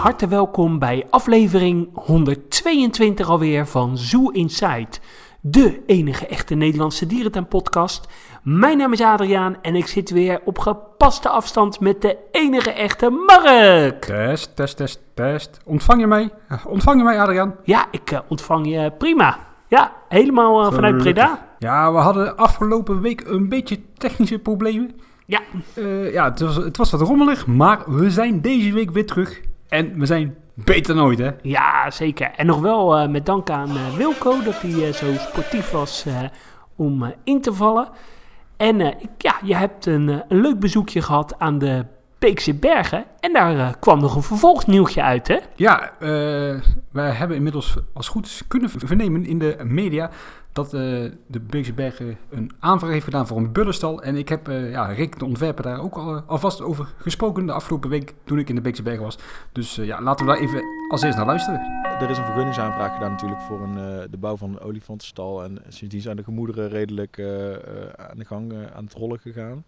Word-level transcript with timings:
harte 0.00 0.28
welkom 0.28 0.78
bij 0.78 1.06
aflevering 1.10 1.88
122 1.94 3.28
alweer 3.28 3.66
van 3.66 3.98
Zoo 3.98 4.28
Inside, 4.28 4.88
de 5.40 5.82
enige 5.86 6.26
echte 6.26 6.54
Nederlandse 6.54 7.06
dierentuinpodcast. 7.06 8.08
Mijn 8.42 8.78
naam 8.78 8.92
is 8.92 9.00
Adriaan 9.00 9.56
en 9.62 9.74
ik 9.74 9.86
zit 9.86 10.10
weer 10.10 10.40
op 10.44 10.58
gepaste 10.58 11.28
afstand 11.28 11.80
met 11.80 12.02
de 12.02 12.16
enige 12.30 12.70
echte 12.72 13.10
Mark. 13.10 14.04
Test, 14.04 14.56
test, 14.56 14.76
test, 14.76 15.00
test. 15.14 15.60
Ontvang 15.64 16.00
je 16.00 16.06
mij? 16.06 16.30
Ontvang 16.66 16.98
je 16.98 17.04
mij, 17.04 17.20
Adriaan? 17.20 17.54
Ja, 17.62 17.86
ik 17.90 18.10
eh, 18.10 18.18
ontvang 18.28 18.68
je 18.68 18.92
prima. 18.98 19.38
Ja, 19.68 19.92
helemaal 20.08 20.66
eh, 20.66 20.72
vanuit. 20.72 20.96
Breda. 20.96 21.46
Ja, 21.58 21.92
we 21.92 21.98
hadden 21.98 22.36
afgelopen 22.36 23.00
week 23.00 23.20
een 23.26 23.48
beetje 23.48 23.78
technische 23.98 24.38
problemen. 24.38 24.90
Ja, 25.26 25.40
Eh, 25.74 26.12
ja, 26.12 26.24
het 26.24 26.40
was, 26.40 26.56
het 26.56 26.76
was 26.76 26.90
wat 26.90 27.00
rommelig, 27.00 27.46
maar 27.46 27.82
we 27.86 28.10
zijn 28.10 28.40
deze 28.40 28.72
week 28.72 28.90
weer 28.90 29.06
terug. 29.06 29.40
En 29.70 29.98
we 29.98 30.06
zijn 30.06 30.34
beter 30.54 30.94
dan 30.94 31.04
ooit, 31.04 31.18
hè? 31.18 31.30
ja, 31.42 31.90
zeker. 31.90 32.30
En 32.36 32.46
nog 32.46 32.60
wel 32.60 32.96
eh, 32.96 33.08
met 33.08 33.26
dank 33.26 33.50
aan 33.50 33.68
eh, 33.70 33.96
Wilco 33.96 34.42
dat 34.42 34.60
hij 34.60 34.86
eh, 34.86 34.92
zo 34.92 35.06
sportief 35.18 35.70
was 35.70 36.06
om 36.76 37.14
in 37.24 37.40
te 37.40 37.52
vallen. 37.52 37.88
En 38.56 38.80
ik- 38.80 39.08
ja, 39.18 39.34
je 39.42 39.56
hebt 39.56 39.86
een, 39.86 40.08
een 40.28 40.40
leuk 40.40 40.58
bezoekje 40.60 41.02
gehad 41.02 41.34
aan 41.38 41.58
de 41.58 41.84
Beekse 42.18 42.54
Bergen. 42.54 43.04
En 43.20 43.32
daar 43.32 43.78
kwam 43.78 44.00
nog 44.00 44.14
een 44.16 44.22
vervolgnieuwtje 44.22 45.02
uit, 45.02 45.28
hè? 45.28 45.38
Ja, 45.54 45.92
wij 46.90 47.10
hebben 47.10 47.36
inmiddels 47.36 47.76
als 47.94 48.08
goed 48.08 48.26
is 48.26 48.42
kunnen 48.48 48.70
vernemen 48.70 49.26
in 49.26 49.38
de 49.38 49.56
media 49.64 50.10
dat 50.52 50.74
eh, 50.74 50.80
de 51.26 51.40
Beekse 51.40 52.16
een 52.30 52.50
aanvraag 52.58 52.90
heeft 52.90 53.04
gedaan 53.04 53.26
voor 53.26 53.36
een 53.36 53.52
bullenstal. 53.52 54.02
En 54.02 54.16
ik 54.16 54.28
heb 54.28 54.48
eh 54.48 54.70
ja, 54.70 54.86
Rick, 54.86 55.18
de 55.18 55.24
ontwerper, 55.24 55.64
daar 55.64 55.80
ook 55.80 55.94
al, 55.94 56.20
alvast 56.26 56.60
over 56.60 56.94
gesproken 56.98 57.46
de 57.46 57.52
afgelopen 57.52 57.90
week 57.90 58.14
toen 58.24 58.38
ik 58.38 58.48
in 58.48 58.54
de 58.54 58.60
Beekse 58.60 58.98
was. 58.98 59.18
Dus 59.52 59.78
eh, 59.78 59.86
ja, 59.86 60.02
laten 60.02 60.26
we 60.26 60.32
daar 60.32 60.40
even 60.40 60.62
als 60.88 61.02
eerst 61.02 61.16
naar 61.16 61.26
luisteren. 61.26 61.60
Er 62.00 62.10
is 62.10 62.18
een 62.18 62.24
vergunningsaanvraag 62.24 62.92
gedaan 62.92 63.10
natuurlijk 63.10 63.40
voor 63.40 63.62
een, 63.62 63.78
eh, 63.78 64.10
de 64.10 64.16
bouw 64.16 64.36
van 64.36 64.50
een 64.50 64.60
olifantenstal. 64.60 65.44
En 65.44 65.58
sindsdien 65.68 66.00
zijn 66.00 66.16
de 66.16 66.22
gemoederen 66.22 66.68
redelijk 66.68 67.18
eh, 67.18 67.54
eh, 67.54 67.60
aan 67.96 68.18
de 68.18 68.24
gang, 68.24 68.52
eh, 68.52 68.58
aan 68.74 68.84
het 68.84 68.94
rollen 68.94 69.18
gegaan. 69.18 69.64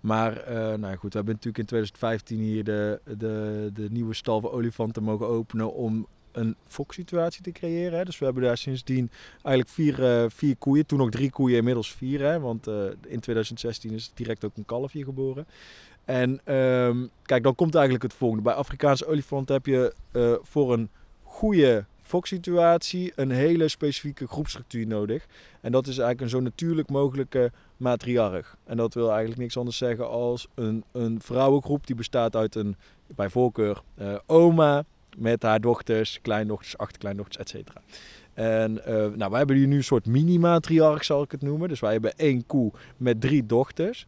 Maar 0.00 0.36
eh, 0.36 0.56
nou 0.56 0.96
goed, 0.96 1.12
we 1.12 1.16
hebben 1.16 1.34
natuurlijk 1.34 1.58
in 1.58 1.66
2015 1.66 2.38
hier 2.38 2.64
de, 2.64 3.00
de, 3.16 3.70
de 3.72 3.88
nieuwe 3.90 4.14
stal 4.14 4.40
voor 4.40 4.52
olifanten 4.52 5.02
mogen 5.02 5.26
openen 5.26 5.74
om 5.74 6.06
een 6.36 6.56
foksituatie 6.66 7.42
te 7.42 7.52
creëren. 7.52 7.98
Hè. 7.98 8.04
Dus 8.04 8.18
we 8.18 8.24
hebben 8.24 8.42
daar 8.42 8.56
sindsdien 8.56 9.10
eigenlijk 9.32 9.68
vier, 9.68 10.04
eh, 10.04 10.24
vier 10.28 10.56
koeien. 10.56 10.86
Toen 10.86 10.98
nog 10.98 11.10
drie 11.10 11.30
koeien, 11.30 11.56
inmiddels 11.56 11.92
vier. 11.94 12.20
Hè, 12.20 12.40
want 12.40 12.66
eh, 12.66 12.74
in 12.84 13.20
2016 13.20 13.90
is 13.92 14.10
direct 14.14 14.44
ook 14.44 14.56
een 14.56 14.64
kalfje 14.64 15.04
geboren. 15.04 15.46
En 16.04 16.40
ehm, 16.44 17.06
kijk, 17.22 17.42
dan 17.42 17.54
komt 17.54 17.74
eigenlijk 17.74 18.04
het 18.04 18.14
volgende. 18.14 18.42
Bij 18.42 18.54
Afrikaanse 18.54 19.06
olifanten 19.06 19.54
heb 19.54 19.66
je 19.66 19.94
eh, 20.12 20.32
voor 20.42 20.72
een 20.72 20.90
goede 21.22 21.84
foksituatie 22.02 23.12
een 23.14 23.30
hele 23.30 23.68
specifieke 23.68 24.26
groepstructuur 24.26 24.86
nodig. 24.86 25.26
En 25.60 25.72
dat 25.72 25.86
is 25.86 25.98
eigenlijk 25.98 26.20
een 26.20 26.38
zo 26.38 26.40
natuurlijk 26.40 26.88
mogelijke 26.88 27.52
matriarch. 27.76 28.56
En 28.64 28.76
dat 28.76 28.94
wil 28.94 29.08
eigenlijk 29.08 29.40
niks 29.40 29.56
anders 29.56 29.76
zeggen 29.76 30.08
als 30.08 30.48
een, 30.54 30.84
een 30.92 31.20
vrouwengroep 31.20 31.86
die 31.86 31.96
bestaat 31.96 32.36
uit 32.36 32.54
een, 32.54 32.76
bij 33.06 33.30
voorkeur, 33.30 33.82
oma 34.26 34.84
met 35.16 35.42
haar 35.42 35.60
dochters, 35.60 36.18
kleindochters, 36.22 36.78
achterkleindochters, 36.78 37.36
et 37.36 37.48
cetera. 37.48 37.80
En 38.34 38.84
eh, 38.84 38.94
nou, 38.94 39.30
wij 39.30 39.38
hebben 39.38 39.56
hier 39.56 39.66
nu 39.66 39.76
een 39.76 39.84
soort 39.84 40.06
mini-matriarch, 40.06 41.04
zal 41.04 41.22
ik 41.22 41.30
het 41.30 41.42
noemen. 41.42 41.68
Dus 41.68 41.80
wij 41.80 41.92
hebben 41.92 42.16
één 42.16 42.46
koe 42.46 42.72
met 42.96 43.20
drie 43.20 43.46
dochters. 43.46 44.06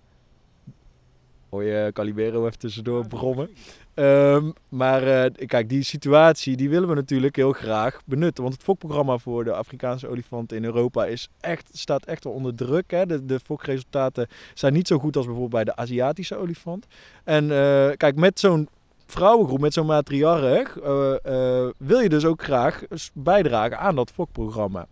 Hoor 1.48 1.64
je 1.64 1.90
Calibero 1.92 2.46
even 2.46 2.58
tussendoor 2.58 3.06
brommen. 3.06 3.50
Ehm, 3.94 4.50
maar 4.68 5.02
eh, 5.02 5.46
kijk, 5.46 5.68
die 5.68 5.82
situatie 5.82 6.56
die 6.56 6.68
willen 6.68 6.88
we 6.88 6.94
natuurlijk 6.94 7.36
heel 7.36 7.52
graag 7.52 8.00
benutten. 8.04 8.42
Want 8.42 8.54
het 8.54 8.64
fokprogramma 8.64 9.18
voor 9.18 9.44
de 9.44 9.52
Afrikaanse 9.52 10.08
olifanten 10.08 10.56
in 10.56 10.64
Europa 10.64 11.06
is 11.06 11.28
echt, 11.40 11.68
staat 11.72 12.04
echt 12.04 12.24
wel 12.24 12.32
onder 12.32 12.54
druk. 12.54 12.90
Hè? 12.90 13.06
De, 13.06 13.24
de 13.24 13.40
fokresultaten 13.40 14.26
zijn 14.54 14.72
niet 14.72 14.88
zo 14.88 14.98
goed 14.98 15.16
als 15.16 15.26
bijvoorbeeld 15.26 15.64
bij 15.64 15.74
de 15.74 15.80
Aziatische 15.80 16.36
olifant. 16.36 16.86
En 17.24 17.42
eh, 17.50 17.90
kijk, 17.96 18.16
met 18.16 18.40
zo'n 18.40 18.68
vrouwengroep, 19.12 19.60
met 19.60 19.72
zo'n 19.72 19.86
matriarch, 19.86 20.78
eh, 20.78 21.14
eh, 21.24 21.70
wil 21.76 21.98
je 21.98 22.08
dus 22.08 22.24
ook 22.24 22.42
graag 22.42 22.82
bijdragen 23.12 23.78
aan 23.78 23.96
dat 23.96 24.10
fokprogramma. 24.10 24.86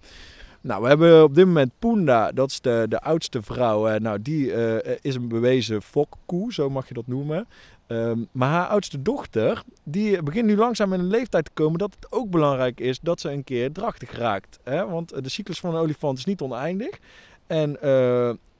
Nou, 0.60 0.82
we 0.82 0.88
hebben 0.88 1.22
op 1.22 1.34
dit 1.34 1.46
moment 1.46 1.72
Punda, 1.78 2.32
dat 2.32 2.50
is 2.50 2.60
de, 2.60 2.86
de 2.88 3.00
oudste 3.00 3.42
vrouw. 3.42 3.88
eh, 3.88 4.00
nou, 4.00 4.22
die 4.22 4.52
is 5.00 5.14
een 5.14 5.28
bewezen 5.28 5.82
fokkoe, 5.82 6.52
zo 6.52 6.70
mag 6.70 6.88
je 6.88 6.94
dat 6.94 7.06
noemen. 7.06 7.46
Ehm, 7.86 8.18
maar 8.32 8.48
haar 8.48 8.66
oudste 8.66 9.02
dochter, 9.02 9.62
die 9.82 10.22
begint 10.22 10.46
nu 10.46 10.56
langzaam 10.56 10.92
in 10.92 11.00
een 11.00 11.06
leeftijd 11.06 11.44
te 11.44 11.50
komen 11.54 11.78
dat 11.78 11.94
het 12.00 12.12
ook 12.12 12.30
belangrijk 12.30 12.80
is 12.80 13.00
dat 13.00 13.20
ze 13.20 13.30
een 13.30 13.44
keer 13.44 13.72
drachtig 13.72 14.18
raakt. 14.18 14.58
Hè? 14.64 14.86
Want 14.86 15.24
de 15.24 15.28
cyclus 15.28 15.60
van 15.60 15.74
een 15.74 15.80
olifant 15.80 16.18
is 16.18 16.24
niet 16.24 16.40
oneindig. 16.40 16.98
En 17.46 17.78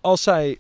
als 0.00 0.23
zij 0.23 0.59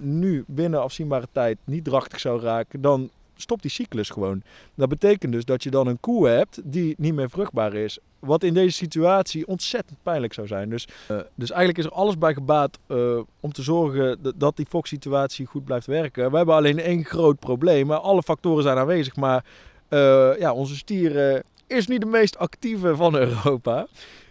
nu 0.00 0.44
binnen 0.46 0.82
afzienbare 0.82 1.28
tijd 1.32 1.58
niet 1.64 1.84
drachtig 1.84 2.20
zou 2.20 2.40
raken, 2.40 2.80
dan 2.80 3.10
stopt 3.36 3.62
die 3.62 3.70
cyclus 3.70 4.10
gewoon. 4.10 4.42
Dat 4.74 4.88
betekent 4.88 5.32
dus 5.32 5.44
dat 5.44 5.62
je 5.62 5.70
dan 5.70 5.86
een 5.86 6.00
koe 6.00 6.28
hebt 6.28 6.60
die 6.64 6.94
niet 6.98 7.14
meer 7.14 7.30
vruchtbaar 7.30 7.74
is. 7.74 7.98
Wat 8.18 8.42
in 8.42 8.54
deze 8.54 8.76
situatie 8.76 9.46
ontzettend 9.46 9.98
pijnlijk 10.02 10.32
zou 10.32 10.46
zijn. 10.46 10.70
Dus, 10.70 10.88
eh, 11.08 11.16
dus 11.34 11.50
eigenlijk 11.50 11.78
is 11.78 11.84
er 11.84 11.92
alles 11.92 12.18
bij 12.18 12.34
gebaat 12.34 12.78
eh, 12.86 13.18
om 13.40 13.52
te 13.52 13.62
zorgen 13.62 14.22
dat, 14.22 14.34
dat 14.36 14.56
die 14.56 14.66
foksituatie 14.68 15.46
goed 15.46 15.64
blijft 15.64 15.86
werken. 15.86 16.30
We 16.30 16.36
hebben 16.36 16.54
alleen 16.54 16.78
één 16.78 17.04
groot 17.04 17.38
probleem. 17.38 17.90
Alle 17.90 18.22
factoren 18.22 18.62
zijn 18.62 18.78
aanwezig, 18.78 19.16
maar 19.16 19.44
eh, 19.88 20.38
ja, 20.38 20.52
onze 20.52 20.76
stier 20.76 21.42
is 21.66 21.86
niet 21.86 22.00
de 22.00 22.06
meest 22.06 22.38
actieve 22.38 22.96
van 22.96 23.16
Europa. 23.26 23.86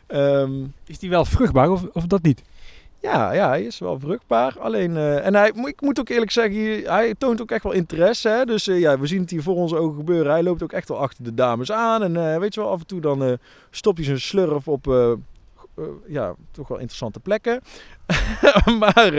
Ehm, 0.08 0.64
Is 0.86 1.00
die 1.00 1.10
wel 1.10 1.26
vruchtbaar 1.26 1.70
of, 1.70 1.84
of 1.94 2.06
dat 2.06 2.22
niet? 2.22 2.42
Ja, 3.06 3.32
ja, 3.32 3.48
hij 3.48 3.64
is 3.64 3.80
wel 3.80 4.00
vruchtbaar. 4.00 4.60
Alleen, 4.60 4.98
eh, 4.98 5.26
en 5.26 5.36
hij, 5.36 5.52
ik 5.64 5.82
moet 5.82 6.00
ook 6.00 6.10
eerlijk 6.10 6.32
zeggen, 6.32 6.84
hij 6.84 7.16
toont 7.18 7.42
ook 7.42 7.52
echt 7.52 7.64
wel 7.64 7.72
interesse. 7.72 8.30
Hè? 8.30 8.46
Dus 8.46 8.68
eh, 8.68 8.80
ja, 8.80 9.00
we 9.00 9.08
zien 9.08 9.22
het 9.22 9.30
hier 9.30 9.44
voor 9.44 9.56
onze 9.56 9.78
ogen 9.78 9.96
gebeuren. 9.96 10.32
Hij 10.32 10.44
loopt 10.44 10.64
ook 10.64 10.72
echt 10.72 10.88
wel 10.88 11.00
achter 11.00 11.24
de 11.24 11.34
dames 11.34 11.72
aan. 11.72 12.04
En 12.04 12.34
eh, 12.34 12.40
weet 12.40 12.54
je 12.54 12.62
wel, 12.62 12.70
af 12.70 12.80
en 12.80 12.88
toe 12.88 13.02
dan 13.02 13.38
stopt 13.70 13.98
hij 13.98 14.06
zijn 14.06 14.20
slurf 14.20 14.68
op, 14.68 14.86
ja, 16.08 16.36
toch 16.52 16.68
wel 16.68 16.78
interessante 16.78 17.20
plekken. 17.20 17.62
maar 18.80 19.14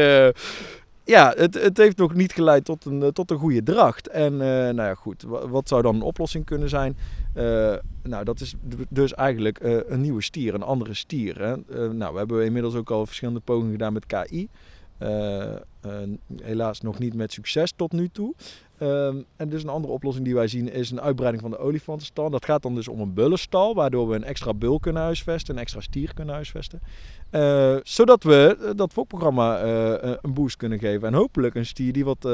ja, 1.06 1.32
het, 1.36 1.54
het 1.62 1.76
heeft 1.76 1.96
nog 1.96 2.14
niet 2.14 2.32
geleid 2.32 2.64
tot 2.64 2.84
een, 2.84 3.02
eh, 3.02 3.08
tot 3.08 3.30
een 3.30 3.38
goede 3.38 3.62
dracht. 3.62 4.08
En 4.08 4.32
eh, 4.32 4.48
nou 4.48 4.82
ja, 4.82 4.94
goed, 4.94 5.22
wa- 5.22 5.48
wat 5.48 5.68
zou 5.68 5.82
dan 5.82 5.94
een 5.94 6.02
oplossing 6.02 6.44
kunnen 6.44 6.68
zijn? 6.68 6.96
Eh, 7.34 7.74
nou, 8.02 8.24
dat 8.24 8.40
is 8.40 8.54
dus 8.88 9.14
eigenlijk 9.14 9.58
een 9.88 10.00
nieuwe 10.00 10.22
stier, 10.22 10.54
een 10.54 10.62
andere 10.62 10.94
stier. 10.94 11.40
Hè? 11.40 11.56
Nou, 11.88 12.12
we 12.12 12.18
hebben 12.18 12.44
inmiddels 12.44 12.74
ook 12.74 12.90
al 12.90 13.06
verschillende 13.06 13.40
pogingen 13.40 13.72
gedaan 13.72 13.92
met 13.92 14.06
KI. 14.06 14.48
Helaas 16.42 16.80
nog 16.80 16.98
niet 16.98 17.14
met 17.14 17.32
succes 17.32 17.72
tot 17.76 17.92
nu 17.92 18.08
toe. 18.08 18.34
En 19.36 19.48
dus 19.48 19.62
een 19.62 19.68
andere 19.68 19.92
oplossing 19.92 20.24
die 20.24 20.34
wij 20.34 20.48
zien 20.48 20.72
is 20.72 20.90
een 20.90 21.00
uitbreiding 21.00 21.42
van 21.42 21.50
de 21.50 21.58
olifantenstal. 21.58 22.30
Dat 22.30 22.44
gaat 22.44 22.62
dan 22.62 22.74
dus 22.74 22.88
om 22.88 23.00
een 23.00 23.14
bullenstal, 23.14 23.74
waardoor 23.74 24.08
we 24.08 24.14
een 24.14 24.24
extra 24.24 24.54
bul 24.54 24.80
kunnen 24.80 25.02
huisvesten, 25.02 25.54
een 25.54 25.60
extra 25.60 25.80
stier 25.80 26.14
kunnen 26.14 26.34
huisvesten. 26.34 26.80
Eh, 27.30 27.76
zodat 27.82 28.22
we 28.22 28.56
eh, 28.60 28.70
dat 28.76 28.92
fokprogramma 28.92 29.58
eh, 29.58 30.12
een 30.22 30.34
boost 30.34 30.56
kunnen 30.56 30.78
geven. 30.78 31.08
En 31.08 31.14
hopelijk 31.14 31.54
een 31.54 31.66
stier 31.66 31.92
die 31.92 32.04
wat 32.04 32.28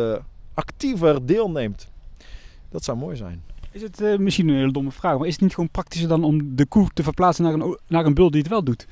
actiever 0.54 1.26
deelneemt. 1.26 1.90
Dat 2.68 2.84
zou 2.84 2.98
mooi 2.98 3.16
zijn. 3.16 3.42
Is 3.70 3.82
het 3.82 4.18
misschien 4.18 4.48
een 4.48 4.56
hele 4.56 4.72
domme 4.72 4.90
vraag, 4.90 5.18
maar 5.18 5.26
is 5.26 5.32
het 5.32 5.42
niet 5.42 5.54
gewoon 5.54 5.70
praktischer 5.70 6.08
dan 6.08 6.24
om 6.24 6.56
de 6.56 6.66
koe 6.66 6.88
te 6.94 7.02
verplaatsen 7.02 7.44
naar 7.44 7.52
een, 7.52 7.78
naar 7.86 8.06
een 8.06 8.14
bul 8.14 8.30
die 8.30 8.40
het 8.40 8.50
wel 8.50 8.64
doet? 8.64 8.86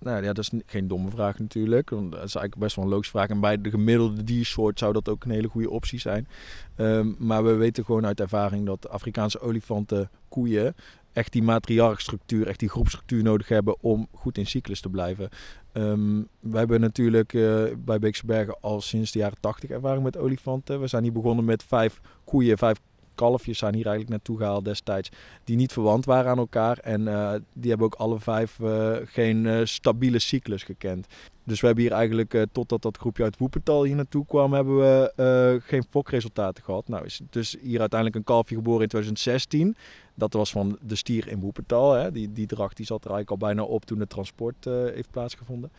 Nou 0.00 0.24
ja, 0.24 0.32
dat 0.32 0.38
is 0.38 0.50
geen 0.66 0.88
domme 0.88 1.10
vraag 1.10 1.38
natuurlijk. 1.38 1.90
Want 1.90 2.12
dat 2.12 2.24
is 2.24 2.34
eigenlijk 2.34 2.56
best 2.56 2.76
wel 2.76 2.84
een 2.84 2.90
logische 2.90 3.12
vraag. 3.12 3.28
En 3.28 3.40
bij 3.40 3.60
de 3.60 3.70
gemiddelde 3.70 4.24
diersoort 4.24 4.78
zou 4.78 4.92
dat 4.92 5.08
ook 5.08 5.24
een 5.24 5.30
hele 5.30 5.48
goede 5.48 5.70
optie 5.70 5.98
zijn. 5.98 6.28
Ehm, 6.76 7.12
maar 7.18 7.44
we 7.44 7.54
weten 7.54 7.84
gewoon 7.84 8.06
uit 8.06 8.20
ervaring 8.20 8.66
dat 8.66 8.88
Afrikaanse 8.88 9.40
olifanten, 9.40 10.10
koeien, 10.28 10.74
echt 11.12 11.32
die 11.32 11.42
matriarchstructuur, 11.42 12.46
echt 12.46 12.58
die 12.58 12.68
groepstructuur 12.68 13.22
nodig 13.22 13.48
hebben 13.48 13.76
om 13.80 14.08
goed 14.12 14.38
in 14.38 14.46
cyclus 14.46 14.80
te 14.80 14.88
blijven. 14.88 15.28
Ehm 15.72 16.22
we 16.40 16.58
hebben 16.58 16.80
natuurlijk 16.80 17.34
eh, 17.34 17.64
bij 17.78 17.98
Beekse 17.98 18.26
Bergen 18.26 18.56
al 18.60 18.80
sinds 18.80 19.12
de 19.12 19.18
jaren 19.18 19.40
80 19.40 19.70
ervaring 19.70 20.02
met 20.02 20.16
olifanten. 20.16 20.80
We 20.80 20.86
zijn 20.86 21.02
hier 21.02 21.12
begonnen 21.12 21.44
met 21.44 21.62
vijf 21.62 22.00
koeien, 22.24 22.58
vijf 22.58 22.78
kalfjes 23.14 23.58
zijn 23.58 23.74
hier 23.74 23.86
eigenlijk 23.86 24.16
naartoe 24.16 24.38
gehaald 24.38 24.64
destijds 24.64 25.08
die 25.44 25.56
niet 25.56 25.72
verwant 25.72 26.04
waren 26.04 26.30
aan 26.30 26.38
elkaar. 26.38 26.78
En 26.78 27.08
eh, 27.08 27.34
die 27.52 27.68
hebben 27.68 27.86
ook 27.86 27.94
alle 27.94 28.18
vijf 28.20 28.60
eh, 28.60 28.96
geen 29.04 29.68
stabiele 29.68 30.18
cyclus 30.18 30.62
gekend. 30.62 31.06
Dus 31.44 31.60
we 31.60 31.66
hebben 31.66 31.84
hier 31.84 31.92
eigenlijk, 31.92 32.46
totdat 32.52 32.82
dat 32.82 32.96
groepje 32.96 33.22
uit 33.22 33.38
Woepertal 33.38 33.84
hier 33.84 33.96
naartoe 33.96 34.26
kwam, 34.26 34.52
hebben 34.52 34.76
we 34.76 35.60
geen 35.64 35.84
fokresultaten 35.90 36.64
gehad. 36.64 36.88
Nou 36.88 37.04
is 37.04 37.20
dus 37.30 37.56
hier 37.62 37.80
uiteindelijk 37.80 38.18
een 38.18 38.34
kalfje 38.34 38.54
geboren 38.54 38.82
in 38.82 38.88
2016. 38.88 39.76
Dat 40.20 40.32
was 40.32 40.50
van 40.50 40.78
de 40.80 40.94
stier 40.94 41.28
in 41.28 41.40
Woepertal. 41.40 41.92
Hè. 41.92 42.12
Die, 42.12 42.32
die 42.32 42.46
dracht 42.46 42.76
die 42.76 42.86
zat 42.86 43.04
er 43.04 43.10
eigenlijk 43.10 43.42
al 43.42 43.48
bijna 43.48 43.62
op 43.62 43.84
toen 43.84 44.00
het 44.00 44.10
transport 44.10 44.66
eh, 44.66 44.72
heeft 44.72 45.10
plaatsgevonden. 45.10 45.70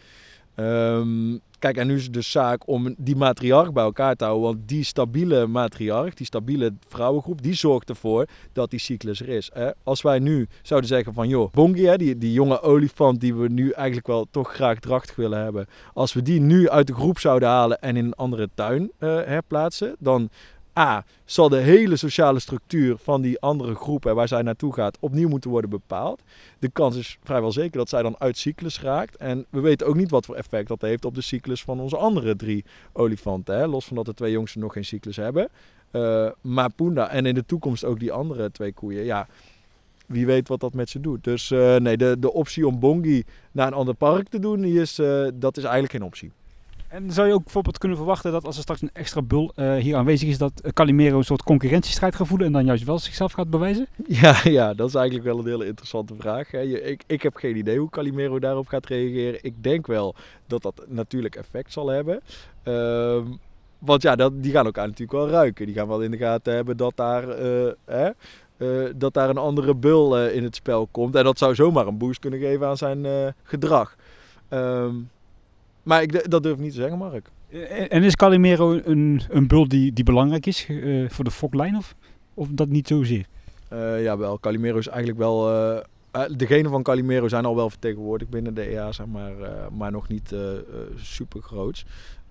Ehm, 0.55 1.37
kijk, 1.59 1.77
en 1.77 1.87
nu 1.87 1.95
is 1.95 2.03
het 2.03 2.13
dus 2.13 2.31
zaak 2.31 2.67
om 2.67 2.95
die 2.97 3.15
matriarch 3.15 3.71
bij 3.73 3.83
elkaar 3.83 4.15
te 4.15 4.23
houden. 4.23 4.45
Want 4.45 4.67
die 4.67 4.83
stabiele 4.83 5.47
matriarch, 5.47 6.13
die 6.13 6.25
stabiele 6.25 6.73
vrouwengroep, 6.87 7.41
die 7.41 7.53
zorgt 7.53 7.89
ervoor 7.89 8.25
dat 8.53 8.69
die 8.69 8.79
cyclus 8.79 9.21
er 9.21 9.29
is. 9.29 9.49
Hè? 9.53 9.69
Als 9.83 10.01
wij 10.01 10.19
nu 10.19 10.47
zouden 10.61 10.89
zeggen 10.89 11.13
van, 11.13 11.27
joh, 11.27 11.51
Bongi, 11.51 11.85
hè, 11.85 11.97
die, 11.97 12.17
die 12.17 12.33
jonge 12.33 12.61
olifant 12.61 13.19
die 13.19 13.35
we 13.35 13.47
nu 13.47 13.71
eigenlijk 13.71 14.07
wel 14.07 14.27
toch 14.31 14.53
graag 14.53 14.79
drachtig 14.79 15.15
willen 15.15 15.43
hebben. 15.43 15.67
Als 15.93 16.13
we 16.13 16.21
die 16.21 16.39
nu 16.39 16.69
uit 16.69 16.87
de 16.87 16.93
groep 16.93 17.19
zouden 17.19 17.49
halen 17.49 17.81
en 17.81 17.97
in 17.97 18.05
een 18.05 18.13
andere 18.13 18.49
tuin 18.53 18.91
eh, 18.97 19.09
herplaatsen, 19.09 19.95
dan 19.99 20.29
A, 20.79 21.05
zal 21.25 21.49
de 21.49 21.57
hele 21.57 21.95
sociale 21.95 22.39
structuur 22.39 22.97
van 22.97 23.21
die 23.21 23.39
andere 23.39 23.75
groep 23.75 24.05
en 24.05 24.15
waar 24.15 24.27
zij 24.27 24.41
naartoe 24.41 24.73
gaat 24.73 24.97
opnieuw 24.99 25.29
moeten 25.29 25.49
worden 25.49 25.69
bepaald. 25.69 26.21
De 26.59 26.69
kans 26.69 26.95
is 26.95 27.17
vrijwel 27.23 27.51
zeker 27.51 27.77
dat 27.77 27.89
zij 27.89 28.01
dan 28.01 28.15
uit 28.19 28.37
cyclus 28.37 28.81
raakt. 28.81 29.17
En 29.17 29.45
we 29.49 29.59
weten 29.59 29.87
ook 29.87 29.95
niet 29.95 30.11
wat 30.11 30.25
voor 30.25 30.35
effect 30.35 30.67
dat 30.67 30.81
heeft 30.81 31.05
op 31.05 31.15
de 31.15 31.21
cyclus 31.21 31.63
van 31.63 31.79
onze 31.79 31.97
andere 31.97 32.35
drie 32.35 32.65
olifanten. 32.93 33.57
Hè? 33.57 33.67
Los 33.67 33.85
van 33.85 33.95
dat 33.95 34.05
de 34.05 34.13
twee 34.13 34.31
jongsten 34.31 34.61
nog 34.61 34.73
geen 34.73 34.85
cyclus 34.85 35.15
hebben. 35.15 35.49
Uh, 35.91 36.29
maar 36.41 36.73
Punda 36.73 37.09
en 37.09 37.25
in 37.25 37.33
de 37.33 37.45
toekomst 37.45 37.85
ook 37.85 37.99
die 37.99 38.11
andere 38.11 38.51
twee 38.51 38.73
koeien. 38.73 39.03
Ja, 39.03 39.27
wie 40.05 40.25
weet 40.25 40.47
wat 40.47 40.59
dat 40.59 40.73
met 40.73 40.89
ze 40.89 40.99
doet. 40.99 41.23
Dus 41.23 41.51
uh, 41.51 41.75
nee, 41.75 41.97
de, 41.97 42.15
de 42.19 42.33
optie 42.33 42.67
om 42.67 42.79
Bongi 42.79 43.23
naar 43.51 43.67
een 43.67 43.73
ander 43.73 43.95
park 43.95 44.27
te 44.27 44.39
doen, 44.39 44.61
die 44.61 44.81
is, 44.81 44.99
uh, 44.99 45.27
dat 45.33 45.57
is 45.57 45.63
eigenlijk 45.63 45.93
geen 45.93 46.03
optie. 46.03 46.31
En 46.91 47.11
zou 47.11 47.27
je 47.27 47.33
ook 47.33 47.43
bijvoorbeeld 47.43 47.77
kunnen 47.77 47.97
verwachten 47.97 48.31
dat 48.31 48.45
als 48.45 48.55
er 48.55 48.61
straks 48.61 48.81
een 48.81 48.89
extra 48.93 49.21
bul 49.21 49.51
uh, 49.55 49.75
hier 49.75 49.95
aanwezig 49.95 50.29
is, 50.29 50.37
dat 50.37 50.61
Calimero 50.73 51.17
een 51.17 51.23
soort 51.23 51.43
concurrentiestrijd 51.43 52.15
gaat 52.15 52.27
voelen 52.27 52.47
en 52.47 52.53
dan 52.53 52.65
juist 52.65 52.83
wel 52.83 52.99
zichzelf 52.99 53.31
gaat 53.31 53.49
bewijzen? 53.49 53.87
Ja, 54.07 54.39
ja 54.59 54.73
dat 54.73 54.87
is 54.87 54.95
eigenlijk 54.95 55.25
wel 55.25 55.39
een 55.39 55.45
hele 55.45 55.65
interessante 55.65 56.15
vraag. 56.15 56.53
Ik, 56.53 57.03
ik 57.07 57.21
heb 57.21 57.35
geen 57.35 57.57
idee 57.57 57.79
hoe 57.79 57.89
Calimero 57.89 58.39
daarop 58.39 58.67
gaat 58.67 58.85
reageren. 58.85 59.43
Ik 59.43 59.63
denk 59.63 59.87
wel 59.87 60.15
dat 60.47 60.61
dat 60.61 60.85
natuurlijk 60.87 61.35
effect 61.35 61.73
zal 61.73 61.87
hebben. 61.87 62.21
Uh, 62.63 63.17
want 63.79 64.01
ja, 64.01 64.15
dat, 64.15 64.43
die 64.43 64.51
gaan 64.51 64.65
elkaar 64.65 64.87
natuurlijk 64.87 65.17
wel 65.17 65.29
ruiken. 65.29 65.65
Die 65.65 65.75
gaan 65.75 65.87
wel 65.87 66.01
in 66.01 66.11
de 66.11 66.17
gaten 66.17 66.53
hebben 66.53 66.77
dat 66.77 66.93
daar, 66.95 67.23
uh, 67.43 67.71
hè, 67.85 68.09
dat 68.97 69.13
daar 69.13 69.29
een 69.29 69.37
andere 69.37 69.75
bul 69.75 70.27
in 70.27 70.43
het 70.43 70.55
spel 70.55 70.87
komt. 70.91 71.15
En 71.15 71.23
dat 71.23 71.37
zou 71.37 71.55
zomaar 71.55 71.87
een 71.87 71.97
boost 71.97 72.19
kunnen 72.19 72.39
geven 72.39 72.67
aan 72.67 72.77
zijn 72.77 73.33
gedrag. 73.43 73.95
Um, 74.49 75.09
maar 75.83 76.01
ik, 76.01 76.31
dat 76.31 76.43
durf 76.43 76.55
ik 76.55 76.61
niet 76.61 76.71
te 76.71 76.79
zeggen, 76.79 76.97
Mark. 76.97 77.29
En 77.89 78.03
is 78.03 78.15
Calimero 78.15 78.79
een, 78.83 79.21
een 79.29 79.47
bul 79.47 79.67
die, 79.67 79.93
die 79.93 80.03
belangrijk 80.03 80.45
is 80.45 80.67
uh, 80.69 81.09
voor 81.09 81.23
de 81.23 81.31
foklijn 81.31 81.77
of, 81.77 81.95
of 82.33 82.47
dat 82.51 82.67
niet 82.67 82.87
zozeer? 82.87 83.25
Uh, 83.73 84.03
ja, 84.03 84.17
wel. 84.17 84.39
Calimero 84.39 84.77
is 84.77 84.87
eigenlijk 84.87 85.19
wel... 85.19 85.49
Uh, 85.51 85.79
degene 86.35 86.69
van 86.69 86.83
Calimero 86.83 87.27
zijn 87.27 87.45
al 87.45 87.55
wel 87.55 87.69
vertegenwoordigd 87.69 88.31
binnen 88.31 88.53
de 88.53 88.61
EASA, 88.61 89.05
maar, 89.05 89.33
maar 89.71 89.91
nog 89.91 90.07
niet 90.07 90.35
super 90.95 91.41
groot. 91.41 91.85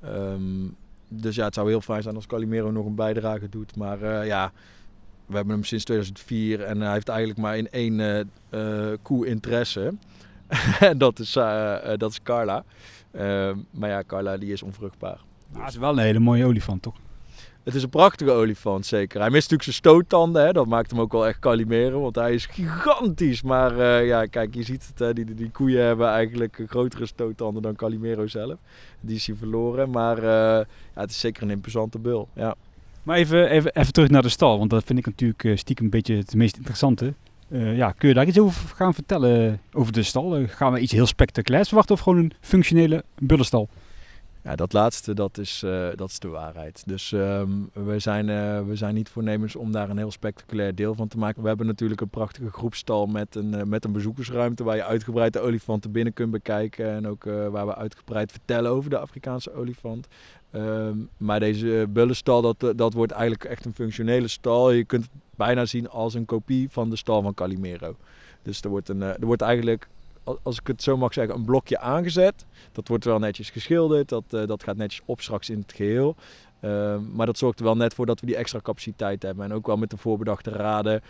Um, 0.05 0.77
dus 1.09 1.35
ja, 1.35 1.45
het 1.45 1.55
zou 1.55 1.69
heel 1.69 1.81
fijn 1.81 2.03
zijn 2.03 2.15
als 2.15 2.27
Calimero 2.27 2.71
nog 2.71 2.87
een 2.87 2.95
bijdrage 2.95 3.49
doet. 3.49 3.77
Maar 3.77 4.27
ja, 4.27 4.53
we 5.27 5.37
hebben 5.37 5.55
hem 5.55 5.65
sinds 5.65 5.85
2004 5.85 6.63
en 6.63 6.81
hij 6.81 6.93
heeft 6.93 7.09
eigenlijk 7.09 7.39
maar 7.39 7.57
in 7.57 7.71
één 7.71 8.31
koe 9.03 9.27
interesse. 9.27 9.95
en 10.81 10.99
dat 10.99 11.19
is, 11.19 11.33
dat 11.97 12.11
is 12.11 12.23
Carla. 12.23 12.65
Uh, 13.13 13.51
maar 13.71 13.89
ja, 13.89 14.03
Carla 14.07 14.37
die 14.37 14.53
is 14.53 14.63
onvruchtbaar. 14.63 15.21
Het 15.53 15.69
is 15.69 15.77
wel 15.77 15.91
een 15.91 15.99
hele 15.99 16.19
mooie 16.19 16.45
olifant, 16.45 16.83
toch? 16.83 16.95
Het 17.65 17.75
is 17.75 17.83
een 17.83 17.89
prachtige 17.89 18.31
olifant, 18.31 18.87
zeker. 18.87 19.21
Hij 19.21 19.31
mist 19.31 19.51
natuurlijk 19.51 19.63
zijn 19.63 19.95
stoottanden. 19.95 20.45
Hè? 20.45 20.53
Dat 20.53 20.67
maakt 20.67 20.91
hem 20.91 21.01
ook 21.01 21.13
wel 21.13 21.27
echt 21.27 21.39
kalimeren, 21.39 22.01
want 22.01 22.15
hij 22.15 22.35
is 22.35 22.47
gigantisch. 22.47 23.43
Maar 23.43 23.73
uh, 23.77 24.07
ja, 24.07 24.27
kijk, 24.27 24.55
je 24.55 24.63
ziet 24.63 24.87
het. 24.87 24.99
Hè? 24.99 25.13
Die, 25.13 25.25
die, 25.25 25.35
die, 25.35 25.51
koeien 25.51 25.85
hebben 25.85 26.09
eigenlijk 26.09 26.63
grotere 26.67 27.07
stoottanden 27.07 27.63
dan 27.63 27.77
Calimero 27.77 28.27
zelf. 28.27 28.57
Die 29.01 29.17
is 29.17 29.27
hij 29.27 29.37
verloren. 29.37 29.91
Maar 29.91 30.17
uh, 30.17 30.25
ja, 30.25 30.67
het 30.95 31.11
is 31.11 31.21
zeker 31.21 31.43
een 31.43 31.51
imposante 31.51 31.99
bul. 31.99 32.29
Ja. 32.35 32.55
Maar 33.03 33.17
even, 33.17 33.51
even, 33.51 33.75
even 33.75 33.93
terug 33.93 34.09
naar 34.09 34.23
de 34.23 34.29
stal, 34.29 34.59
want 34.59 34.71
dat 34.71 34.85
vind 34.85 34.99
ik 34.99 35.07
natuurlijk 35.07 35.45
uh, 35.45 35.57
stiekem 35.57 35.85
een 35.85 35.91
beetje 35.91 36.17
het 36.17 36.35
meest 36.35 36.57
interessante. 36.57 37.15
Uh, 37.51 37.77
ja, 37.77 37.93
kun 37.93 38.09
je 38.09 38.15
daar 38.15 38.27
iets 38.27 38.39
over 38.39 38.69
gaan 38.69 38.95
vertellen 38.95 39.61
over 39.73 39.93
de 39.93 40.03
stal? 40.03 40.39
Uh, 40.39 40.49
gaan 40.49 40.73
we 40.73 40.81
iets 40.81 40.93
heel 40.93 41.07
spectaculairs 41.07 41.69
verwachten 41.69 41.95
of 41.95 42.01
gewoon 42.01 42.19
een 42.19 42.33
functionele 42.41 43.05
bullenstal? 43.19 43.69
Ja, 44.43 44.57
dat 44.57 44.73
laatste, 44.73 45.15
dat 45.15 45.39
is, 45.39 45.65
dat 45.95 46.09
is 46.09 46.19
de 46.19 46.29
waarheid. 46.29 46.83
Dus 46.87 47.13
um, 47.13 47.71
we, 47.73 47.99
zijn, 47.99 48.27
we 48.67 48.77
zijn 48.77 48.95
niet 48.95 49.09
voornemens 49.09 49.57
om 49.57 49.73
daar 49.73 49.91
een 49.91 49.97
heel 49.97 50.11
spectaculair 50.11 50.75
deel 50.75 50.95
van 50.95 51.09
te 51.09 51.19
maken. 51.19 51.43
We 51.43 51.49
hebben 51.49 51.67
natuurlijk 51.67 52.01
een 52.01 52.09
prachtige 52.09 52.51
groepstal 52.51 53.07
met 53.07 53.35
een, 53.35 53.69
met 53.69 53.85
een 53.85 53.93
bezoekersruimte 53.93 54.65
waar 54.65 54.77
je 54.77 54.85
uitgebreid 54.85 55.33
de 55.33 55.41
olifanten 55.41 55.93
binnen 55.93 56.13
kunt 56.13 56.31
bekijken. 56.31 56.91
En 56.91 57.09
ook 57.09 57.25
waar 57.25 57.67
we 57.67 57.75
uitgebreid 57.75 58.31
vertellen 58.31 58.71
over 58.71 58.91
de 58.91 58.99
Afrikaanse 58.99 59.55
olifant. 59.55 60.07
Um, 60.53 61.09
maar 61.17 61.41
deze 61.41 61.87
bullenstal, 61.89 62.43
dat, 62.43 62.79
dat 62.79 62.93
wordt 62.93 63.13
eigenlijk 63.13 63.45
echt 63.45 63.65
een 63.65 63.75
functionele 63.75 64.29
stal. 64.29 64.71
Je 64.71 64.85
kunt 64.85 65.03
het 65.03 65.13
bijna 65.37 65.65
zien 65.65 65.89
als 65.89 66.15
een 66.15 66.25
kopie 66.25 66.71
van 66.71 66.91
de 66.91 66.97
stal 66.97 67.23
van 67.23 67.35
Calimero. 67.35 67.97
Dus 68.43 68.63
er 68.63 68.71
wordt, 68.71 68.89
een, 68.89 69.03
er 69.03 69.27
wordt 69.27 69.43
eigenlijk, 69.43 69.89
als 70.43 70.59
ik 70.59 70.67
het 70.67 70.83
zo 70.83 70.97
mag 70.97 71.13
zeggen, 71.13 71.35
een 71.35 71.45
blokje 71.45 71.79
aangezet. 71.79 72.45
Dat 72.73 72.89
wordt 72.89 73.05
wel 73.05 73.19
netjes 73.19 73.51
geschilderd. 73.51 74.09
Dat, 74.09 74.25
dat 74.31 74.63
gaat 74.63 74.77
netjes 74.77 75.03
op 75.05 75.21
straks 75.21 75.51
in 75.51 75.59
het 75.59 75.73
geheel. 75.73 76.17
Uh, 76.61 76.97
maar 77.13 77.27
dat 77.27 77.39
zorgt 77.39 77.59
er 77.59 77.65
wel 77.65 77.77
net 77.77 77.95
voor 77.95 78.07
dat 78.07 78.21
we 78.21 78.27
die 78.27 78.37
extra 78.37 78.61
capaciteit 78.63 79.23
hebben. 79.23 79.45
En 79.45 79.53
ook 79.53 79.67
wel 79.67 79.77
met 79.77 79.91
de 79.91 79.97
voorbedachte 79.97 80.51
raden. 80.51 81.03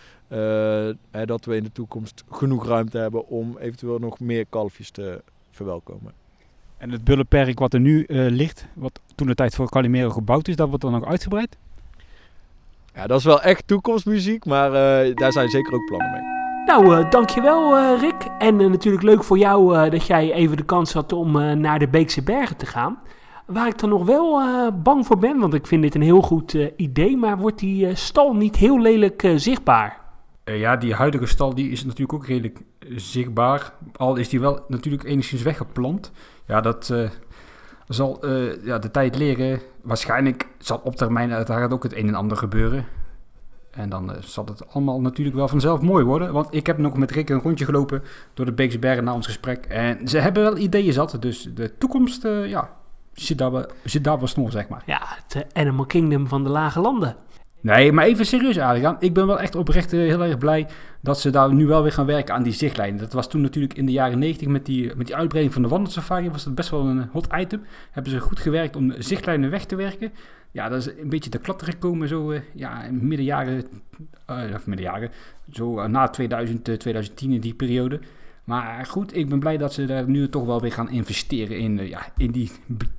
Hè, 1.11 1.27
dat 1.27 1.45
we 1.45 1.57
in 1.57 1.63
de 1.63 1.73
toekomst 1.73 2.25
genoeg 2.31 2.67
ruimte 2.67 2.99
hebben 2.99 3.27
om 3.27 3.57
eventueel 3.59 3.99
nog 3.99 4.21
meer 4.21 4.47
kalfjes 4.47 4.91
te 4.91 5.23
verwelkomen. 5.51 6.20
En 6.81 6.91
het 6.91 7.05
bullenperk 7.05 7.59
wat 7.59 7.75
er 7.75 7.81
nu 7.81 8.05
uh, 8.07 8.31
ligt, 8.31 8.67
wat 8.75 9.01
toen 9.15 9.27
de 9.27 9.35
tijd 9.35 9.55
voor 9.55 9.71
Calimero 9.71 10.11
gebouwd 10.11 10.49
is, 10.49 10.57
dat 10.57 10.69
wordt 10.69 10.83
dan 10.83 10.95
ook 10.95 11.07
uitgebreid? 11.07 11.57
Ja, 12.95 13.07
dat 13.07 13.19
is 13.19 13.25
wel 13.25 13.43
echt 13.43 13.67
toekomstmuziek, 13.67 14.45
maar 14.45 14.69
uh, 14.69 15.15
daar 15.15 15.33
zijn 15.33 15.49
zeker 15.49 15.75
ook 15.75 15.87
plannen 15.87 16.11
mee. 16.11 16.21
Nou, 16.67 16.99
uh, 16.99 17.11
dankjewel 17.11 17.79
uh, 17.79 18.01
Rick. 18.01 18.29
En 18.39 18.57
natuurlijk 18.57 19.03
leuk 19.03 19.25
voor 19.25 19.39
jou 19.39 19.91
dat 19.91 20.07
jij 20.07 20.33
even 20.33 20.57
de 20.57 20.65
kans 20.65 20.93
had 20.93 21.13
om 21.13 21.61
naar 21.61 21.79
de 21.79 21.89
Beekse 21.89 22.23
Bergen 22.23 22.57
te 22.57 22.67
gaan. 22.67 22.99
Waar 23.47 23.67
ik 23.67 23.79
dan 23.79 23.89
nog 23.89 24.05
wel 24.05 24.43
bang 24.73 25.07
voor 25.07 25.19
ben, 25.19 25.39
want 25.39 25.55
ik 25.55 25.67
vind 25.67 25.83
dit 25.83 25.95
een 25.95 26.03
heel 26.03 26.23
goed 26.23 26.57
idee, 26.77 27.17
maar 27.17 27.39
wordt 27.39 27.59
die 27.59 27.95
stal 27.95 28.35
niet 28.35 28.57
heel 28.57 28.81
lelijk 28.81 29.33
zichtbaar? 29.37 29.99
ja, 30.45 30.77
die 30.77 30.95
huidige 30.95 31.27
stal 31.27 31.55
die 31.55 31.71
is 31.71 31.85
natuurlijk 31.85 32.13
ook 32.13 32.27
redelijk 32.27 32.61
zichtbaar. 32.97 33.73
Al 33.97 34.17
is 34.17 34.29
die 34.29 34.41
wel 34.41 34.65
natuurlijk 34.69 35.05
enigszins 35.05 35.43
weggeplant. 35.43 36.13
Ja, 36.47 36.61
dat 36.61 36.89
uh, 36.93 37.11
zal 37.89 38.19
uh, 38.25 38.65
ja, 38.65 38.79
de 38.79 38.91
tijd 38.91 39.17
leren. 39.17 39.61
Waarschijnlijk 39.83 40.49
zal 40.59 40.81
op 40.85 40.97
termijn 40.97 41.33
uiteraard 41.33 41.73
ook 41.73 41.83
het 41.83 41.97
een 41.97 42.09
en 42.09 42.15
ander 42.15 42.37
gebeuren. 42.37 42.85
En 43.71 43.89
dan 43.89 44.11
uh, 44.11 44.17
zal 44.21 44.45
het 44.45 44.73
allemaal 44.73 45.01
natuurlijk 45.01 45.37
wel 45.37 45.49
vanzelf 45.49 45.81
mooi 45.81 46.05
worden. 46.05 46.33
Want 46.33 46.55
ik 46.55 46.67
heb 46.67 46.79
nog 46.79 46.97
met 46.97 47.11
Rick 47.11 47.29
een 47.31 47.41
rondje 47.41 47.65
gelopen 47.65 48.03
door 48.35 48.47
de 48.47 48.53
Beekse 48.53 48.79
Bergen 48.79 49.05
na 49.05 49.15
ons 49.15 49.27
gesprek. 49.27 49.67
En 49.67 50.09
ze 50.09 50.19
hebben 50.19 50.43
wel 50.43 50.57
ideeën 50.57 50.93
zat. 50.93 51.17
Dus 51.21 51.49
de 51.55 51.79
toekomst, 51.79 52.23
ja, 52.47 52.71
zit 53.13 53.39
daar, 53.39 53.51
wel, 53.51 53.67
zit 53.85 54.05
daar 54.05 54.19
wel 54.19 54.27
snor, 54.27 54.51
zeg 54.51 54.69
maar. 54.69 54.83
Ja, 54.87 55.01
het 55.03 55.47
Animal 55.53 55.87
Kingdom 55.87 56.27
van 56.27 56.45
de 56.45 56.51
lage 56.51 56.81
landen. 56.81 57.17
Nee, 57.63 57.93
maar 57.93 58.05
even 58.05 58.27
serieus 58.27 58.59
Adriaan. 58.59 58.97
Ik 58.99 59.15
ben 59.15 59.27
wel 59.27 59.41
echt 59.41 59.55
oprecht 59.55 59.91
heel 59.91 60.25
erg 60.25 60.39
blij 60.39 60.67
dat 61.01 61.21
ze 61.21 61.31
daar 61.31 61.55
nu 61.55 61.67
wel 61.67 61.83
weer 61.83 61.93
gaan 61.93 62.07
werken 62.07 62.35
aan 62.35 62.43
die 62.43 62.53
zichtlijnen. 62.53 63.01
Dat 63.01 63.13
was 63.13 63.29
toen 63.29 63.41
natuurlijk 63.41 63.75
in 63.75 63.87
de 63.87 63.93
jaren 63.93 64.19
90 64.19 64.49
met 64.49 64.67
die, 64.67 64.97
met 64.97 65.07
die 65.07 65.17
uitbreiding 65.17 65.55
van 65.55 65.63
de 65.63 65.69
wandelsafari 65.69 66.31
was 66.31 66.45
dat 66.45 66.55
best 66.55 66.71
wel 66.71 66.87
een 66.87 67.09
hot 67.13 67.29
item. 67.37 67.63
Hebben 67.91 68.13
ze 68.13 68.21
goed 68.21 68.41
gewerkt 68.41 68.77
om 68.77 68.93
zichtlijnen 68.99 69.51
weg 69.51 69.65
te 69.65 69.77
werken. 69.77 70.13
Ja, 70.51 70.69
dat 70.69 70.79
is 70.79 70.87
een 70.87 71.09
beetje 71.09 71.31
te 71.31 71.39
klatter 71.39 71.67
gekomen 71.67 72.09
zo 72.09 72.31
uh, 72.31 72.41
ja, 72.55 72.85
in 72.85 73.09
midden 73.09 73.27
jaren, 73.27 73.65
uh, 74.31 74.55
of 74.55 74.67
midden 74.67 74.87
jaren, 74.87 75.11
zo 75.53 75.87
na 75.87 76.09
2000, 76.09 76.65
2010 76.65 77.33
in 77.33 77.41
die 77.41 77.55
periode. 77.55 78.01
Maar 78.51 78.87
goed, 78.87 79.17
ik 79.17 79.29
ben 79.29 79.39
blij 79.39 79.57
dat 79.57 79.73
ze 79.73 79.85
daar 79.85 80.09
nu 80.09 80.29
toch 80.29 80.45
wel 80.45 80.61
weer 80.61 80.73
gaan 80.73 80.91
investeren 80.91 81.59
in, 81.59 81.79
uh, 81.79 81.89
ja, 81.89 82.07
in 82.17 82.31
die 82.31 82.51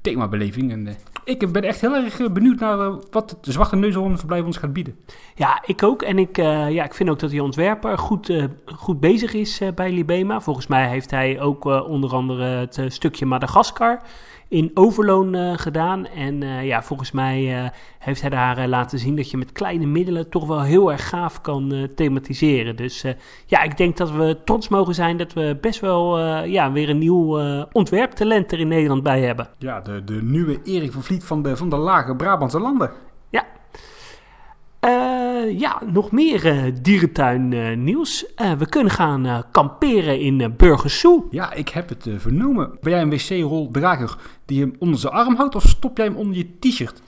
themabeleving. 0.01 0.71
En 0.71 0.85
uh, 0.87 0.93
ik 1.23 1.51
ben 1.51 1.63
echt 1.63 1.81
heel 1.81 1.95
erg 1.95 2.31
benieuwd 2.33 2.59
naar 2.59 2.77
wat 3.09 3.37
de 3.41 3.51
Zwarte 3.51 3.75
Neushoornverblijf 3.75 4.45
ons 4.45 4.57
gaat 4.57 4.73
bieden. 4.73 4.95
Ja, 5.35 5.63
ik 5.65 5.83
ook. 5.83 6.01
En 6.01 6.19
ik, 6.19 6.37
ja, 6.37 6.83
ik 6.83 6.93
vind 6.93 7.09
ook 7.09 7.19
dat 7.19 7.29
die 7.29 7.43
ontwerper 7.43 7.97
goed, 7.97 8.49
goed 8.65 8.99
bezig 8.99 9.33
is 9.33 9.61
bij 9.75 9.91
Libema. 9.91 10.41
Volgens 10.41 10.67
mij 10.67 10.89
heeft 10.89 11.11
hij 11.11 11.39
ook 11.41 11.65
onder 11.65 12.13
andere 12.13 12.43
het 12.43 12.81
stukje 12.87 13.25
Madagaskar 13.25 14.01
in 14.51 14.71
overloon 14.73 15.35
uh, 15.35 15.53
gedaan. 15.55 16.07
En 16.07 16.41
uh, 16.41 16.65
ja, 16.65 16.83
volgens 16.83 17.11
mij 17.11 17.63
uh, 17.63 17.69
heeft 17.99 18.21
hij 18.21 18.29
daar 18.29 18.67
laten 18.67 18.99
zien 18.99 19.15
dat 19.15 19.31
je 19.31 19.37
met 19.37 19.51
kleine 19.51 19.85
middelen 19.85 20.29
toch 20.29 20.47
wel 20.47 20.61
heel 20.61 20.91
erg 20.91 21.09
gaaf 21.09 21.41
kan 21.41 21.89
thematiseren. 21.95 22.75
Dus 22.75 23.05
ja, 23.45 23.61
ik 23.61 23.77
denk 23.77 23.97
dat 23.97 24.11
we 24.11 24.37
trots 24.45 24.67
mogen 24.67 24.95
zijn 24.95 25.17
dat 25.17 25.33
we 25.33 25.57
best 25.61 25.79
wel 25.79 26.19
ja, 26.43 26.71
weer 26.71 26.89
een 26.89 26.97
nieuw 26.97 27.39
ontwerptalent 27.71 28.51
er 28.51 28.59
in 28.59 28.67
Nederland 28.67 29.03
bij 29.03 29.21
hebben. 29.21 29.49
Ja, 29.57 29.81
de, 29.81 30.03
de 30.03 30.19
nieuwe 30.23 30.61
Erik 30.63 30.91
van 30.91 31.03
Vliet 31.03 31.23
van 31.23 31.41
de, 31.41 31.57
van 31.57 31.69
de 31.69 31.77
lage 31.77 32.15
Brabantse 32.15 32.59
landen. 32.59 32.91
Ja. 33.29 33.45
Eh, 34.81 35.59
ja, 35.59 35.81
nog 35.85 36.11
meer 36.11 36.47
eh, 36.47 36.73
dierentuin 36.81 37.53
eh, 37.53 37.77
nieuws. 37.77 38.25
We 38.57 38.69
kunnen 38.69 38.91
gaan 38.93 39.43
kamperen 39.51 40.19
in 40.19 40.39
uh, 40.39 40.47
Burgersoe. 40.57 41.23
Ja, 41.29 41.53
ik 41.53 41.69
heb 41.69 41.89
het 41.89 42.07
vernomen. 42.17 42.77
Ben 42.81 42.91
jij 42.91 43.01
een 43.01 43.09
wc-roldrager 43.09 44.17
die 44.45 44.61
hem 44.61 44.75
onder 44.79 44.99
zijn 44.99 45.13
arm 45.13 45.35
houdt 45.35 45.55
of 45.55 45.63
stop 45.63 45.97
jij 45.97 46.05
hem 46.05 46.15
onder 46.15 46.37
je 46.37 46.57
t-shirt? 46.59 47.01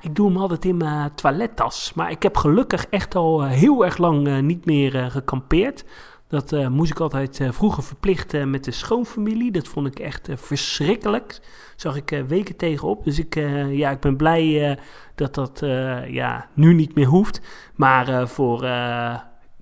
Ik 0.00 0.14
doe 0.14 0.26
hem 0.26 0.36
altijd 0.36 0.64
in 0.64 0.76
mijn 0.76 1.14
toilettas. 1.14 1.92
Maar 1.94 2.10
ik 2.10 2.22
heb 2.22 2.36
gelukkig 2.36 2.86
echt 2.86 3.14
al 3.14 3.44
heel 3.44 3.84
erg 3.84 3.98
lang 3.98 4.40
niet 4.40 4.64
meer 4.64 5.10
gekampeerd. 5.10 5.84
Dat 6.32 6.52
eh, 6.52 6.68
moest 6.68 6.90
ik 6.90 7.00
altijd 7.00 7.40
eh, 7.40 7.50
vroeger 7.50 7.82
verplicht 7.82 8.34
eh, 8.34 8.44
met 8.44 8.64
de 8.64 8.70
schoonfamilie. 8.70 9.50
Dat 9.50 9.68
vond 9.68 9.86
ik 9.86 9.98
echt 9.98 10.28
verschrikkelijk. 10.34 11.40
Zag 11.76 11.96
ik 11.96 12.24
weken 12.26 12.56
tegenop. 12.56 13.04
Dus 13.04 13.18
ik, 13.18 13.34
ja, 13.70 13.90
ik 13.90 14.00
ben 14.00 14.16
blij 14.16 14.78
dat 15.14 15.34
dat 15.34 15.60
ja, 16.06 16.48
nu 16.54 16.74
niet 16.74 16.94
meer 16.94 17.06
hoeft. 17.06 17.40
Maar 17.74 18.28
voor 18.28 18.60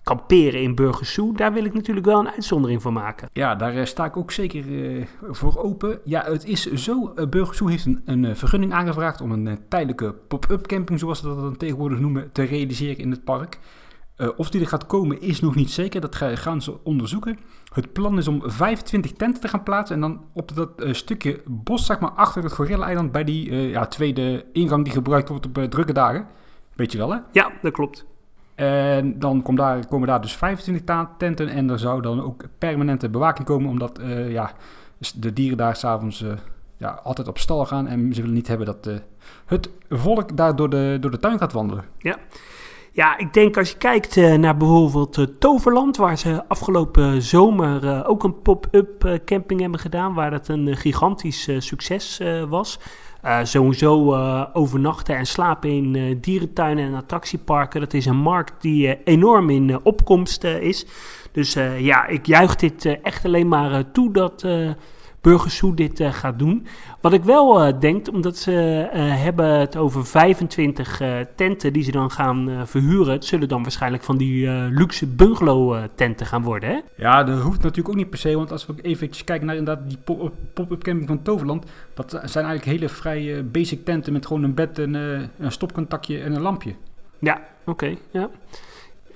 kamperen 0.02 0.62
in 0.62 0.74
Burgersoe, 0.74 1.36
daar 1.36 1.52
wil 1.52 1.64
ik 1.64 1.74
natuurlijk 1.74 2.06
wel 2.06 2.20
een 2.20 2.30
uitzondering 2.30 2.82
voor 2.82 2.92
maken. 2.92 3.28
Ja, 3.32 3.54
daar 3.54 3.86
sta 3.86 4.04
ik 4.04 4.16
ook 4.16 4.32
zeker 4.32 4.64
voor 5.30 5.58
open. 5.62 6.00
Ja, 6.04 6.24
het 6.24 6.44
is 6.44 6.72
zo. 6.72 7.14
Burgersoe 7.30 7.70
heeft 7.70 7.86
een, 7.86 8.02
een 8.04 8.36
vergunning 8.36 8.72
aangevraagd 8.72 9.20
om 9.20 9.32
een 9.32 9.58
tijdelijke 9.68 10.14
pop-up 10.28 10.66
camping, 10.66 10.98
zoals 10.98 11.18
ze 11.18 11.26
dat 11.26 11.40
dan 11.40 11.56
tegenwoordig 11.56 11.98
noemen, 11.98 12.32
te 12.32 12.42
realiseren 12.42 12.98
in 12.98 13.10
het 13.10 13.24
park. 13.24 13.58
Eh, 14.20 14.28
of 14.36 14.50
die 14.50 14.60
er 14.60 14.66
gaat 14.66 14.86
komen 14.86 15.20
is 15.20 15.40
nog 15.40 15.54
niet 15.54 15.70
zeker. 15.70 16.00
Dat 16.00 16.14
ga- 16.14 16.36
gaan 16.36 16.62
ze 16.62 16.84
onderzoeken. 16.84 17.38
Het 17.74 17.92
plan 17.92 18.18
is 18.18 18.28
om 18.28 18.42
25 18.44 19.12
tenten 19.12 19.40
te 19.40 19.48
gaan 19.48 19.62
plaatsen. 19.62 19.94
En 19.94 20.00
dan 20.00 20.20
op 20.32 20.54
dat 20.54 20.80
eh, 20.80 20.92
stukje 20.92 21.40
bos, 21.46 21.86
zeg 21.86 22.00
maar, 22.00 22.10
achter 22.10 22.42
het 22.42 22.52
Gorilla-eiland. 22.52 23.12
Bij 23.12 23.24
die 23.24 23.50
eh, 23.50 23.70
ja, 23.70 23.86
tweede 23.86 24.44
ingang 24.52 24.84
die 24.84 24.92
gebruikt 24.92 25.28
wordt 25.28 25.46
op 25.46 25.54
drukke 25.54 25.92
dagen. 25.92 26.26
Weet 26.74 26.92
je 26.92 26.98
wel, 26.98 27.10
hè? 27.12 27.18
Ja, 27.32 27.50
dat 27.62 27.72
klopt. 27.72 28.06
En 28.54 29.18
dan 29.18 29.42
komt 29.42 29.58
daar, 29.58 29.86
komen 29.86 30.08
daar 30.08 30.20
dus 30.20 30.36
25 30.36 30.84
ta- 30.84 31.10
tenten. 31.18 31.48
En 31.48 31.70
er 31.70 31.78
zou 31.78 32.02
dan 32.02 32.22
ook 32.22 32.44
permanente 32.58 33.08
bewaking 33.08 33.46
komen. 33.46 33.70
Omdat 33.70 34.00
ja, 34.28 34.52
de 35.16 35.32
dieren 35.32 35.56
daar 35.58 35.76
s'avonds 35.76 36.24
ja, 36.76 37.00
altijd 37.04 37.28
op 37.28 37.38
stal 37.38 37.66
gaan. 37.66 37.86
En 37.86 38.14
ze 38.14 38.20
willen 38.20 38.36
niet 38.36 38.48
hebben 38.48 38.66
dat 38.66 38.90
het 39.46 39.70
volk 39.88 40.36
daar 40.36 40.56
door 40.56 40.70
de, 40.70 40.96
door 41.00 41.10
de 41.10 41.18
tuin 41.18 41.38
gaat 41.38 41.52
wandelen. 41.52 41.84
Ja, 41.98 42.16
ik 43.16 43.32
denk 43.32 43.56
als 43.56 43.70
je 43.70 43.76
kijkt 43.76 44.16
eh, 44.16 44.34
naar 44.34 44.56
bijvoorbeeld 44.56 45.18
eh, 45.18 45.24
Toverland, 45.24 45.96
waar 45.96 46.18
ze 46.18 46.48
afgelopen 46.48 47.22
zomer 47.22 47.86
eh, 47.86 48.10
ook 48.10 48.24
een 48.24 48.42
pop-up 48.42 49.20
camping 49.24 49.60
hebben 49.60 49.80
gedaan, 49.80 50.14
waar 50.14 50.30
dat 50.30 50.48
een 50.48 50.76
gigantisch 50.76 51.48
succes 51.58 52.20
was. 52.48 52.78
Eh, 53.22 53.38
sowieso 53.42 54.16
overnachten 54.52 55.16
en 55.16 55.26
slapen 55.26 55.70
in 55.70 56.18
dierentuinen 56.20 56.84
en 56.86 56.94
attractieparken, 56.94 57.80
dat 57.80 57.94
is 57.94 58.06
een 58.06 58.16
markt 58.16 58.62
die 58.62 59.02
enorm 59.04 59.50
in 59.50 59.80
opkomst 59.82 60.44
is. 60.44 60.86
Dus 61.32 61.52
ja, 61.78 62.06
ik 62.06 62.26
juich 62.26 62.56
dit 62.56 63.00
echt 63.02 63.24
alleen 63.24 63.48
maar 63.48 63.90
toe 63.90 64.12
dat 64.12 64.46
Burgersoe 65.20 65.74
dit 65.74 66.00
eh, 66.00 66.12
gaat 66.12 66.38
doen. 66.38 66.66
Wat 67.00 67.12
ik 67.12 67.24
wel 67.24 67.62
eh, 67.62 67.80
denk, 67.80 68.08
omdat 68.12 68.36
ze 68.36 68.88
eh, 68.92 69.22
hebben 69.22 69.58
het 69.58 69.76
over 69.76 70.06
25 70.06 71.00
eh, 71.00 71.16
tenten 71.36 71.72
die 71.72 71.82
ze 71.82 71.90
dan 71.90 72.10
gaan 72.10 72.66
verhuren. 72.66 73.12
Het 73.12 73.24
zullen 73.24 73.48
dan 73.48 73.62
waarschijnlijk 73.62 74.02
van 74.02 74.16
die 74.16 74.48
luxe 74.50 75.06
bungalow 75.06 75.86
tenten 75.94 76.26
gaan 76.26 76.42
worden, 76.42 76.68
hè? 76.68 76.78
Ja, 76.96 77.24
dat 77.24 77.40
hoeft 77.40 77.62
natuurlijk 77.62 77.88
ook 77.88 77.94
niet 77.94 78.10
per 78.10 78.18
se. 78.18 78.36
Want 78.36 78.52
als 78.52 78.66
we 78.66 78.74
even 78.82 79.10
kijken 79.24 79.46
naar 79.46 79.56
inderdaad 79.56 79.88
die 79.88 79.98
pop- 80.04 80.32
pop-up 80.54 80.82
camping 80.82 81.08
van 81.08 81.22
Toverland. 81.22 81.64
Dat 81.94 82.10
zijn 82.10 82.44
eigenlijk 82.46 82.64
hele 82.64 82.88
vrij 82.88 83.44
basic 83.50 83.84
tenten 83.84 84.12
met 84.12 84.26
gewoon 84.26 84.42
een 84.42 84.54
bed, 84.54 84.78
een, 84.78 84.94
eh, 84.94 85.20
een 85.38 85.52
stopcontactje 85.52 86.20
en 86.20 86.34
een 86.34 86.40
lampje. 86.42 86.74
Ja, 87.18 87.42
oké, 87.66 87.94
ja. 88.10 88.30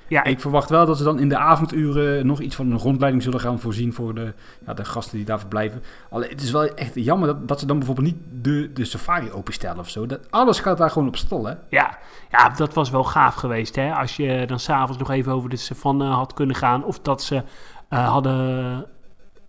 Ja, 0.09 0.25
ik, 0.25 0.41
verwacht 0.41 0.71
wel 0.71 0.87
dat 0.87 0.97
ze 0.97 1.05
dan 1.05 1.19
in 1.19 1.29
de 1.29 1.37
avonduren 1.37 2.27
nog 2.27 2.41
iets 2.41 2.57
van 2.57 2.71
een 2.71 2.79
rondleiding 2.79 3.23
zullen 3.23 3.41
gaan 3.41 3.61
voorzien 3.61 3.93
voor 3.93 4.15
de, 4.15 4.33
ja, 4.67 4.75
de 4.75 4.85
gasten 4.85 5.17
die 5.17 5.27
daar 5.27 5.39
verblijven. 5.39 5.83
Alleen 6.11 6.31
het 6.31 6.43
is 6.43 6.51
wel 6.51 6.65
echt 6.65 6.95
jammer 6.95 7.29
dat, 7.29 7.49
dat 7.49 7.61
ze 7.61 7.67
dan 7.67 7.79
bijvoorbeeld 7.79 8.07
niet 8.07 8.23
de, 8.43 8.71
de 8.73 8.85
safari 8.85 9.31
openstellen 9.31 9.79
of 9.79 9.89
zo. 9.89 10.07
Dat, 10.07 10.31
alles 10.31 10.61
gaat 10.61 10.79
daar 10.79 10.91
gewoon 10.91 11.09
op 11.09 11.17
stal, 11.17 11.47
hè? 11.47 11.55
ja, 11.69 11.99
ja, 12.31 12.49
dat 12.49 12.75
was 12.75 12.91
wel 12.91 13.05
gaaf 13.05 13.35
geweest, 13.35 13.77
hè? 13.77 13.93
Als 13.93 14.17
je 14.17 14.45
dan 14.47 14.59
s'avonds 14.59 14.99
nog 14.99 15.11
even 15.11 15.33
over 15.33 15.51
de 15.51 15.57
savanne 15.57 16.05
had 16.05 16.35
kunnen 16.35 16.57
gaan. 16.57 16.85
Of 16.85 17.01
dat 17.01 17.23
ze 17.23 17.43
eh, 17.89 18.09
hadden 18.09 18.87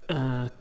eh, 0.06 0.18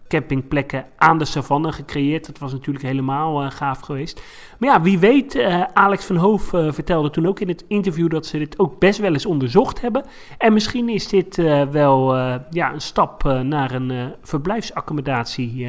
campingplekken 0.08 0.86
aan 0.96 1.18
de 1.18 1.24
savanne 1.24 1.72
gecreëerd. 1.72 2.26
Dat 2.26 2.38
was 2.38 2.52
natuurlijk 2.52 2.84
helemaal 2.84 3.42
eh, 3.42 3.50
gaaf 3.50 3.80
geweest. 3.80 4.22
Maar 4.58 4.68
ja, 4.68 4.82
wie 4.82 4.98
weet, 4.98 5.34
eh, 5.34 5.62
Alex 5.72 6.04
van 6.04 6.16
Hoof 6.16 6.42
vertelde 6.48 7.10
toen 7.10 7.26
ook 7.26 7.40
in 7.40 7.48
het 7.48 7.64
interview 7.68 8.10
dat 8.10 8.26
ze 8.26 8.38
dit 8.38 8.58
ook 8.58 8.78
best 8.78 8.98
wel 8.98 9.12
eens 9.12 9.26
onderzocht 9.26 9.80
hebben. 9.80 10.04
En 10.38 10.52
misschien 10.52 10.88
is 10.88 11.08
dit 11.08 11.36
wel 11.70 12.16
ja, 12.50 12.72
een 12.72 12.80
stap 12.80 13.22
naar 13.42 13.72
een 13.72 14.14
verblijfsaccommodatie 14.22 15.68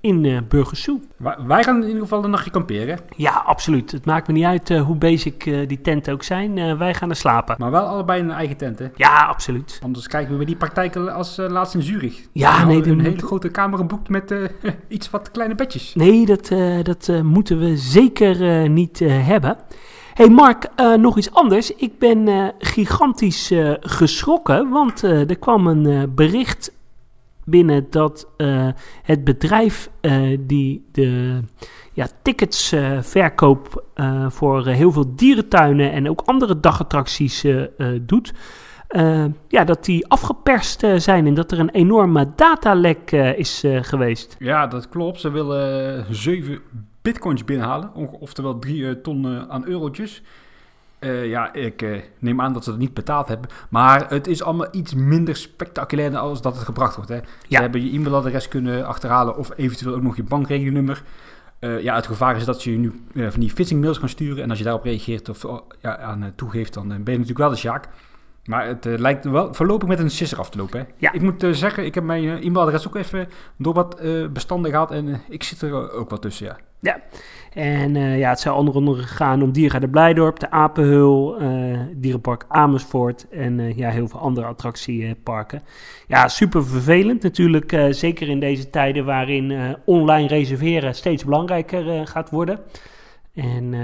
in 0.00 0.24
eh 0.24 0.38
Burgersoe. 0.48 1.00
Wij, 1.46 1.62
gaan 1.62 1.76
in 1.82 1.86
ieder 1.86 2.02
geval 2.02 2.24
een 2.24 2.30
nachtje 2.30 2.50
kamperen. 2.50 2.98
Ja, 3.16 3.32
absoluut. 3.32 3.90
Het 3.90 4.04
maakt 4.04 4.26
me 4.26 4.32
niet 4.32 4.44
uit 4.44 4.70
eh, 4.70 4.82
hoe 4.82 4.96
basic 4.96 5.46
eh, 5.46 5.68
die 5.68 5.80
tenten 5.80 6.12
ook 6.12 6.22
zijn. 6.22 6.78
Wij 6.78 6.94
gaan 6.94 7.10
er 7.10 7.16
slapen. 7.16 7.56
Maar 7.58 7.70
wel 7.70 7.86
allebei 7.86 8.20
in 8.20 8.28
een 8.28 8.34
eigen 8.34 8.56
tent, 8.56 8.78
hè? 8.78 8.86
Ja, 8.94 9.24
absoluut. 9.24 9.80
Anders 9.82 10.06
kijken 10.06 10.30
we 10.30 10.36
bij 10.36 10.46
die 10.46 10.56
praktijken 10.56 11.14
als 11.14 11.36
laatst 11.36 11.74
in 11.74 11.82
Zurich. 11.82 12.20
Ja, 12.32 12.64
nee, 12.64 12.86
een 12.86 13.00
hele 13.00 13.18
grote 13.18 13.48
kamer 13.48 13.78
geboekt 13.78 14.08
met 14.08 14.34
iets 14.88 15.10
wat 15.10 15.30
kleine 15.30 15.54
bedjes. 15.54 15.94
Nee, 15.94 16.26
dat, 16.26 16.52
dat 16.82 17.22
moeten 17.22 17.58
we 17.58 17.76
zeker 17.76 18.68
niet 18.68 18.98
hebben. 18.98 19.56
hey 20.14 20.28
Mark, 20.28 20.68
nog 20.96 21.18
iets 21.18 21.32
anders. 21.34 21.74
Ik 21.74 21.98
ben 21.98 22.52
gigantisch 22.58 23.52
geschrokken, 23.80 24.68
want 24.68 25.02
er 25.02 25.38
kwam 25.38 25.66
een 25.66 26.14
bericht 26.14 26.72
binnen 27.44 27.86
dat 27.90 28.28
eh, 28.36 28.68
het 29.02 29.24
bedrijf 29.24 29.90
eh, 30.00 30.38
die 30.40 30.84
de 30.92 31.40
ja, 31.92 32.06
tickets 32.22 32.72
eh, 32.72 32.98
voor 34.28 34.66
heel 34.66 34.92
veel 34.92 35.14
dierentuinen 35.14 35.92
en 35.92 36.08
ook 36.08 36.22
andere 36.24 36.60
dagattracties 36.60 37.44
doet, 38.00 38.32
ja, 39.48 39.64
dat 39.64 39.84
die 39.84 40.06
afgeperst 40.06 40.86
zijn 40.96 41.26
en 41.26 41.34
dat 41.34 41.52
er 41.52 41.58
een 41.58 41.70
enorme 41.70 42.32
datalek 42.36 43.12
is 43.36 43.64
geweest. 43.80 44.36
Ja, 44.38 44.66
dat 44.66 44.88
klopt. 44.88 45.20
Ze 45.20 45.30
willen 45.30 45.98
eh, 45.98 46.04
7 46.10 46.60
bitcoins 47.02 47.44
binnenhalen. 47.44 47.94
Oftewel 48.20 48.58
3 48.58 49.00
ton 49.00 49.50
aan 49.50 49.66
eurotjes. 49.66 50.22
Eh, 51.00 51.26
ja, 51.26 51.52
ik 51.52 51.82
eh, 51.82 52.00
neem 52.18 52.40
aan 52.40 52.52
dat 52.52 52.64
ze 52.64 52.70
dat 52.70 52.78
niet 52.78 52.94
betaald 52.94 53.28
hebben. 53.28 53.50
Maar 53.70 54.10
het 54.10 54.26
is 54.26 54.42
allemaal 54.42 54.68
iets 54.70 54.94
minder 54.94 55.36
spectaculair 55.36 56.10
dan 56.10 56.20
als 56.20 56.42
dat 56.42 56.54
het 56.54 56.64
gebracht 56.64 56.96
wordt. 56.96 57.10
Hè. 57.10 57.18
Ze 57.48 57.56
hebben 57.56 57.84
je 57.84 57.92
e-mailadres 57.92 58.48
kunnen 58.48 58.86
achterhalen 58.86 59.36
of 59.36 59.50
eventueel 59.56 59.94
ook 59.94 60.02
nog 60.02 60.16
je 60.16 60.22
bankrekeningnummer. 60.22 61.02
Eh, 61.58 61.82
ja, 61.82 61.94
het 61.94 62.06
gevaar 62.06 62.36
is 62.36 62.44
dat 62.44 62.60
ze 62.60 62.70
je 62.70 62.78
nu 62.78 63.02
van 63.30 63.40
die 63.40 63.50
phishing 63.50 63.80
mails 63.80 63.98
gaan 63.98 64.08
sturen. 64.08 64.42
En 64.42 64.48
als 64.50 64.58
je 64.58 64.64
daarop 64.64 64.84
reageert 64.84 65.28
of 65.28 65.44
oh, 65.44 65.60
ja, 65.80 65.98
aan 65.98 66.32
toegeeft, 66.36 66.74
dan 66.74 66.88
ben 66.88 66.96
je 66.96 67.04
natuurlijk 67.04 67.38
wel 67.38 67.50
de 67.50 67.56
sjaak. 67.56 67.88
Maar 68.44 68.66
het 68.66 68.86
eh, 68.86 68.98
lijkt 68.98 69.24
wel 69.24 69.54
voorlopig 69.54 69.88
met 69.88 69.98
een 69.98 70.10
sisser 70.10 70.38
af 70.38 70.50
te 70.50 70.58
lopen. 70.58 70.80
Hè? 70.80 70.86
Ja. 70.96 71.12
Ik 71.12 71.22
moet 71.22 71.42
eh, 71.42 71.50
zeggen, 71.50 71.84
ik 71.84 71.94
heb 71.94 72.04
mijn 72.04 72.24
eh, 72.24 72.44
e-mailadres 72.44 72.88
ook 72.88 72.96
even 72.96 73.28
door 73.56 73.74
wat 73.74 74.00
bestanden 74.32 74.70
gehad. 74.70 74.90
En 74.90 75.20
ik 75.28 75.42
zit 75.42 75.62
er 75.62 75.92
ook 75.92 76.10
wat 76.10 76.22
tussen, 76.22 76.46
ja. 76.46 76.56
En 77.52 77.96
eh, 77.96 78.18
ja, 78.18 78.28
het 78.28 78.40
zou 78.40 78.56
onder 78.56 78.74
andere 78.74 79.02
gaan 79.02 79.42
om 79.42 79.52
Diergaarde 79.52 79.88
Blijdorp, 79.88 80.38
de 80.38 80.50
Apenhul, 80.50 81.38
Dierenpark 81.94 82.44
Amersfoort 82.48 83.28
en 83.28 83.76
ja, 83.76 83.90
heel 83.90 84.08
veel 84.08 84.20
andere 84.20 84.46
attractieparken. 84.46 85.62
Ja, 86.06 86.28
super 86.28 86.66
vervelend 86.66 87.22
natuurlijk, 87.22 87.86
zeker 87.90 88.28
in 88.28 88.40
deze 88.40 88.70
tijden 88.70 89.04
waarin 89.04 89.76
online 89.84 90.28
reserveren 90.28 90.94
steeds 90.94 91.24
belangrijker 91.24 92.06
gaat 92.06 92.30
worden. 92.30 92.60
En 93.34 93.74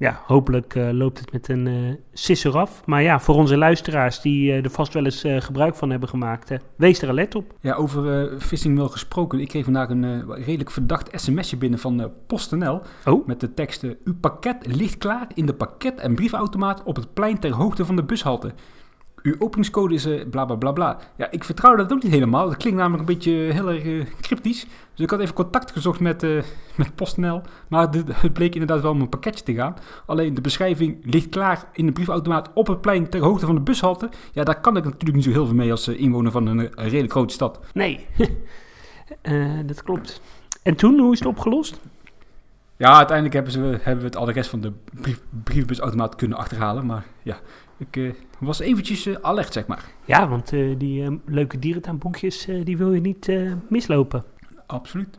ja, 0.00 0.20
hopelijk 0.26 0.74
eh, 0.74 0.90
loopt 0.90 1.18
het 1.18 1.32
met 1.32 1.48
een 1.48 1.66
eh 1.66 1.74
sisser 2.12 2.58
af. 2.58 2.82
Maar 2.86 3.02
ja, 3.02 3.20
voor 3.20 3.34
onze 3.34 3.56
luisteraars 3.56 4.20
die 4.20 4.52
eh, 4.52 4.64
er 4.64 4.70
vast 4.70 4.92
wel 4.92 5.04
eens 5.04 5.24
gebruik 5.26 5.74
van 5.74 5.90
hebben 5.90 6.08
gemaakt, 6.08 6.52
wees 6.76 7.02
er 7.02 7.08
alert 7.08 7.34
op. 7.34 7.54
Ja, 7.60 7.74
over 7.74 8.30
phishing 8.38 8.74
mail 8.74 8.88
gesproken. 8.88 9.40
Ik 9.40 9.48
kreeg 9.48 9.64
vandaag 9.64 9.88
een 9.88 10.32
redelijk 10.32 10.70
verdacht 10.70 11.20
sms'je 11.20 11.56
binnen 11.56 11.78
van 11.78 12.12
PostNL. 12.26 12.82
Oh. 13.04 13.26
Met 13.26 13.40
de 13.40 13.54
teksten: 13.54 13.96
Uw 14.04 14.14
pakket 14.20 14.76
ligt 14.76 14.98
klaar 14.98 15.26
in 15.34 15.46
de 15.46 15.54
pakket- 15.54 16.00
en 16.00 16.14
brievenautomaat 16.14 16.82
op 16.82 16.96
het 16.96 17.14
plein 17.14 17.38
ter 17.38 17.52
hoogte 17.52 17.84
van 17.84 17.96
de 17.96 18.04
bushalte. 18.04 18.52
Uw 19.22 19.34
openingscode 19.38 19.94
is 19.94 20.04
eh, 20.04 20.28
bla 20.30 20.44
bla 20.44 20.56
bla 20.56 20.72
bla. 20.72 20.98
Ja, 21.16 21.30
ik 21.30 21.44
vertrouw 21.44 21.76
dat 21.76 21.92
ook 21.92 22.02
niet 22.02 22.12
helemaal. 22.12 22.46
Dat 22.48 22.56
klinkt 22.56 22.78
namelijk 22.78 23.08
een 23.08 23.14
beetje 23.14 23.32
heel 23.32 23.68
erg 23.70 23.84
eh, 23.84 24.04
cryptisch. 24.20 24.66
Dus 24.94 25.04
ik 25.04 25.10
had 25.10 25.20
even 25.20 25.34
contact 25.34 25.70
gezocht 25.70 26.00
met, 26.00 26.22
eh, 26.22 26.42
met 26.76 26.94
PostNL. 26.94 27.42
Maar 27.68 27.90
de- 27.90 28.02
het 28.12 28.32
bleek 28.32 28.52
inderdaad 28.52 28.82
wel 28.82 28.90
om 28.90 29.00
een 29.00 29.08
pakketje 29.08 29.44
te 29.44 29.54
gaan. 29.54 29.74
Alleen 30.06 30.34
de 30.34 30.40
beschrijving 30.40 30.98
ligt 31.04 31.28
klaar 31.28 31.64
in 31.72 31.86
de 31.86 31.92
briefautomaat 31.92 32.50
op 32.54 32.66
het 32.66 32.80
plein 32.80 33.08
ter 33.08 33.20
hoogte 33.20 33.46
van 33.46 33.54
de 33.54 33.60
bushalte. 33.60 34.08
Ja, 34.32 34.44
daar 34.44 34.60
kan 34.60 34.76
ik 34.76 34.84
natuurlijk 34.84 35.14
niet 35.14 35.24
zo 35.24 35.30
heel 35.30 35.46
veel 35.46 35.54
mee 35.56 35.70
als 35.70 35.88
eh, 35.88 36.00
inwoner 36.00 36.30
van 36.32 36.46
een, 36.46 36.74
eh, 36.74 36.84
redelijk 36.88 37.12
grote 37.12 37.34
stad. 37.34 37.60
Nee, 37.72 38.06
Eh, 39.22 39.58
dat 39.66 39.82
klopt. 39.82 40.20
En 40.62 40.74
toen, 40.76 40.98
hoe 40.98 41.12
is 41.12 41.18
het 41.18 41.28
opgelost? 41.28 41.80
Ja, 42.76 42.96
uiteindelijk 42.96 43.34
hebben, 43.34 43.52
ze, 43.52 43.58
hebben 43.60 43.98
we 43.98 44.04
het 44.04 44.16
al 44.16 44.24
de 44.24 44.32
rest 44.32 44.50
van 44.50 44.60
de 44.60 44.72
brief, 45.00 45.20
brievenbusautomaat 45.44 46.14
kunnen 46.14 46.38
achterhalen. 46.38 46.86
Maar 46.86 47.04
ja, 47.22 47.38
ik 47.80 47.96
eh, 47.96 48.10
was 48.38 48.60
eventjes 48.60 49.06
eh, 49.06 49.14
alert, 49.20 49.52
zeg 49.52 49.66
maar. 49.66 49.84
Ja, 50.04 50.28
want 50.28 50.52
eh, 50.52 50.78
die 50.78 51.20
leuke 51.26 51.58
dierentuinboekjes, 51.58 52.48
die 52.64 52.76
wil 52.76 52.92
je 52.92 53.00
niet 53.00 53.32
mislopen. 53.68 54.24
Absoluut. 54.66 55.18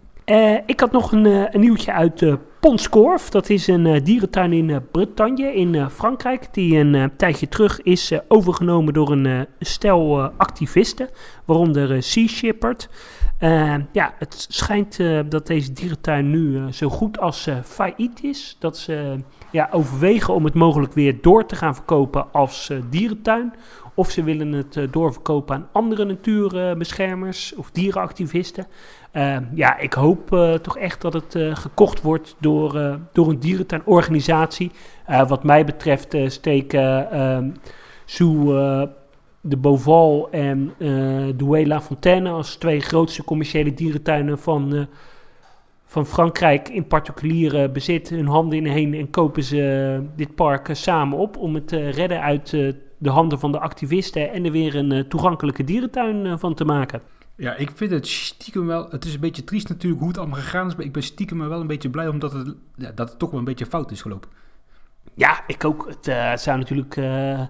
Ik 0.65 0.79
had 0.79 0.91
nog 0.91 1.11
een, 1.11 1.25
een 1.25 1.59
nieuwtje 1.59 1.91
uit 1.93 2.25
Ponscorf. 2.61 3.29
Dat 3.29 3.49
is 3.49 3.67
een 3.67 3.85
eh, 3.85 4.03
dierentuin 4.03 4.53
in 4.53 4.69
eh, 4.69 4.77
Bretagne 4.91 5.53
in 5.55 5.75
eh, 5.75 5.89
Frankrijk. 5.89 6.47
Die 6.51 6.77
een 6.77 7.11
tijdje 7.17 7.47
terug 7.47 7.81
is 7.81 8.11
overgenomen 8.27 8.93
door 8.93 9.11
een 9.11 9.47
stel 9.59 10.21
activisten. 10.21 11.09
Waaronder 11.45 12.03
Sea 12.03 12.27
Shepherd. 12.27 12.89
Ja, 13.91 14.13
het 14.17 14.45
schijnt 14.49 14.99
dat 15.29 15.47
deze 15.47 15.73
dierentuin 15.73 16.29
nu 16.29 16.71
zo 16.71 16.89
goed 16.89 17.19
als 17.19 17.47
failliet 17.63 18.23
is. 18.23 18.55
Dat 18.59 18.77
ze 18.77 19.15
ja, 19.51 19.69
overwegen 19.71 20.33
om 20.33 20.45
het 20.45 20.53
mogelijk 20.53 20.93
weer 20.93 21.21
door 21.21 21.45
te 21.45 21.55
gaan 21.55 21.75
verkopen 21.75 22.33
als 22.33 22.71
dierentuin. 22.89 23.53
Of 23.93 24.11
ze 24.11 24.23
willen 24.23 24.51
het 24.51 24.79
doorverkopen 24.91 25.55
aan 25.55 25.69
andere 25.71 26.05
natuurbeschermers 26.05 27.55
of 27.55 27.71
dierenactivisten. 27.71 28.67
Eh, 29.11 29.37
ja, 29.53 29.77
ik 29.77 29.93
hoop 29.93 30.33
eh, 30.33 30.53
toch 30.53 30.77
echt 30.77 31.01
dat 31.01 31.13
het 31.13 31.35
eh, 31.35 31.55
gekocht 31.55 32.01
wordt 32.01 32.35
door, 32.39 32.77
eh, 32.77 32.95
door 33.11 33.29
een 33.29 33.39
dierentuinorganisatie. 33.39 34.71
Wat 35.27 35.43
mij 35.43 35.65
betreft 35.65 36.15
steken 36.27 37.11
ehm 37.11 37.49
eh, 38.19 38.83
de 39.41 39.57
Beauval 39.57 40.27
en 40.31 40.73
eh 40.77 41.23
Douai 41.35 41.67
La 41.67 41.81
Fontaine 41.81 42.29
als 42.29 42.55
twee 42.55 42.79
grootste 42.79 43.23
commerciële 43.23 43.73
dierentuinen 43.73 44.39
van, 44.39 44.87
van 45.85 46.05
Frankrijk 46.05 46.69
in 46.69 46.87
particuliere 46.87 47.69
bezit 47.69 48.09
hun 48.09 48.27
handen 48.27 48.57
inheen 48.57 48.93
en 48.93 49.09
kopen 49.09 49.43
ze 49.43 50.01
dit 50.15 50.35
park 50.35 50.69
samen 50.71 51.17
op 51.17 51.37
om 51.37 51.55
het 51.55 51.71
redden 51.71 52.21
uit 52.21 52.49
de 52.97 53.09
handen 53.09 53.39
van 53.39 53.51
de 53.51 53.59
activisten 53.59 54.31
en 54.31 54.45
er 54.45 54.51
weer 54.51 54.75
een 54.75 55.07
toegankelijke 55.07 55.63
dierentuin 55.63 56.39
van 56.39 56.53
te 56.53 56.65
maken. 56.65 57.01
Ja, 57.41 57.55
ik 57.55 57.71
vind 57.75 57.91
het 57.91 58.07
stiekem 58.07 58.65
wel... 58.65 58.87
Het 58.89 59.05
is 59.05 59.13
een 59.13 59.19
beetje 59.19 59.43
triest 59.43 59.69
natuurlijk 59.69 59.99
hoe 59.99 60.09
het 60.09 60.17
allemaal 60.17 60.39
gegaan 60.39 60.67
is. 60.67 60.75
Maar 60.75 60.85
ik 60.85 60.91
ben 60.91 61.03
stiekem 61.03 61.49
wel 61.49 61.61
een 61.61 61.67
beetje 61.67 61.89
blij 61.89 62.07
omdat 62.07 62.33
het, 62.33 62.55
ja, 62.75 62.91
dat 62.91 63.09
het 63.09 63.19
toch 63.19 63.29
wel 63.29 63.39
een 63.39 63.45
beetje 63.45 63.65
fout 63.65 63.91
is 63.91 64.01
gelopen. 64.01 64.29
Ja, 65.13 65.43
ik 65.47 65.65
ook. 65.65 65.87
Het 65.87 66.07
eh, 66.07 66.35
zou 66.35 66.57
natuurlijk 66.57 66.97
eh, 66.97 67.41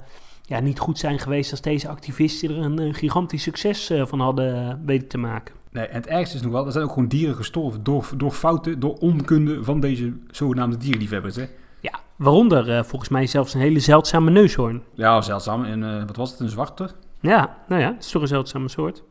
ja, 0.41 0.60
niet 0.60 0.79
goed 0.79 1.00
zijn 1.00 1.19
geweest 1.19 1.51
als 1.51 1.62
deze 1.62 1.88
activisten 1.88 2.50
er 2.50 2.57
een, 2.57 2.93
gigantisch 2.93 3.43
succes 3.43 3.89
eh, 3.89 4.05
van 4.05 4.19
hadden 4.19 4.81
weten 4.86 5.07
te 5.07 5.17
maken. 5.17 5.55
Nee, 5.71 5.86
en 5.86 5.95
het 5.95 6.07
ergste 6.07 6.36
is 6.36 6.41
nog 6.41 6.51
wel, 6.51 6.65
er 6.65 6.71
zijn 6.71 6.83
ook 6.83 6.93
gewoon 6.93 7.07
dieren 7.07 7.36
gestorven 7.36 7.83
door, 7.83 8.10
door 8.17 8.31
fouten, 8.31 8.79
door 8.79 8.93
onkunde 8.93 9.63
van 9.63 9.79
deze 9.79 10.13
zogenaamde 10.29 10.77
dierenliefhebbers. 10.77 11.36
Hè? 11.36 11.45
Ja, 11.79 12.00
waaronder 12.15 12.86
volgens 12.86 13.10
mij 13.10 13.27
zelfs 13.27 13.53
een 13.53 13.62
hele 13.62 13.79
zeldzame 13.79 14.31
neushoorn. 14.31 14.83
Ja, 14.93 15.21
zeldzaam. 15.21 15.63
En 15.63 16.07
wat 16.07 16.15
was 16.15 16.31
het, 16.31 16.39
een 16.39 16.50
zwarte? 16.50 16.89
Ja, 17.19 17.57
nou 17.67 17.81
ja, 17.81 17.91
dat 17.91 18.03
is 18.03 18.12
toch 18.12 18.21
een 18.21 18.27
zeldzame 18.27 18.69
soort. 18.69 19.03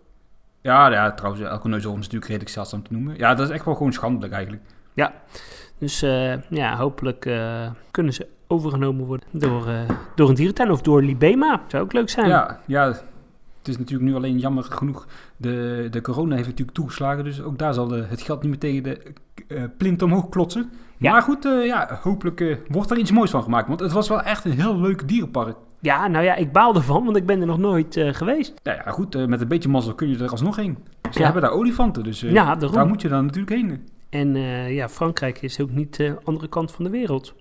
Ja, 0.60 0.90
ja 0.90 1.12
trouwens, 1.12 1.44
elke 1.44 1.68
neushoorn 1.68 1.98
is 1.98 2.04
natuurlijk 2.04 2.30
redelijk 2.30 2.54
zeldzaam 2.54 2.82
te 2.82 2.92
noemen. 2.92 3.16
Ja, 3.16 3.34
dat 3.34 3.48
is 3.48 3.54
echt 3.54 3.64
wel 3.64 3.74
gewoon 3.74 3.92
schandelijk 3.92 4.32
eigenlijk. 4.32 4.62
Dus 5.80 6.02
eh, 6.02 6.42
ja, 6.50 6.76
hopelijk 6.76 7.26
eh, 7.26 7.70
kunnen 7.90 8.12
ze 8.12 8.26
overgenomen 8.46 9.06
worden 9.06 9.28
door, 9.30 9.68
eh, 9.68 9.90
door 10.14 10.28
een 10.28 10.34
dierentuin 10.34 10.70
of 10.70 10.82
door 10.82 11.02
Libema. 11.02 11.60
Zou 11.66 11.82
ook 11.82 11.92
leuk 11.92 12.08
zijn. 12.08 12.28
Ja, 12.28 12.60
ja, 12.66 12.86
het 13.58 13.68
is 13.68 13.78
natuurlijk 13.78 14.10
nu 14.10 14.16
alleen 14.16 14.38
jammer 14.38 14.64
genoeg. 14.64 15.06
De, 15.36 15.86
de 15.90 16.00
corona 16.00 16.34
heeft 16.34 16.48
natuurlijk 16.48 16.76
toegeslagen, 16.76 17.24
dus 17.24 17.42
ook 17.42 17.58
daar 17.58 17.74
zal 17.74 17.86
de, 17.86 18.04
het 18.08 18.20
geld 18.20 18.42
niet 18.42 18.50
meer 18.50 18.58
tegen 18.58 18.82
de 18.82 19.70
plint 19.76 20.02
omhoog 20.02 20.28
klotsen. 20.28 20.70
Ja. 20.96 21.12
Maar 21.12 21.22
goed, 21.22 21.42
ja, 21.42 21.98
hopelijk 22.02 22.58
wordt 22.68 22.90
er 22.90 22.98
iets 22.98 23.12
moois 23.12 23.30
van 23.30 23.42
gemaakt. 23.42 23.68
Want 23.68 23.80
het 23.80 23.92
was 23.92 24.08
wel 24.08 24.22
echt 24.22 24.44
een 24.44 24.60
heel 24.60 24.80
leuk 24.80 25.08
dierenpark. 25.08 25.56
Ja, 25.80 26.06
nou 26.08 26.24
ja, 26.24 26.34
ik 26.34 26.52
baal 26.52 26.74
ervan, 26.74 27.04
want 27.04 27.16
ik 27.16 27.26
ben 27.26 27.40
er 27.40 27.46
nog 27.46 27.58
nooit 27.58 27.96
eh, 27.96 28.12
geweest. 28.12 28.54
Nou 28.62 28.80
ja, 28.84 28.90
goed, 28.90 29.14
eh, 29.14 29.24
met 29.26 29.40
een 29.40 29.48
beetje 29.48 29.68
mazzel 29.68 29.94
kun 29.94 30.08
je 30.08 30.18
er 30.24 30.30
alsnog 30.30 30.56
heen. 30.56 30.78
Ze 31.10 31.18
Ja. 31.18 31.24
hebben 31.24 31.42
daar 31.42 31.50
olifanten, 31.50 32.02
dus 32.02 32.22
eh, 32.22 32.32
Ja, 32.32 32.54
daar 32.54 32.86
moet 32.86 33.02
je 33.02 33.08
dan 33.08 33.24
natuurlijk 33.24 33.52
heen. 33.52 33.88
En 34.08 34.34
ja, 34.72 34.88
Frankrijk 34.88 35.42
is 35.42 35.60
ook 35.60 35.70
niet 35.70 35.96
de 35.96 36.18
andere 36.24 36.48
kant 36.48 36.72
van 36.72 36.84
de 36.84 36.90
wereld. 36.90 37.34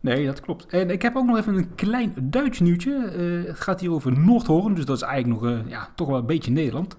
Nee, 0.00 0.26
dat 0.26 0.40
klopt. 0.40 0.66
En 0.66 0.90
ik 0.90 1.02
heb 1.02 1.16
ook 1.16 1.26
nog 1.26 1.38
even 1.38 1.56
een 1.56 1.74
klein 1.74 2.14
Duits 2.22 2.60
nieuwtje. 2.60 2.92
Het 3.46 3.60
gaat 3.60 3.80
hier 3.80 3.92
over 3.92 4.18
Noordhoorn, 4.18 4.74
dus 4.74 4.84
dat 4.84 4.96
is 4.96 5.02
eigenlijk 5.02 5.42
nog 5.42 5.62
ja, 5.68 5.88
toch 5.94 6.08
wel 6.08 6.18
een 6.18 6.26
beetje 6.26 6.50
Nederland. 6.50 6.96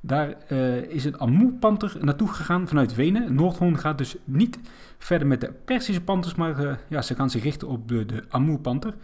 Daar 0.00 0.34
eh, 0.48 0.76
is 0.76 1.04
een 1.04 1.20
amoerpanter 1.20 1.96
naartoe 2.00 2.28
gegaan 2.28 2.68
vanuit 2.68 2.94
Wenen. 2.94 3.34
Noordhoorn 3.34 3.78
gaat 3.78 3.98
dus 3.98 4.16
niet 4.24 4.58
verder 4.98 5.26
met 5.26 5.40
de 5.40 5.52
Persische 5.64 6.02
panters, 6.02 6.34
maar 6.34 6.58
eh, 6.58 6.76
ja, 6.88 7.02
ze 7.02 7.14
gaan 7.14 7.30
zich 7.30 7.42
richten 7.42 7.68
op 7.68 7.88
de, 7.88 8.06
de 8.06 8.24
amoerpanter. 8.28 8.94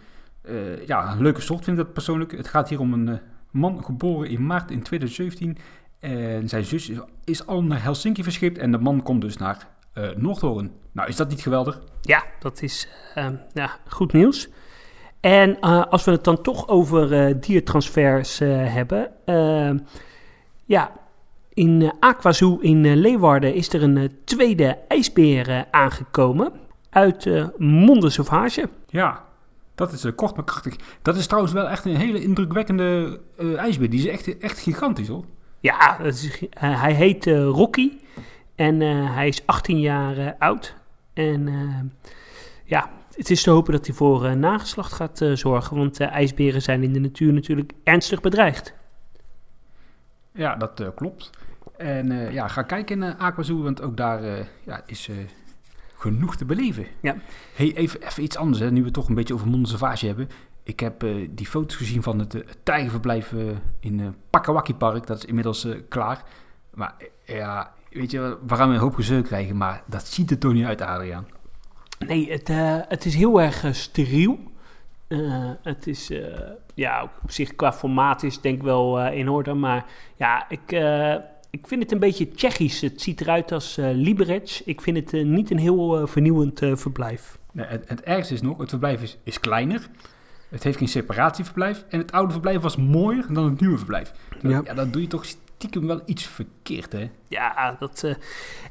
Eh, 0.41 0.85
ja, 0.87 1.11
een 1.11 1.21
leuke 1.21 1.41
soort 1.41 1.63
vind 1.63 1.77
ik 1.77 1.83
dat 1.83 1.93
persoonlijk. 1.93 2.31
Het 2.31 2.47
gaat 2.47 2.69
hier 2.69 2.79
om 2.79 2.93
een 2.93 3.19
man 3.51 3.83
geboren 3.83 4.29
in 4.29 4.45
maart 4.45 4.71
in 4.71 4.81
2017. 4.81 5.57
En 5.99 6.49
zijn 6.49 6.65
zus 6.65 6.91
is, 7.23 7.45
al 7.47 7.63
naar 7.63 7.83
Helsinki 7.83 8.23
verscheept 8.23 8.57
en 8.57 8.71
de 8.71 8.77
man 8.77 9.03
komt 9.03 9.21
dus 9.21 9.37
naar 9.37 9.67
Noordhoorn. 10.15 10.71
Nou, 10.91 11.09
is 11.09 11.15
dat 11.15 11.29
niet 11.29 11.41
geweldig? 11.41 11.81
Ja, 12.01 12.23
dat 12.39 12.61
is 12.61 12.87
eh, 13.15 13.27
ja, 13.53 13.77
goed 13.87 14.13
nieuws. 14.13 14.49
En 15.19 15.59
als 15.89 16.03
we 16.03 16.11
het 16.11 16.23
dan 16.23 16.41
toch 16.41 16.67
over 16.67 17.39
diertransfers 17.39 18.39
hebben. 18.39 19.11
Eh, 20.67 20.75
ja, 20.75 20.91
in 21.53 21.81
uh, 21.81 21.89
Aquazoo 21.99 22.57
in 22.59 22.85
eh, 22.85 22.95
Leeuwarden 22.95 23.53
is 23.53 23.73
er 23.73 23.83
een 23.83 23.97
eh, 23.97 24.09
tweede 24.23 24.77
ijsbeer 24.87 25.49
eh, 25.49 25.61
aangekomen. 25.71 26.51
Uit 26.89 27.25
uh, 27.25 27.45
Monde 27.57 28.09
Sauvage. 28.09 28.69
Ja, 28.87 29.25
dat 29.75 29.91
is 29.91 30.03
eh, 30.03 30.11
kort 30.15 30.35
maar 30.35 30.45
krachtig. 30.45 30.75
Dat 31.01 31.15
is 31.15 31.27
trouwens 31.27 31.53
wel 31.53 31.69
echt 31.69 31.85
een 31.85 31.95
hele 31.95 32.21
indrukwekkende 32.21 33.19
eh, 33.37 33.57
ijsbeer. 33.57 33.89
Die 33.89 33.99
is 33.99 34.05
echt, 34.05 34.37
echt 34.37 34.59
gigantisch 34.59 35.07
hoor. 35.07 35.25
Ja, 35.59 35.99
is, 35.99 36.47
eh, 36.49 36.81
hij 36.81 36.93
heet 36.93 37.27
eh, 37.27 37.43
Rocky. 37.43 37.91
En 38.55 38.81
eh, 38.81 39.15
hij 39.15 39.27
is 39.27 39.45
18 39.45 39.79
jaar 39.79 40.17
eh, 40.17 40.31
oud. 40.39 40.75
En 41.13 41.47
eh, 41.47 42.09
ja, 42.63 42.89
het 43.15 43.29
is 43.29 43.43
te 43.43 43.49
hopen 43.49 43.73
dat 43.73 43.85
hij 43.85 43.95
voor 43.95 44.25
eh, 44.25 44.33
nageslacht 44.33 44.93
gaat 44.93 45.21
eh, 45.21 45.31
zorgen. 45.31 45.77
Want 45.77 45.99
eh, 45.99 46.11
ijsberen 46.11 46.61
zijn 46.61 46.83
in 46.83 46.93
de 46.93 46.99
natuur 46.99 47.33
natuurlijk 47.33 47.73
ernstig 47.83 48.21
bedreigd. 48.21 48.73
Ja, 50.37 50.55
dat 50.55 50.79
eh, 50.79 50.87
klopt. 50.95 51.29
En 51.77 52.11
eh, 52.11 52.31
ja, 52.33 52.47
ga 52.47 52.61
kijken 52.61 52.97
naar 52.99 53.15
Aquazoo, 53.15 53.61
want 53.63 53.81
ook 53.81 53.97
daar 53.97 54.23
eh, 54.23 54.45
ja, 54.63 54.81
is 54.85 55.07
eh, 55.09 55.15
genoeg 55.95 56.35
te 56.35 56.45
beleven. 56.45 56.85
Ja. 57.01 57.15
Hey, 57.55 57.75
even, 57.75 58.01
even 58.01 58.23
iets 58.23 58.37
anders, 58.37 58.59
hè, 58.59 58.71
nu 58.71 58.79
we 58.79 58.85
het 58.85 58.93
toch 58.93 59.07
een 59.07 59.15
beetje 59.15 59.33
over 59.33 59.47
Monde 59.47 59.67
Sauvage 59.67 60.05
hebben. 60.07 60.29
Ik 60.63 60.79
heb 60.79 61.03
eh, 61.03 61.27
die 61.29 61.45
foto's 61.47 61.75
gezien 61.75 62.03
van 62.03 62.19
het, 62.19 62.35
eh, 62.35 62.41
tijgerverblijf 62.63 63.33
eh, 63.33 63.39
in 63.79 63.99
uh, 63.99 64.07
Pakawaki 64.29 64.75
Park. 64.75 65.07
Dat 65.07 65.17
is 65.17 65.25
inmiddels 65.25 65.65
eh, 65.65 65.75
klaar. 65.89 66.23
Maar 66.73 66.95
eh, 67.25 67.35
ja, 67.37 67.73
weet 67.89 68.11
je, 68.11 68.37
we 68.47 68.55
gaan 68.55 68.69
een 68.69 68.79
hoop 68.79 68.95
gezeuk 68.95 69.25
krijgen, 69.25 69.57
maar 69.57 69.83
dat 69.85 70.07
ziet 70.07 70.31
er 70.31 70.37
toch 70.37 70.53
niet 70.53 70.65
uit, 70.65 70.81
Adriaan. 70.81 71.27
Nee, 72.07 72.31
het, 72.31 72.49
eh, 72.49 72.77
het 72.87 73.05
is 73.05 73.15
heel 73.15 73.41
erg 73.41 73.63
eh, 73.63 73.71
steriel. 73.73 74.39
Eh, 75.07 75.51
het 75.63 75.87
is, 75.87 76.09
eh, 76.09 76.19
ja, 76.73 77.03
op 77.23 77.31
zich 77.31 77.55
qua 77.55 77.73
formaat 77.73 78.23
is 78.23 78.41
denk 78.41 78.55
ik 78.55 78.63
wel 78.63 78.99
eh, 78.99 79.17
in 79.17 79.29
orde. 79.29 79.53
Maar 79.53 79.85
ja, 80.15 80.49
ik, 80.49 80.71
ik 81.49 81.67
vind 81.67 81.83
het 81.83 81.91
een 81.91 81.99
beetje 81.99 82.31
Tsjechisch. 82.31 82.81
Het 82.81 83.01
ziet 83.01 83.21
eruit 83.21 83.51
als 83.51 83.75
Liberec. 83.79 84.61
Ik 84.65 84.81
vind 84.81 84.97
het 84.97 85.25
niet 85.25 85.51
een 85.51 85.57
heel 85.57 86.07
vernieuwend 86.07 86.59
verblijf. 86.59 87.37
Nee, 87.51 87.65
het, 87.65 87.83
het 87.87 88.01
ergste 88.01 88.33
is 88.33 88.41
nog, 88.41 88.57
het 88.57 88.69
verblijf 88.69 89.01
is, 89.01 89.17
is 89.23 89.39
kleiner. 89.39 89.87
Het 90.49 90.63
heeft 90.63 90.77
geen 90.77 90.87
separatieverblijf. 90.87 91.85
En 91.89 91.99
het 91.99 92.11
oude 92.11 92.31
verblijf 92.31 92.61
was 92.61 92.75
mooier 92.75 93.25
dan 93.33 93.45
het 93.45 93.59
nieuwe 93.59 93.77
verblijf. 93.77 94.11
Ja. 94.41 94.61
Ja, 94.65 94.73
dan 94.73 94.91
doe 94.91 95.01
je 95.01 95.07
toch 95.07 95.25
stiekem 95.25 95.87
wel 95.87 96.01
iets 96.05 96.25
verkeerd, 96.25 96.91
hè? 96.91 97.09
Ja, 97.27 97.75
dat... 97.79 98.17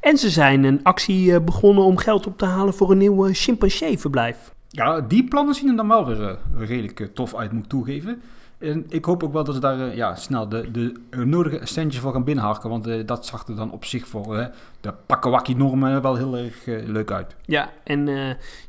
En 0.01 0.17
ze 0.17 0.29
zijn 0.29 0.63
een 0.63 0.83
actie 0.83 1.41
begonnen 1.41 1.83
om 1.83 1.97
geld 1.97 2.27
op 2.27 2.37
te 2.37 2.45
halen 2.45 2.73
voor 2.73 2.91
een 2.91 2.97
nieuw 2.97 3.29
chimpansee-verblijf. 3.31 4.55
Ja, 4.77 5.01
die 5.01 5.23
plannen 5.23 5.55
zien 5.55 5.69
er 5.69 5.75
dan 5.75 5.87
wel 5.87 6.05
weer 6.05 6.29
eh, 6.29 6.67
redelijk 6.67 6.99
eh, 6.99 7.07
tof 7.07 7.35
uit, 7.35 7.51
moet 7.51 7.63
ik 7.63 7.69
toegeven. 7.69 8.21
En 8.57 8.85
ik 8.89 9.05
hoop 9.05 9.23
ook 9.23 9.33
wel 9.33 9.43
dat 9.43 9.55
ze 9.55 9.61
daar 9.61 9.79
eh, 9.79 9.95
ja, 9.95 10.15
snel 10.15 10.49
de, 10.49 10.71
de 10.71 10.93
nodige 11.25 11.59
centjes 11.63 12.01
voor 12.01 12.13
gaan 12.13 12.23
binnenharken. 12.23 12.69
Want 12.69 13.07
dat 13.07 13.25
zag 13.25 13.47
er 13.47 13.55
dan 13.55 13.71
op 13.71 13.85
zich 13.85 14.07
voor 14.07 14.49
de 14.81 14.93
Pakawaki-normen 15.05 16.01
wel 16.01 16.15
heel 16.15 16.37
erg 16.37 16.65
leuk 16.65 17.11
uit. 17.11 17.35
Ja, 17.45 17.71
en 17.83 18.07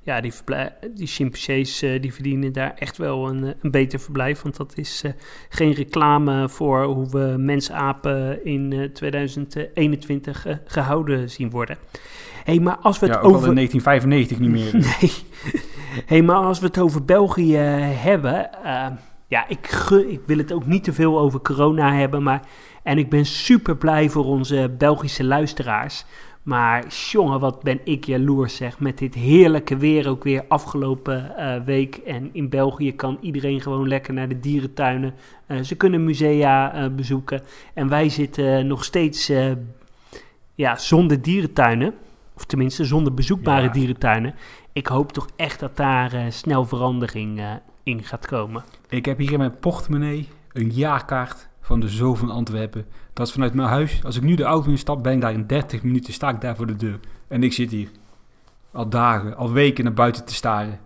ja, 0.03 0.21
die, 0.21 0.33
die 0.95 1.07
chimpansees 1.07 1.79
die 1.79 2.15
verdienen 2.15 2.53
daar 2.53 2.75
echt 2.75 2.97
wel 2.97 3.29
een, 3.29 3.55
een 3.63 3.71
beter 3.71 4.01
verblijf. 4.01 4.43
Want 4.43 4.57
dat 4.57 4.73
is 4.77 5.05
geen 5.49 5.73
reclame 5.73 6.49
voor 6.49 6.85
hoe 6.85 7.09
we 7.11 7.35
mensapen 7.39 8.45
in 8.45 8.73
eh, 8.73 8.85
2021 8.85 10.47
eh, 10.47 10.57
gehouden 10.65 11.31
zien 11.31 11.51
worden. 11.51 11.77
hey, 12.45 12.59
maar 12.59 12.77
als 12.77 12.99
we 12.99 13.07
het 13.07 13.15
Ja, 13.15 13.21
ook 13.21 13.31
al 13.31 13.35
over... 13.37 13.49
in 13.49 13.55
1995 13.55 14.39
niet 14.39 14.51
meer. 14.51 14.73
Nee. 15.01 15.13
Hey, 16.07 16.23
maar 16.23 16.37
als 16.37 16.59
we 16.61 16.67
het 16.67 16.79
over 16.79 17.05
België 17.05 17.57
hebben. 17.57 18.63
eh, 18.65 18.87
ja, 19.27 19.49
ik, 19.49 19.67
ik 20.09 20.21
wil 20.27 20.39
het 20.39 20.53
ook 20.53 20.67
niet 20.67 20.85
te 20.85 20.93
veel 20.93 21.19
over 21.19 21.41
corona 21.41 21.93
hebben. 21.95 22.23
Maar, 22.23 22.41
en 22.83 22.99
ik 22.99 23.09
ben 23.11 23.25
super 23.27 23.77
blij 23.77 24.09
voor 24.09 24.25
onze 24.25 24.75
Belgische 24.79 25.25
luisteraars. 25.25 26.05
Maar 26.43 26.87
jongen, 27.11 27.41
wat 27.41 27.63
ben 27.63 27.81
ik 27.85 28.05
jaloers 28.05 28.57
zeg. 28.57 28.81
Met 28.81 28.99
dit 28.99 29.15
heerlijke 29.15 29.77
weer 29.77 30.09
ook 30.09 30.25
weer 30.25 30.45
afgelopen 30.49 31.37
eh, 31.37 31.61
week. 31.65 31.97
En 31.97 32.31
in 32.33 32.49
België 32.49 32.95
kan 32.95 33.19
iedereen 33.21 33.61
gewoon 33.61 33.89
lekker 33.89 34.15
naar 34.15 34.29
de 34.29 34.41
dierentuinen. 34.41 35.15
Eh, 35.47 35.61
ze 35.61 35.75
kunnen 35.75 36.05
musea 36.05 36.75
eh, 36.75 36.89
bezoeken. 36.91 37.43
En 37.75 37.89
wij 37.89 38.09
zitten 38.09 38.67
nog 38.67 38.85
steeds 38.85 39.29
eh, 39.29 39.53
ja, 40.55 40.77
zonder 40.77 41.23
dierentuinen. 41.23 41.95
Of 42.37 42.45
tenminste 42.45 42.85
zonder 42.85 43.15
bezoekbare 43.15 43.63
Ja. 43.67 43.73
dierentuinen. 43.73 44.35
Ik 44.73 44.87
hoop 44.87 45.13
toch 45.13 45.29
echt 45.37 45.61
dat 45.61 45.77
daar 45.77 46.13
eh, 46.13 46.31
snel 46.31 46.65
verandering 46.65 47.39
eh, 47.39 47.53
in 47.83 48.03
gaat 48.03 48.27
komen. 48.27 48.65
Ik 48.89 49.05
heb 49.05 49.19
hier 49.19 49.33
in 49.33 49.39
mijn 49.39 49.59
portemonnee 49.59 50.29
een 50.53 50.71
jaarkaart 50.71 51.49
van 51.61 51.81
de 51.81 51.89
Zoo 51.89 52.15
van 52.15 52.31
Antwerpen. 52.31 52.87
Dat 53.13 53.27
is 53.27 53.33
vanuit 53.33 53.55
mijn 53.55 53.69
huis. 53.69 54.05
Als 54.05 54.17
ik 54.17 54.23
nu 54.23 54.35
de 54.35 54.45
auto 54.45 54.71
instap, 54.71 55.03
ben 55.03 55.13
ik 55.13 55.21
daar 55.21 55.33
in 55.33 55.47
30 55.47 55.83
minuten, 55.83 56.13
sta 56.13 56.29
ik 56.29 56.41
daar 56.41 56.57
voor 56.57 56.67
de 56.67 56.77
deur. 56.77 57.01
En 57.29 57.43
ik 57.43 57.53
zit 57.53 57.71
hier 57.71 57.89
al 58.73 58.89
dagen, 58.89 59.37
al 59.37 59.53
weken 59.53 59.85
naar 59.85 59.93
buiten 59.93 60.25
te 60.25 60.35
staren. 60.35 60.81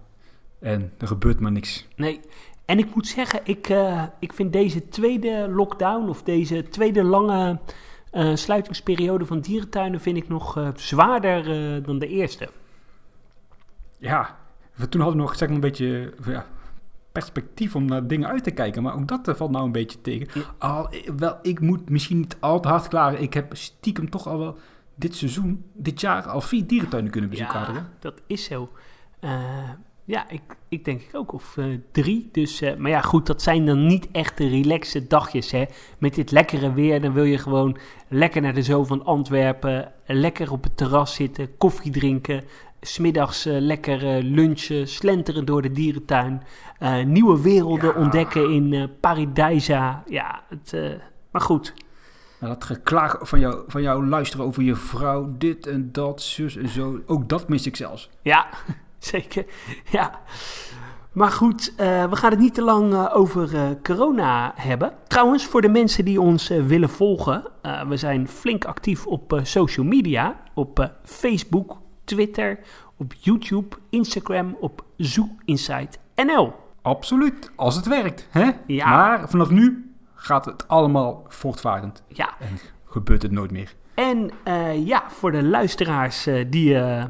En 0.61 0.92
er 0.99 1.07
gebeurt 1.07 1.40
maar 1.40 1.53
niks. 1.53 1.87
Nee, 1.97 2.21
en 2.64 2.79
ik 2.79 2.95
moet 2.95 3.07
zeggen, 3.07 3.40
ik, 3.45 3.68
eh, 3.68 4.03
ik 4.18 4.33
vind 4.33 4.53
deze 4.53 4.88
tweede 4.88 5.49
lockdown 5.51 6.09
of 6.09 6.23
deze 6.23 6.68
tweede 6.68 7.05
lange 7.05 7.61
sluitingsperiode 8.35 9.27
van 9.27 9.40
dierentuinen 9.40 10.01
vind 10.01 10.16
ik 10.16 10.29
nog 10.29 10.73
zwaarder 10.75 11.42
dan 11.83 11.99
de 11.99 12.09
eerste. 12.09 12.49
Ja, 14.03 14.38
toen 14.88 15.01
hadden 15.01 15.21
we 15.21 15.27
nog 15.27 15.37
zeg 15.37 15.49
maar, 15.49 15.57
een 15.57 15.61
beetje 15.61 16.12
ja, 16.27 16.47
perspectief 17.12 17.75
om 17.75 17.85
naar 17.85 18.07
dingen 18.07 18.29
uit 18.29 18.45
te 18.45 18.51
kijken. 18.51 18.83
Maar 18.83 18.95
ook 18.95 19.09
dat 19.09 19.29
eh, 19.29 19.35
valt 19.35 19.51
nou 19.51 19.65
een 19.65 19.73
beetje 19.73 20.01
tegen. 20.01 20.29
Ja. 20.35 20.55
Al, 20.59 20.91
eh, 20.91 21.11
wel, 21.17 21.38
ik 21.43 21.61
moet 21.61 21.91
misschien 21.91 22.17
niet 22.17 22.37
al 22.41 22.61
te 22.61 22.69
hard 22.69 22.88
klaren. 22.88 23.23
Ik 23.23 23.35
heb 23.35 23.57
stiekem 23.57 24.11
toch 24.11 24.27
al 24.27 24.38
wel 24.38 24.57
dit 24.95 25.15
seizoen, 25.15 25.65
dit 25.75 26.01
jaar, 26.01 26.29
al 26.29 26.41
vier 26.41 26.67
dierentuinen 26.67 27.11
kunnen 27.11 27.31
bezoeken. 27.31 27.61
Ja, 27.61 27.88
dat 27.99 28.21
is 28.27 28.45
zo. 28.45 28.71
Eh, 29.21 29.71
ja, 30.05 30.29
ik, 30.29 30.43
ik 30.69 30.85
denk 30.85 31.01
ik 31.01 31.15
ook. 31.15 31.33
Of 31.33 31.59
drie. 31.93 32.29
Dus, 32.33 32.61
maar 32.79 32.91
ja, 32.91 33.01
goed, 33.01 33.27
dat 33.27 33.43
zijn 33.43 33.67
dan 33.67 33.87
niet 33.87 34.09
echt 34.12 34.38
de 34.38 34.49
relaxe 34.49 35.07
dagjes. 35.07 35.51
Hè. 35.51 35.65
Met 35.99 36.15
dit 36.15 36.31
lekkere 36.31 36.73
weer, 36.73 37.01
dan 37.01 37.12
wil 37.12 37.25
je 37.25 37.38
gewoon 37.38 37.77
lekker 38.09 38.43
naar 38.43 38.55
de 38.55 38.62
Zoo 38.62 38.85
van 38.85 39.05
Antwerpen. 39.05 39.93
Lekker 40.07 40.53
op 40.53 40.62
het 40.62 40.77
terras 40.77 41.15
zitten, 41.15 41.57
koffie 41.57 41.93
drinken. 41.93 42.45
Smiddags 42.85 43.47
eh 43.47 43.61
lekker 43.61 44.16
eh, 44.16 44.23
lunchen, 44.23 44.88
slenteren 44.88 45.45
door 45.45 45.62
de 45.62 45.73
dierentuin. 45.73 46.42
eh, 46.79 47.05
nieuwe 47.05 47.42
werelden 47.42 47.92
Ja. 47.95 48.01
ontdekken 48.01 48.51
in 48.51 48.90
Paradijsa. 49.01 50.03
Ja, 50.07 50.42
het, 50.49 50.77
maar 51.31 51.40
goed. 51.42 51.75
Nou, 52.40 52.53
dat 52.55 52.64
geklaag 52.64 53.18
van 53.21 53.40
jou, 53.40 53.62
van 53.66 53.83
jou 53.83 54.07
luisteren 54.07 54.47
over 54.47 54.62
je 54.62 54.75
vrouw, 54.75 55.35
dit 55.38 55.66
en 55.66 55.92
dat, 55.92 56.23
zus 56.23 56.57
en 56.57 56.68
zo. 56.68 57.01
Ook 57.07 57.29
dat 57.29 57.49
mis 57.49 57.66
ik 57.66 57.77
zelfs. 57.77 58.11
Ja, 58.23 58.47
zeker. 58.99 59.45
Ja. 59.90 60.21
Maar 61.12 61.31
goed, 61.31 61.73
we 61.77 62.09
gaan 62.11 62.31
het 62.31 62.38
niet 62.38 62.55
te 62.55 62.62
lang 62.62 63.09
over 63.11 63.77
corona 63.83 64.53
hebben. 64.57 64.92
Trouwens, 65.09 65.47
voor 65.47 65.61
de 65.61 65.68
mensen 65.68 66.05
die 66.05 66.21
ons 66.21 66.49
willen 66.49 66.88
volgen, 66.88 67.42
we 67.88 67.97
zijn 67.97 68.29
flink 68.29 68.64
actief 68.64 69.07
op 69.07 69.40
social 69.42 69.87
media. 69.87 70.42
Op 70.55 70.92
Facebook, 71.05 71.79
Twitter, 72.05 72.59
op 72.97 73.12
YouTube, 73.19 73.77
Instagram, 73.91 74.57
op 74.61 74.85
Zoo 74.97 75.29
Insight 75.45 75.99
NL. 76.17 76.53
Absoluut, 76.83 77.51
als 77.57 77.77
het 77.77 77.87
werkt. 77.87 78.29
Hè? 78.31 78.51
Ja. 78.67 78.88
Maar 78.88 79.29
vanaf 79.29 79.51
nu 79.51 79.93
gaat 80.15 80.45
het 80.45 80.69
allemaal 80.69 81.25
voortvarend. 81.29 82.03
Ja, 82.09 82.35
En 82.41 82.59
gebeurt 82.87 83.23
het 83.23 83.33
nooit 83.33 83.51
meer. 83.51 83.75
En 83.95 84.31
eh, 84.45 84.87
ja, 84.87 85.05
voor 85.09 85.33
de 85.33 85.43
luisteraars 85.43 86.27
eh, 86.27 86.45
die, 86.51 86.79
eh, 86.79 87.05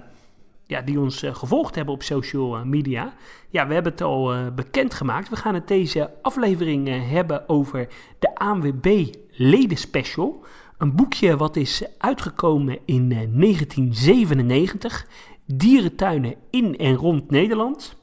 ja, 0.67 0.81
die 0.81 1.01
ons 1.01 1.25
gevolgd 1.33 1.75
hebben 1.75 1.95
op 1.95 2.03
social 2.03 2.65
media. 2.65 3.13
Ja, 3.49 3.67
we 3.67 3.75
hebben 3.75 3.93
het 3.93 4.01
al 4.01 4.33
eh, 4.33 4.47
bekendgemaakt. 4.55 5.29
We 5.29 5.37
gaan 5.37 5.55
het 5.55 5.69
deze 5.69 6.11
aflevering 6.23 7.09
hebben 7.11 7.49
over 7.49 7.89
de 8.19 8.35
ANWB 8.35 9.15
Ledenspecial. 9.31 10.45
Een 10.83 10.95
boekje 10.95 11.37
wat 11.37 11.57
is 11.57 11.85
uitgekomen 11.99 12.79
in 12.85 13.12
eh, 13.12 13.18
1997. 13.18 15.07
Dierentuinen 15.47 16.35
in 16.51 16.77
en 16.77 16.95
rond 16.95 17.31
Nederland. 17.31 17.97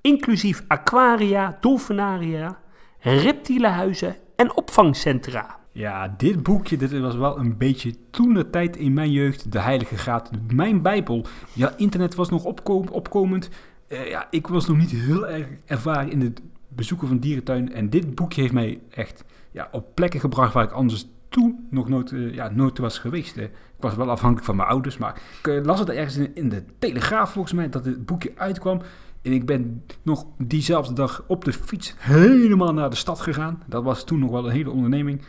Inclusief 0.00 0.64
aquaria, 0.66 1.56
dolfinaria, 1.60 2.58
reptielenhuizen 3.00 4.16
en 4.36 4.56
opvangcentra. 4.56 5.58
Ja, 5.72 6.14
dit 6.16 6.42
boekje, 6.42 6.76
dit 6.76 6.98
was 6.98 7.16
wel 7.16 7.38
een 7.38 7.56
beetje 7.56 7.94
toen 8.10 8.34
de 8.34 8.50
tijd 8.50 8.76
in 8.76 8.92
mijn 8.92 9.10
jeugd, 9.10 9.52
de 9.52 9.60
heilige 9.60 9.96
graad, 9.96 10.30
mijn 10.52 10.82
bijbel. 10.82 11.24
Ja, 11.52 11.74
internet 11.76 12.14
was 12.14 12.28
nog 12.28 12.44
opko- 12.44 12.84
opkomend. 12.90 13.50
Eh, 13.88 14.08
ja, 14.08 14.26
ik 14.30 14.46
was 14.46 14.66
nog 14.66 14.76
niet 14.76 14.90
heel 14.90 15.28
erg 15.28 15.46
ervaren 15.66 16.10
in 16.10 16.20
het 16.20 16.42
bezoeken 16.68 17.08
van 17.08 17.18
dierentuinen. 17.18 17.72
En 17.72 17.90
dit 17.90 18.14
boekje 18.14 18.40
heeft 18.40 18.52
mij 18.52 18.80
echt 18.90 19.24
ja, 19.50 19.68
op 19.72 19.94
plekken 19.94 20.20
gebracht 20.20 20.52
waar 20.52 20.64
ik 20.64 20.72
anders 20.72 21.06
toen 21.30 21.66
nog 21.70 21.88
nooit, 21.88 22.12
eh, 22.12 22.34
ja, 22.34 22.48
nooit 22.48 22.78
was 22.78 22.98
geweest. 22.98 23.36
eh. 23.36 23.44
Ik 23.44 23.86
was 23.86 23.94
wel 23.94 24.10
afhankelijk 24.10 24.46
van 24.46 24.56
mijn 24.56 24.68
ouders, 24.68 24.98
maar 24.98 25.20
ik 25.42 25.46
eh, 25.46 25.64
las 25.64 25.78
het 25.78 25.88
ergens 25.88 26.28
in, 26.34 26.48
de 26.48 26.64
Telegraaf 26.78 27.32
volgens 27.32 27.54
mij, 27.54 27.68
dat 27.68 27.84
dit 27.84 28.06
boekje 28.06 28.32
uitkwam. 28.36 28.80
En 29.22 29.32
ik 29.32 29.46
ben 29.46 29.84
nog 30.02 30.26
diezelfde 30.38 30.92
dag 30.94 31.24
op 31.26 31.44
de 31.44 31.52
fiets 31.52 31.94
helemaal 31.98 32.72
naar 32.72 32.90
de 32.90 32.96
stad 32.96 33.20
gegaan. 33.20 33.62
Dat 33.66 33.82
was 33.82 34.04
toen 34.04 34.18
nog 34.18 34.30
wel 34.30 34.46
een 34.46 34.52
hele 34.52 34.70
onderneming. 34.70 35.22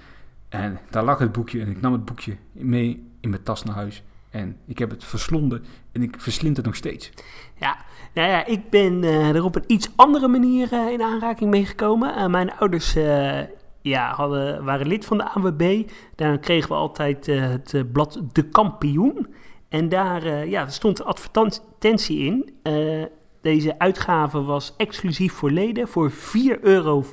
En 0.50 0.80
daar 0.90 1.04
lag 1.04 1.20
het 1.20 1.32
boekje 1.32 1.62
en 1.62 1.68
ik 1.68 1.82
nam 1.82 1.94
het 1.94 2.06
boekje 2.06 2.36
mee 2.52 3.08
in 3.20 3.30
mijn 3.30 3.44
tas 3.44 3.64
naar 3.64 3.76
huis. 3.76 4.04
En 4.30 4.58
ik 4.66 4.80
heb 4.80 4.90
het 4.90 5.04
verslonden 5.04 5.64
en 5.92 6.02
ik 6.02 6.16
verslind 6.18 6.58
het 6.58 6.66
nog 6.66 6.76
steeds. 6.76 7.12
Ja, 7.56 7.78
nou 8.14 8.30
ja, 8.30 8.46
ik 8.46 8.70
ben 8.70 9.04
eh, 9.04 9.36
er 9.36 9.44
op 9.44 9.56
een 9.56 9.64
iets 9.68 9.90
andere 9.96 10.28
manier 10.28 10.92
in 10.92 11.02
aanraking 11.02 11.50
mee 11.50 11.66
gekomen. 11.66 12.32
Mijn 12.32 12.54
ouders 12.54 12.96
ja, 13.82 14.14
hadden, 14.14 14.64
waren 14.64 14.88
lid 14.88 15.06
van 15.06 15.18
de 15.18 15.24
ANWB. 15.24 15.90
Daar 16.16 16.38
kregen 16.40 16.70
we 16.70 16.76
altijd 16.76 17.28
eh, 17.28 17.50
het 17.50 17.74
eh, 17.74 17.82
blad 17.92 18.22
De 18.32 18.44
Kampioen. 18.44 19.28
En 19.70 19.90
daar 19.90 20.48
ja, 20.48 20.62
er 20.62 20.72
stond 20.72 21.04
advertentie 21.04 22.20
in. 22.20 22.54
Deze 23.42 23.80
uitgave 23.80 24.44
was 24.44 24.74
exclusief 24.78 25.34
voor 25.34 25.52
leden 25.52 25.88
voor 25.88 26.12
4,95 26.12 26.16
euro. 26.62 27.06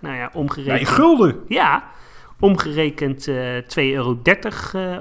Nou 0.00 0.16
ja, 0.16 0.30
omgerekend. 0.32 0.74
Nee, 0.74 0.86
gulden! 0.86 1.40
Ja, 1.48 1.84
omgerekend 2.40 3.28
eh 3.28 3.56
2,30 3.56 3.62
euro 3.74 4.18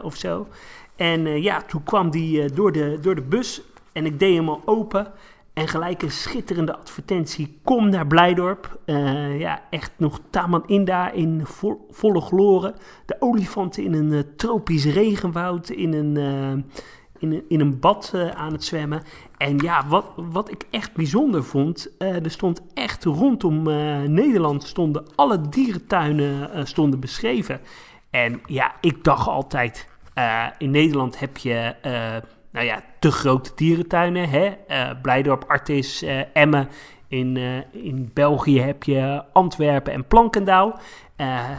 of 0.02 0.16
zo. 0.16 0.48
En 0.96 1.42
ja, 1.42 1.62
toen 1.62 1.84
kwam 1.84 2.10
die 2.10 2.54
door, 2.54 2.72
de, 2.72 2.98
door 3.02 3.16
de 3.16 3.22
bus 3.22 3.62
en 3.94 4.06
ik 4.06 4.20
deed 4.20 4.36
hem 4.36 4.50
al 4.50 4.62
open. 4.66 5.14
En 5.54 5.68
gelijk 5.68 6.02
een 6.02 6.12
schitterende 6.12 6.78
advertentie. 6.78 7.60
Kom 7.64 7.90
naar 7.90 8.08
Blijdorp. 8.08 8.80
Eh, 8.86 9.40
ja, 9.40 9.62
echt 9.70 9.92
nog 9.98 10.20
Taman 10.30 10.64
Inda 10.68 11.12
in 11.12 11.42
vo- 11.46 11.86
volle 11.90 12.22
gloren. 12.22 12.76
De 13.06 13.16
olifanten 13.20 13.84
in 13.84 13.94
een 13.94 14.12
eh, 14.12 14.20
tropisch 14.36 14.86
regenwoud. 14.86 15.70
In 15.70 15.94
een, 15.94 16.18
eh, 16.18 16.64
in 17.20 17.32
een, 17.32 17.44
in 17.48 17.60
een 17.60 17.80
bad 17.80 18.14
aan 18.34 18.52
het 18.52 18.64
zwemmen. 18.64 19.02
En 19.38 19.58
ja, 19.58 19.88
wat, 19.88 20.06
wat 20.16 20.52
ik 20.52 20.66
echt 20.70 20.94
bijzonder 20.94 21.44
vond. 21.44 21.92
er 21.98 22.32
stond 22.32 22.62
echt 22.74 23.04
rondom 23.04 23.64
Nederland 24.14 24.64
stonden 24.64 25.04
alle 25.16 25.50
dierentuinen 25.50 26.68
stonden 26.68 27.00
beschreven. 27.00 27.60
En 28.10 28.42
ja, 28.46 28.76
ik 28.82 29.04
dacht 29.04 29.28
altijd. 29.28 29.88
in 30.58 30.72
Nederland 30.72 31.20
heb 31.20 31.38
je. 31.38 31.76
Nou 32.52 32.66
ja, 32.66 32.84
de 33.00 33.12
grote 33.12 33.52
dierentuinen. 33.56 34.30
Hè? 34.30 34.46
Eh, 34.46 34.90
Blijdorp, 35.02 35.44
Artis, 35.48 36.02
eh, 36.02 36.22
Emmen. 36.34 36.70
In, 37.08 37.38
eh, 37.38 37.84
in 37.84 38.12
België 38.14 38.60
heb 38.60 38.84
je 38.84 39.24
Antwerpen 39.34 39.94
en 39.94 40.08
Plankendaal. 40.08 40.80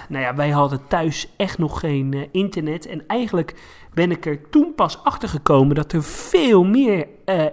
Nou 0.09 0.25
ja, 0.25 0.35
wij 0.35 0.51
hadden 0.51 0.87
thuis 0.89 1.29
echt 1.37 1.59
nog 1.59 1.81
geen 1.81 2.29
internet. 2.33 2.87
En 2.87 3.07
eigenlijk 3.07 3.55
ben 3.95 4.11
ik 4.11 4.27
er 4.27 4.51
toen 4.51 4.75
pas 4.75 5.05
achter 5.05 5.29
gekomen 5.29 5.75
dat 5.75 5.93
er 5.93 6.03
veel 6.03 6.65
meer 6.65 7.07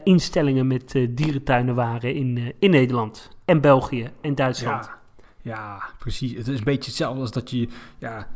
instellingen 0.04 0.68
met 0.68 0.96
dierentuinen 1.10 1.76
waren 1.76 2.14
in, 2.14 2.54
in 2.60 2.70
Nederland. 2.70 3.30
En 3.46 3.62
België 3.62 4.10
en 4.22 4.36
Duitsland. 4.36 4.86
Ja, 4.86 5.00
ja, 5.42 5.84
precies. 6.00 6.34
Het 6.34 6.48
is 6.48 6.58
een 6.58 6.64
beetje 6.64 6.90
hetzelfde 6.90 7.22
als 7.22 7.32
dat 7.32 7.50
je 7.50 7.68
ja, 7.98 8.28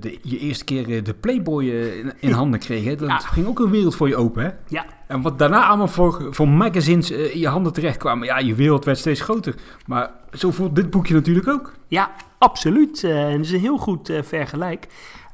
de, 0.00 0.18
je 0.22 0.38
eerste 0.38 0.64
keer 0.64 0.90
eh, 0.96 1.04
de 1.04 1.14
Playboy 1.14 1.64
eh, 1.68 1.98
in, 1.98 2.12
in 2.20 2.32
handen 2.40 2.60
kreeg. 2.60 2.84
Hè? 2.84 2.96
Dat 2.96 3.08
Ja. 3.08 3.18
ging 3.18 3.46
ook 3.46 3.58
een 3.58 3.70
wereld 3.70 3.96
voor 3.96 4.08
je 4.08 4.16
open. 4.16 4.42
Hè? 4.44 4.50
Ja. 4.68 4.86
En 5.06 5.22
wat 5.22 5.38
daarna 5.38 5.66
allemaal 5.66 5.88
voor, 5.88 6.26
voor 6.30 6.48
magazines 6.48 7.10
eh, 7.10 7.32
in 7.34 7.38
je 7.40 7.48
handen 7.48 7.72
terecht 7.72 7.96
kwamen. 7.96 8.26
Ja, 8.26 8.38
je 8.38 8.54
wereld 8.54 8.84
werd 8.84 8.98
steeds 8.98 9.20
groter. 9.20 9.54
Maar 9.86 10.10
zo 10.32 10.50
voelt 10.50 10.76
dit 10.76 10.90
boekje 10.90 11.14
natuurlijk 11.14 11.48
ook. 11.48 11.72
Ja, 11.86 12.10
absoluut. 12.38 13.04
Eh, 13.04 13.24
en 13.26 13.36
dat 13.36 13.46
is 13.46 13.52
een 13.52 13.60
heel 13.60 13.78
goed 13.78 14.08
eh, 14.08 14.22
vergelijk. 14.22 14.86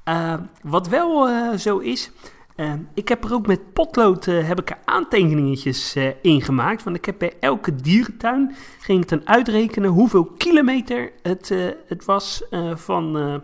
Eh, 0.04 0.34
wat 0.62 0.88
wel 0.88 1.28
eh, 1.28 1.56
zo 1.58 1.78
is, 1.78 2.10
eh, 2.56 2.72
ik 2.94 3.08
heb 3.08 3.24
er 3.24 3.32
ook 3.34 3.46
met 3.46 3.72
potlood 3.72 4.26
eh, 4.26 4.46
heb 4.48 4.60
ik 4.60 4.70
er 4.70 4.78
aantekeningetjes 4.84 5.94
eh, 5.94 6.08
in 6.22 6.42
gemaakt. 6.42 6.82
Want 6.82 6.96
ik 6.96 7.04
heb 7.04 7.18
bij 7.18 7.32
elke 7.40 7.74
dierentuin 7.74 8.54
ging 8.80 9.02
ik 9.02 9.08
dan 9.08 9.20
uitrekenen 9.28 9.90
hoeveel 9.90 10.24
kilometer 10.24 11.10
het, 11.22 11.50
eh, 11.50 11.58
het 11.86 12.04
was 12.04 12.42
eh, 12.50 12.76
van, 12.76 13.18
eh, 13.18 13.34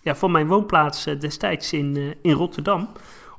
ja, 0.00 0.14
van 0.14 0.30
mijn 0.30 0.46
woonplaats 0.46 1.06
eh, 1.06 1.20
destijds 1.20 1.72
in, 1.72 1.96
eh, 1.96 2.02
in 2.22 2.32
Rotterdam. 2.32 2.88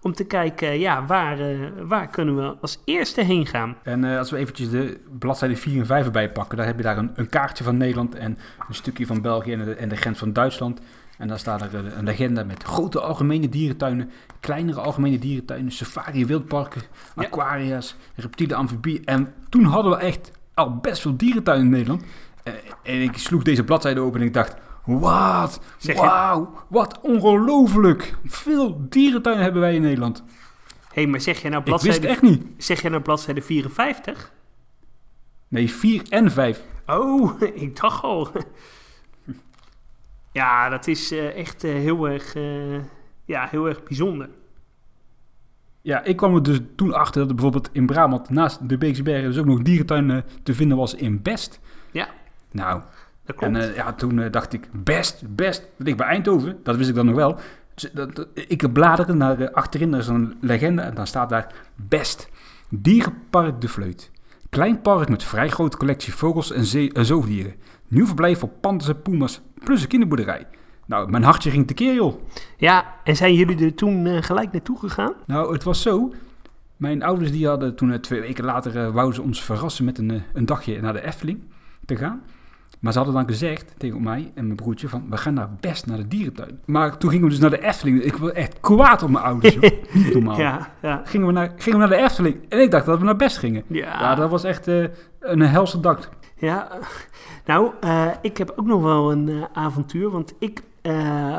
om 0.04 0.14
te 0.14 0.24
kijken, 0.24 0.80
ja, 0.80 1.06
waar, 1.06 1.40
eh, 1.40 1.56
waar 1.82 2.08
kunnen 2.08 2.36
we 2.36 2.56
als 2.62 2.80
eerste 2.86 3.22
heen 3.24 3.46
gaan? 3.46 3.76
En 3.84 4.04
eh, 4.04 4.18
als 4.18 4.32
we 4.32 4.38
eventjes 4.38 4.70
de 4.70 5.00
bladzijde 5.20 5.56
4 5.56 5.80
en 5.80 5.86
5 5.86 6.06
erbij 6.06 6.32
pakken, 6.32 6.58
dan 6.58 6.66
heb 6.66 6.78
je 6.78 6.84
daar 6.84 6.98
een, 6.98 7.12
een 7.16 7.30
kaartje 7.30 7.64
van 7.64 7.78
Nederland 7.78 8.16
en 8.16 8.38
een 8.68 8.76
stukje 8.76 9.06
van 9.06 9.22
België 9.22 9.54
en 9.54 9.66
de, 9.66 9.74
en 9.76 9.90
de 9.90 9.96
grens 9.96 10.20
van 10.20 10.34
Duitsland. 10.34 10.80
En 11.18 11.28
dan 11.28 11.40
staat 11.40 11.62
er 11.62 11.76
eh, 11.86 11.98
een 11.98 12.04
legenda 12.04 12.44
met 12.44 12.64
grote 12.64 13.00
algemene 13.00 13.50
dierentuinen, 13.50 14.12
kleinere 14.40 14.80
algemene 14.80 15.20
dierentuinen, 15.20 15.72
safari, 15.72 16.26
wildparken, 16.26 16.82
Ja. 17.16 17.24
aquaria's, 17.24 17.96
reptielen, 18.16 18.58
amfibieën. 18.58 19.06
En 19.06 19.34
toen 19.50 19.64
hadden 19.64 19.92
we 19.92 19.98
echt 19.98 20.32
al 20.54 20.76
best 20.78 21.02
veel 21.02 21.18
dierentuinen 21.18 21.66
in 21.66 21.72
Nederland. 21.72 22.04
Eh, 22.44 22.54
en 22.84 23.02
ik 23.02 23.18
sloeg 23.18 23.44
deze 23.44 23.64
bladzijde 23.64 24.00
open 24.00 24.20
en 24.20 24.26
ik 24.26 24.34
dacht, 24.34 24.56
wat, 24.86 25.62
je- 25.78 25.94
wauw, 25.94 26.54
wat 26.68 27.00
ongelooflijk. 27.02 28.16
Veel 28.26 28.86
dierentuinen 28.90 29.44
hebben 29.44 29.62
wij 29.62 29.76
in 29.76 29.82
Nederland. 29.82 30.24
Hé, 30.94 31.06
maar 31.06 31.22
zeg 31.22 31.42
jij 31.42 31.50
nou 31.50 31.62
Ik 31.64 31.70
wist 31.70 31.84
bladzijde, 31.84 32.08
echt 32.08 32.22
niet. 32.22 32.46
zeg 32.58 32.82
jij 32.82 32.90
nou 32.90 33.02
bladzijde 33.04 33.42
54? 33.42 34.32
Nee, 35.48 35.70
4 35.72 36.02
en 36.10 36.32
5. 36.32 36.64
Oh, 36.86 37.42
ik 37.54 37.80
dacht 37.82 38.04
al. 38.04 38.28
Ja, 40.32 40.70
dat 40.70 40.88
is 40.88 41.12
eh, 41.12 41.36
echt 41.38 41.64
eh, 41.64 41.72
heel, 41.74 42.10
erg, 42.10 42.36
eh, 42.36 42.74
ja, 43.26 43.48
heel 43.50 43.68
erg 43.68 43.84
bijzonder. 43.84 44.30
Ja, 45.82 46.04
ik 46.04 46.18
kwam 46.18 46.36
er 46.36 46.44
dus 46.44 46.60
toen 46.76 46.94
achter 46.94 47.20
dat 47.22 47.30
er 47.30 47.36
bijvoorbeeld 47.36 47.70
in 47.72 47.86
Brabant 47.86 48.30
naast 48.30 48.70
de 48.70 48.78
Beekse 48.78 49.04
Bergen 49.04 49.30
dus 49.30 49.38
ook 49.40 49.46
nog 49.46 49.62
dierentuin 49.62 50.12
eh, 50.12 50.18
te 50.44 50.54
vinden 50.54 50.78
was 50.78 50.94
in 50.96 51.22
Best. 51.22 51.60
Ja. 51.92 52.10
Nou, 52.52 52.82
Dat 53.36 53.50
klopt. 53.50 53.56
en 53.56 53.70
eh, 53.70 53.76
ja, 53.76 53.94
toen 53.94 54.20
eh, 54.20 54.32
dacht 54.32 54.54
ik, 54.54 54.68
Best, 54.72 55.24
Best, 55.36 55.62
dat 55.78 55.86
ligt 55.88 55.98
bij 55.98 56.08
Eindhoven. 56.08 56.60
Dat 56.64 56.76
wist 56.76 56.90
ik 56.90 56.96
dan 56.96 57.06
nog 57.06 57.16
wel. 57.16 57.40
Dus, 57.76 57.92
dat, 57.94 58.16
dat- 58.16 58.28
ik 58.34 58.74
bladerde 58.74 59.14
naar 59.14 59.40
eh, 59.40 59.54
achterin, 59.54 59.94
er 59.94 60.00
is 60.00 60.08
een 60.08 60.34
legende 60.42 60.82
en 60.82 60.94
dan 60.94 61.08
staat 61.08 61.30
daar 61.30 61.54
Best. 61.76 62.30
Dierenpark 62.70 63.62
De 63.62 63.68
Vleut. 63.68 64.12
Klein 64.50 64.82
park 64.82 65.10
met 65.10 65.24
vrij 65.24 65.50
grote 65.50 65.78
collectie 65.78 66.14
vogels 66.14 66.52
en 66.52 66.66
zee- 66.66 66.92
en 66.94 67.06
zoogdieren. 67.06 67.54
Nieuw 67.88 68.06
verblijf 68.06 68.40
voor 68.40 68.50
pandas 68.50 68.88
en 68.88 69.02
puma's, 69.02 69.42
plus 69.64 69.82
een 69.82 69.88
kinderboerderij. 69.88 70.48
Nou, 70.86 71.10
mijn 71.10 71.24
hartje 71.24 71.50
ging 71.50 71.68
tekeer, 71.68 71.94
joh. 71.94 72.22
Ja, 72.58 72.86
en 73.04 73.16
zijn 73.16 73.34
jullie 73.34 73.66
er 73.66 73.76
toen 73.76 74.06
eh, 74.06 74.22
gelijk 74.22 74.52
naartoe 74.52 74.80
gegaan? 74.80 75.14
Nou, 75.26 75.54
het 75.54 75.64
was 75.64 75.82
zo. 75.82 76.14
Mijn 76.78 77.04
ouders 77.04 77.32
die 77.32 77.48
hadden 77.48 77.76
toen 77.76 77.92
eh, 77.92 78.00
twee 78.00 78.22
weken 78.22 78.44
later 78.46 78.78
eh 78.86 78.92
wouden 78.94 79.16
ze 79.16 79.22
ons 79.22 79.44
verrassen 79.44 79.86
met 79.86 79.98
een, 79.98 80.12
eh, 80.12 80.22
een 80.34 80.46
dagje 80.46 80.82
naar 80.82 80.94
de 80.94 81.06
Efteling 81.06 81.40
te 81.86 81.96
gaan. 81.96 82.22
Maar 82.82 82.92
ze 82.92 82.98
hadden 82.98 83.18
dan 83.18 83.28
gezegd 83.28 83.74
tegen 83.78 84.04
mij 84.04 84.32
en 84.36 84.46
mijn 84.46 84.56
broertje 84.56 84.90
van 84.90 85.06
we 85.10 85.18
gaan 85.18 85.34
naar 85.34 85.50
best 85.60 85.86
naar 85.86 85.98
de 85.98 86.08
dierentuin. 86.08 86.60
Maar 86.66 86.98
toen 86.98 87.10
gingen 87.10 87.26
we 87.26 87.32
dus 87.32 87.40
naar 87.40 87.50
de 87.50 87.64
Efteling. 87.64 88.02
Ik 88.04 88.16
was 88.16 88.32
echt 88.32 88.60
kwaad 88.60 89.04
op 89.04 89.10
mijn 89.10 89.24
ouders. 89.24 89.54
joh. 89.54 89.62
Niet 89.94 90.14
normaal. 90.14 90.40
Ja, 90.40 90.70
ja. 90.82 91.02
Gingen, 91.06 91.28
we 91.28 91.34
naar, 91.34 91.54
gingen 91.56 91.80
we 91.80 91.86
naar 91.86 91.98
de 91.98 92.04
Efteling 92.04 92.46
en 92.50 92.62
ik 92.62 92.72
dacht 92.72 92.86
dat 92.86 93.00
we 93.00 93.06
naar 93.06 93.16
best 93.16 93.38
gingen. 93.38 93.64
Ja, 93.68 94.00
Ja, 94.00 94.16
dat 94.16 94.30
was 94.30 94.44
echt 94.44 94.68
eh, 94.68 94.84
een 95.20 95.42
helse 95.42 95.80
dag. 95.80 96.10
Ja, 96.36 96.80
nou, 97.46 97.72
eh, 97.80 98.08
ik 98.22 98.38
heb 98.38 98.54
ook 98.56 98.66
nog 98.66 98.82
wel 98.82 99.12
een 99.12 99.30
eh, 99.30 99.44
avontuur. 99.54 100.10
Want 100.10 100.34
ik, 100.40 100.64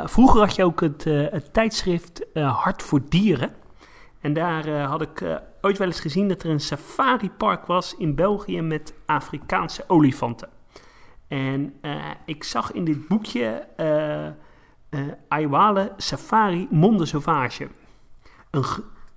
vroeger 0.04 0.40
had 0.40 0.54
je 0.54 0.64
ook 0.64 0.80
het, 0.80 1.04
het 1.04 1.52
tijdschrift 1.52 2.26
Hart 2.34 2.82
voor 2.82 3.00
Dieren. 3.08 3.50
En 4.20 4.32
daar 4.32 4.80
had 4.80 5.02
ik 5.02 5.40
ooit 5.60 5.78
wel 5.78 5.86
eens 5.86 6.00
gezien 6.00 6.28
dat 6.28 6.42
er 6.42 6.50
een 6.50 6.60
safaripark 6.60 7.66
was 7.66 7.94
in 7.98 8.14
België 8.14 8.60
met 8.60 8.94
Afrikaanse 9.06 9.84
olifanten. 9.86 10.48
En 11.32 11.74
eh, 11.80 12.10
ik 12.24 12.44
zag 12.44 12.72
in 12.72 12.84
dit 12.84 13.08
boekje 13.08 13.66
eh 13.76 14.28
Aiwale 15.28 15.92
Safari 15.96 16.66
Monde 16.70 17.06
Sauvage. 17.06 17.68
Een, 18.50 18.64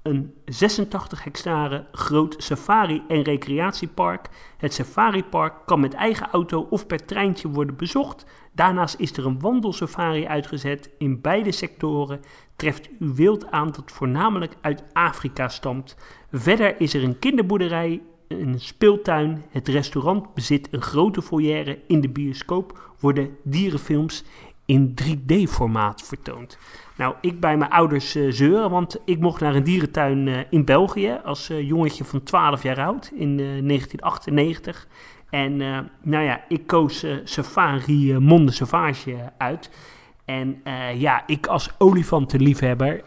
een 0.01 0.33
86 0.45 1.23
hectare 1.23 1.85
groot 1.91 2.35
safari- 2.37 3.03
en 3.07 3.21
recreatiepark 3.21 4.29
het 4.57 4.73
safaripark 4.73 5.53
kan 5.65 5.79
met 5.79 5.93
eigen 5.93 6.27
auto 6.31 6.67
of 6.69 6.87
per 6.87 7.05
treintje 7.05 7.47
worden 7.47 7.75
bezocht. 7.75 8.25
Daarnaast 8.51 8.99
is 8.99 9.17
er 9.17 9.25
een 9.25 9.39
wandelsafari 9.39 10.27
uitgezet. 10.27 10.89
In 10.97 11.21
beide 11.21 11.51
sectoren 11.51 12.21
treft 12.55 12.89
u 12.99 13.11
wild 13.13 13.51
aan 13.51 13.71
dat 13.71 13.91
voornamelijk 13.91 14.55
uit 14.61 14.83
Afrika 14.93 15.47
stamt. 15.47 15.95
Verder 16.31 16.81
is 16.81 16.93
er 16.93 17.03
een 17.03 17.19
kinderboerderij, 17.19 18.01
een 18.27 18.59
speeltuin. 18.59 19.43
Het 19.49 19.67
restaurant 19.67 20.33
bezit 20.33 20.67
een 20.71 20.81
grote 20.81 21.21
foyer. 21.21 21.77
In 21.87 22.01
de 22.01 22.09
bioscoop 22.09 22.93
worden 22.99 23.37
dierenfilms 23.43 24.23
in 24.65 24.93
3D-formaat 25.03 26.01
vertoond. 26.03 26.57
Nou, 26.97 27.15
ik 27.21 27.39
bij 27.39 27.57
mijn 27.57 27.71
ouders 27.71 28.15
eh, 28.15 28.25
zeuren, 28.29 28.69
want 28.69 28.99
ik 29.05 29.19
mocht 29.19 29.41
naar 29.41 29.55
een 29.55 29.63
dierentuin 29.63 30.27
eh, 30.27 30.39
in 30.49 30.65
België 30.65 31.19
als 31.23 31.49
eh, 31.49 31.67
jongetje 31.67 32.03
van 32.03 32.23
12 32.23 32.63
jaar 32.63 32.79
oud 32.79 33.11
in 33.15 33.39
eh, 33.39 33.67
1998. 33.67 34.87
En 35.29 35.57
nou 36.01 36.23
ja, 36.23 36.43
ik 36.47 36.67
koos 36.67 37.05
Safari 37.23 38.19
Monde 38.19 38.51
Sauvage 38.51 39.15
uit. 39.37 39.69
En 40.25 40.61
ja, 40.97 41.23
ik 41.27 41.47
als 41.47 41.69
olifantenliefhebber 41.77 43.03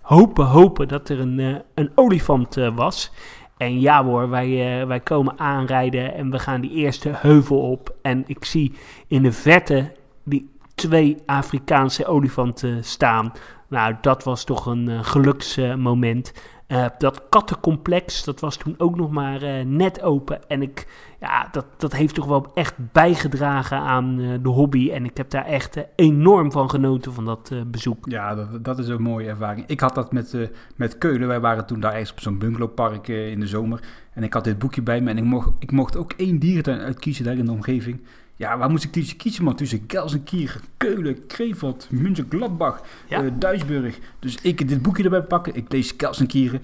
hopen, 0.00 0.44
hopen 0.46 0.88
dat 0.88 1.08
er 1.08 1.20
een, 1.20 1.62
een 1.74 1.90
olifant 1.94 2.54
was. 2.74 3.12
En 3.58 3.80
ja 3.80 4.04
hoor, 4.04 4.28
wij, 4.30 4.80
eh, 4.80 4.86
wij 4.86 5.00
komen 5.00 5.38
aanrijden 5.38 6.14
en 6.14 6.30
we 6.30 6.38
gaan 6.38 6.60
die 6.60 6.70
eerste 6.70 7.10
heuvel 7.14 7.60
op. 7.60 7.94
En 8.02 8.24
ik 8.26 8.44
zie 8.44 8.72
in 9.06 9.22
de 9.22 9.32
verte 9.32 9.92
die 10.24 10.50
twee 10.74 11.16
Afrikaanse 11.26 12.06
olifanten 12.06 12.84
staan. 12.84 13.32
Nou, 13.68 13.94
dat 14.00 14.24
was 14.24 14.44
toch 14.44 14.66
een 14.66 14.88
eh, 14.88 14.98
geluksmoment. 15.02 16.32
Eh, 16.68 16.86
dat 16.98 17.22
kattencomplex, 17.28 18.24
dat 18.24 18.40
was 18.40 18.56
toen 18.56 18.74
ook 18.78 18.96
nog 18.96 19.10
maar 19.10 19.42
eh, 19.42 19.64
net 19.64 20.02
open. 20.02 20.48
En 20.48 20.62
ik, 20.62 20.86
ja, 21.20 21.48
dat, 21.50 21.66
dat 21.76 21.92
heeft 21.92 22.14
toch 22.14 22.26
wel 22.26 22.50
echt 22.54 22.74
bijgedragen 22.92 23.78
aan 23.78 24.20
eh, 24.20 24.28
de 24.42 24.48
hobby. 24.48 24.90
En 24.90 25.04
ik 25.04 25.16
heb 25.16 25.30
daar 25.30 25.44
echt 25.44 25.76
enorm 25.94 26.52
van 26.52 26.70
genoten 26.70 27.12
van 27.12 27.24
dat 27.24 27.52
bezoek. 27.66 28.10
Ja, 28.10 28.34
dat, 28.34 28.64
dat 28.64 28.78
is 28.78 28.88
een 28.88 29.02
mooie 29.02 29.28
ervaring. 29.28 29.66
Ik 29.66 29.80
had 29.80 29.94
dat 29.94 30.12
met, 30.12 30.50
met 30.76 30.98
Keulen. 30.98 31.28
Wij 31.28 31.40
waren 31.40 31.66
toen 31.66 31.80
daar 31.80 31.92
ergens 31.92 32.10
op 32.10 32.20
zo'n 32.20 32.38
bungalowpark 32.38 33.08
in 33.08 33.40
de 33.40 33.46
zomer. 33.46 33.80
En 34.12 34.22
ik 34.22 34.32
had 34.32 34.44
dit 34.44 34.58
boekje 34.58 34.82
bij 34.82 35.00
me 35.00 35.10
en 35.10 35.18
ik 35.18 35.24
mocht, 35.24 35.50
ik 35.58 35.72
mocht 35.72 35.96
ook 35.96 36.12
één 36.12 36.38
dierentuin 36.38 36.80
uitkiezen 36.80 37.24
daar 37.24 37.36
in 37.36 37.44
de 37.44 37.52
omgeving. 37.52 38.00
Ja, 38.38 38.58
waar 38.58 38.70
moest 38.70 38.84
ik 38.84 38.92
tussen 38.92 39.16
kiezen, 39.16 39.44
man? 39.44 39.54
Tussen 39.56 39.84
Gelsenkirchen, 39.86 40.60
Keulen, 40.76 41.26
Krefeld, 41.26 41.86
München-Gladbach, 41.90 42.80
Ja. 43.08 43.22
eh, 43.24 43.30
Duisburg. 43.38 43.98
Dus 44.18 44.38
ik 44.42 44.68
dit 44.68 44.82
boekje 44.82 45.02
erbij 45.04 45.22
pakken. 45.22 45.54
Ik 45.54 45.72
lees 45.72 45.94
Gelsenkirchen. 45.96 46.62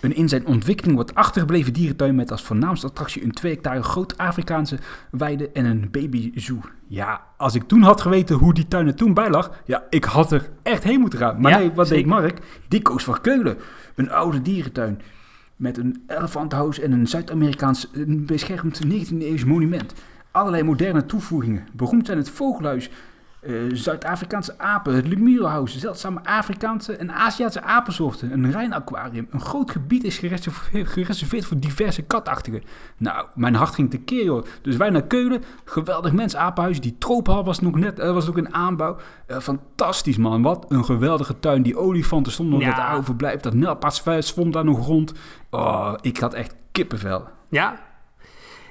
Een 0.00 0.14
in 0.16 0.28
zijn 0.28 0.46
ontwikkeling 0.46 0.96
wat 0.96 1.14
achtergebleven 1.14 1.72
dierentuin 1.72 2.14
met 2.14 2.30
als 2.30 2.42
voornaamste 2.42 2.86
attractie 2.86 3.24
een 3.24 3.30
2 3.30 3.52
hectare 3.52 3.82
groot 3.82 4.16
Afrikaanse 4.18 4.78
weide 5.10 5.50
en 5.50 5.64
een 5.64 5.88
babyzoo. 5.90 6.60
Ja, 6.86 7.24
als 7.36 7.54
ik 7.54 7.62
toen 7.62 7.82
had 7.82 8.00
geweten 8.00 8.36
hoe 8.36 8.54
die 8.54 8.68
tuin 8.68 8.86
er 8.86 8.94
toen 8.94 9.14
bij 9.14 9.30
lag, 9.30 9.50
ja, 9.64 9.84
ik 9.90 10.04
had 10.04 10.32
er 10.32 10.50
echt 10.62 10.82
heen 10.82 11.00
moeten 11.00 11.18
gaan. 11.18 11.40
Maar 11.40 11.50
Ja, 11.52 11.58
nee, 11.58 11.72
wat 11.72 11.88
zeker. 11.88 12.02
deed 12.02 12.12
Mark? 12.12 12.38
Die 12.68 12.82
koos 12.82 13.04
voor 13.04 13.20
Keulen. 13.20 13.56
Een 13.94 14.10
oude 14.10 14.42
dierentuin 14.42 15.00
met 15.56 15.78
een 15.78 16.02
elefantenhuis 16.06 16.78
en 16.80 16.92
een 16.92 17.06
Zuid-Amerikaans 17.06 17.90
beschermd 18.06 18.80
19e-eeuws 18.86 19.44
monument. 19.44 19.94
Allerlei 20.30 20.62
moderne 20.62 21.06
toevoegingen. 21.06 21.66
Beroemd 21.72 22.06
zijn 22.06 22.18
het 22.18 22.30
vogelhuis, 22.30 22.90
eh, 23.40 23.52
Zuid-Afrikaanse 23.72 24.58
apen, 24.58 24.94
het 24.94 25.06
Lemurenhuis, 25.08 25.78
zeldzame 25.78 26.20
Afrikaanse 26.24 26.96
en 26.96 27.12
Aziatische 27.12 27.62
apensoorten, 27.62 28.32
een 28.32 28.50
Rijnaquarium. 28.52 29.26
Een 29.30 29.40
groot 29.40 29.70
gebied 29.70 30.04
is 30.04 30.18
gereserveerd, 30.18 30.88
gereserveerd 30.88 31.44
voor 31.44 31.58
diverse 31.58 32.02
katachtigen. 32.02 32.62
Nou, 32.96 33.26
mijn 33.34 33.54
hart 33.54 33.74
ging 33.74 33.90
tekeer 33.90 34.24
joh. 34.24 34.44
Dus 34.62 34.76
wij 34.76 34.90
naar 34.90 35.02
Keulen, 35.06 35.42
geweldig 35.64 36.12
mens 36.12 36.36
apenhuis. 36.36 36.80
Die 36.80 36.96
tropenhal 36.98 37.44
was 37.44 37.60
nog 37.60 37.74
net, 37.74 37.98
eh, 37.98 38.12
was 38.12 38.28
ook 38.28 38.38
in 38.38 38.54
aanbouw. 38.54 38.96
Eh, 39.26 39.38
fantastisch 39.38 40.16
man, 40.16 40.42
wat 40.42 40.64
een 40.68 40.84
geweldige 40.84 41.38
tuin. 41.38 41.62
Die 41.62 41.76
olifanten 41.78 42.32
stonden 42.32 42.54
nog 42.54 42.62
Ja. 42.62 42.68
in 42.74 42.80
het 42.80 42.90
oude 42.90 43.04
verblijf. 43.04 43.40
Dat 43.40 43.54
nelpaadsvuil 43.54 44.22
zwom 44.22 44.50
daar 44.50 44.64
nog 44.64 44.86
rond. 44.86 45.12
Oh, 45.50 45.94
ik 46.00 46.18
had 46.18 46.34
echt 46.34 46.54
kippenvel. 46.72 47.28
Ja, 47.48 47.88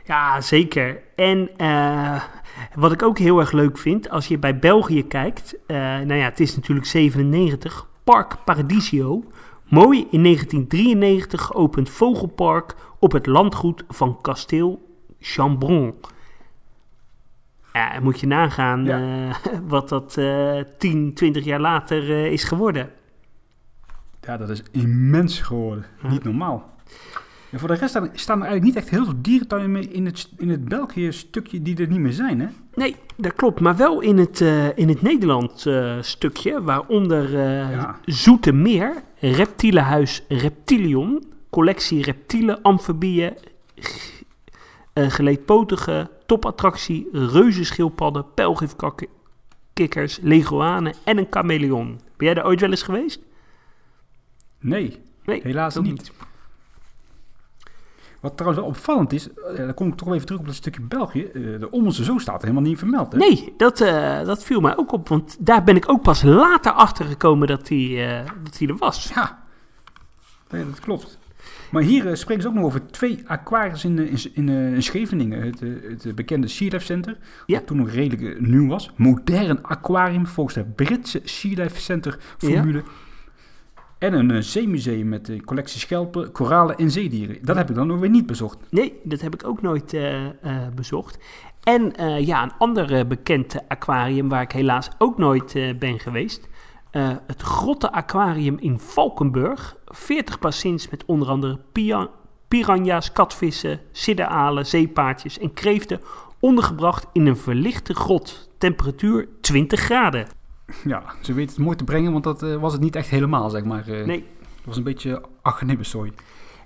ja 0.10 0.42
zeker. 0.42 1.02
En 1.16 1.50
eh, 1.58 2.24
wat 2.76 2.92
ik 2.92 3.04
ook 3.04 3.18
heel 3.18 3.40
erg 3.40 3.52
leuk 3.52 3.78
vind, 3.78 4.10
als 4.10 4.28
je 4.28 4.38
bij 4.38 4.60
België 4.60 5.08
kijkt, 5.08 5.56
eh, 5.68 5.78
nou 5.78 6.14
ja, 6.14 6.24
het 6.24 6.40
is 6.40 6.56
natuurlijk 6.56 6.88
97, 6.88 7.88
Park 8.04 8.36
Paradisio. 8.46 9.24
Mooi 9.66 10.08
in 10.12 10.22
1993 10.24 11.42
geopend 11.42 11.90
vogelpark 11.90 12.76
op 13.00 13.12
het 13.12 13.26
landgoed 13.26 13.84
van 13.88 14.22
kasteel 14.22 14.98
Chambron. 15.20 15.94
Ja, 17.74 18.00
moet 18.02 18.20
je 18.20 18.28
nagaan 18.28 18.86
Ja. 18.86 19.00
eh, 19.30 19.36
wat 19.68 19.90
dat 19.90 20.18
eh 20.18 20.60
10, 20.78 21.14
20 21.14 21.44
jaar 21.46 21.60
later 21.60 22.10
is 22.32 22.44
geworden. 22.44 22.90
Ja, 24.22 24.38
dat 24.38 24.50
is 24.50 24.64
immens 24.72 25.40
geworden. 25.42 25.86
Ja. 26.04 26.10
Niet 26.10 26.24
normaal. 26.24 26.70
Ja, 27.52 27.58
voor 27.58 27.68
de 27.68 27.74
rest 27.74 27.90
staan, 27.90 28.10
staan 28.14 28.42
er 28.42 28.48
eigenlijk 28.48 28.76
niet 28.76 28.84
echt 28.84 28.90
heel 28.90 29.06
veel 29.06 29.22
dierentuinen 29.22 29.72
meer 29.72 29.92
in 29.92 30.06
het, 30.06 30.30
in 30.38 30.50
het 30.50 30.66
België 30.66 31.12
stukje 31.12 31.62
die 31.62 31.78
er 31.78 31.88
niet 31.88 32.00
meer 32.00 32.14
zijn, 32.14 32.40
hè? 32.40 32.48
Nee, 32.74 32.96
dat 33.18 33.34
klopt. 33.34 33.60
Maar 33.60 33.78
wel 33.78 34.02
in 34.02 34.18
het, 34.18 34.42
eh, 34.42 34.78
in 34.78 34.90
het 34.90 35.02
Nederland 35.02 35.66
eh, 35.66 35.98
stukje, 36.02 36.62
waaronder 36.64 37.26
eh 37.40 37.72
Ja. 37.72 38.00
Zoetermeer, 38.06 38.94
Reptielenhuis 39.20 40.24
Reptilion, 40.28 41.24
collectie 41.50 42.04
reptielen, 42.04 42.62
amfibieën, 42.62 43.34
eh, 44.94 45.10
geleedpotige, 45.10 46.10
topattractie, 46.26 47.08
reuzenschildpadden, 47.12 48.26
pijlgifkikkers, 48.34 50.20
leguanen 50.22 50.94
en 51.04 51.18
een 51.18 51.28
chameleon. 51.30 51.88
Ben 51.88 52.26
jij 52.28 52.34
daar 52.34 52.46
ooit 52.46 52.62
wel 52.62 52.70
eens 52.70 52.84
geweest? 52.84 53.20
Nee, 54.60 55.00
Nee, 55.30 55.42
helaas 55.44 55.80
niet. 55.80 56.12
Wat 58.22 58.38
trouwens 58.38 58.62
wel 58.62 58.72
opvallend 58.72 59.14
is, 59.14 59.30
eh, 59.34 59.56
daar 59.58 59.74
kom 59.74 59.88
ik 59.88 59.96
toch 59.96 60.14
even 60.14 60.26
terug 60.26 60.40
op 60.42 60.46
dat 60.48 60.56
stukje 60.56 60.82
België. 60.82 61.24
eh, 61.24 61.34
de 61.34 61.68
Ommelsen 61.72 62.06
Zo 62.06 62.18
staat 62.18 62.42
er 62.42 62.48
helemaal 62.48 62.70
niet 62.70 62.78
vermeld, 62.78 63.12
hè? 63.12 63.18
Nee, 63.18 63.54
dat, 63.58 63.82
eh, 63.82 64.24
dat 64.26 64.44
viel 64.44 64.62
mij 64.62 64.78
ook 64.78 64.92
op, 64.92 65.08
want 65.10 65.38
daar 65.40 65.64
ben 65.64 65.76
ik 65.76 65.90
ook 65.90 66.02
pas 66.02 66.22
later 66.24 66.72
achter 66.72 67.06
gekomen 67.06 67.48
dat 67.48 67.68
die, 67.68 67.98
dat 68.44 68.58
die 68.58 68.68
er 68.68 68.78
was. 68.78 69.12
Ja, 69.16 69.44
nee, 70.50 70.66
dat 70.66 70.80
klopt. 70.80 71.18
Maar 71.72 71.82
hier 71.82 72.18
spreken 72.18 72.42
ze 72.44 72.48
ook 72.50 72.54
nog 72.54 72.64
over 72.66 72.88
twee 72.88 73.24
aquariums 73.26 73.84
in, 73.86 74.00
in, 74.00 74.18
in, 74.34 74.50
in 74.50 74.84
Scheveningen. 74.84 75.42
Het, 75.42 75.60
het 76.04 76.16
bekende 76.16 76.48
Sea 76.48 76.70
Life 76.72 76.86
Center, 76.86 77.18
Ja. 77.46 77.56
wat 77.58 77.68
toen 77.68 77.78
nog 77.78 77.90
redelijk 77.90 78.40
nieuw 78.42 78.68
was. 78.68 78.92
Modern 78.96 79.64
aquarium 79.64 80.28
volgens 80.28 80.56
de 80.56 80.64
Britse 80.64 81.22
Sea 81.24 81.64
Life 81.64 81.82
Center 81.82 82.18
formule. 82.38 82.84
En 84.00 84.14
een 84.14 84.32
eh, 84.32 84.42
zeemuseum 84.42 85.10
met 85.10 85.28
een 85.28 85.46
collectie 85.46 85.80
schelpen, 85.80 86.32
koralen 86.32 86.78
en 86.78 86.92
zeedieren. 86.92 87.38
Dat 87.42 87.56
heb 87.56 87.70
ik 87.70 87.76
dan 87.76 87.88
nog 87.88 88.00
weer 88.00 88.10
niet 88.10 88.26
bezocht. 88.26 88.58
Nee, 88.70 89.00
dat 89.04 89.22
heb 89.22 89.34
ik 89.34 89.48
ook 89.48 89.62
nooit 89.62 89.94
eh, 89.94 90.26
eh, 90.26 90.32
bezocht. 90.76 91.18
En 91.64 91.96
eh, 91.96 92.26
ja, 92.26 92.44
een 92.44 92.54
ander 92.58 92.94
eh, 92.94 93.06
bekend 93.06 93.56
eh, 93.56 93.62
aquarium 93.68 94.30
waar 94.30 94.42
ik 94.42 94.52
helaas 94.52 94.90
ook 94.98 95.18
nooit 95.18 95.56
eh, 95.56 95.78
ben 95.78 96.00
geweest. 96.00 96.50
Eh, 96.92 97.10
het 97.28 97.42
Grotte 97.42 97.92
Aquarium 97.92 98.58
in 98.60 98.80
Valkenburg. 98.80 99.76
40 99.86 100.40
bassins 100.40 100.90
met 100.90 101.06
onder 101.06 101.28
andere 101.28 101.60
piranha's, 102.48 103.12
katvissen, 103.12 103.80
sidderalen, 103.92 104.66
zeepaardjes 104.66 105.40
en 105.40 105.54
kreeften. 105.54 106.00
Ondergebracht 106.40 107.08
in 107.14 107.26
een 107.26 107.38
verlichte 107.38 107.94
grot. 107.94 108.50
Temperatuur 108.58 109.28
20 109.42 109.80
graden. 109.80 110.39
Ja, 110.84 111.04
ze 111.22 111.34
weten 111.34 111.56
het 111.56 111.64
mooi 111.64 111.76
te 111.78 111.84
brengen, 111.84 112.12
want 112.12 112.24
dat 112.24 112.44
eh, 112.44 112.56
was 112.56 112.74
het 112.74 112.82
niet 112.82 112.96
echt 112.96 113.10
helemaal, 113.10 113.50
zeg 113.50 113.64
maar. 113.64 113.88
eh. 113.88 114.06
Nee. 114.06 114.26
Het 114.56 114.66
was 114.66 114.78
een 114.78 114.84
beetje 114.84 115.22
agenibbesooi. 115.42 116.14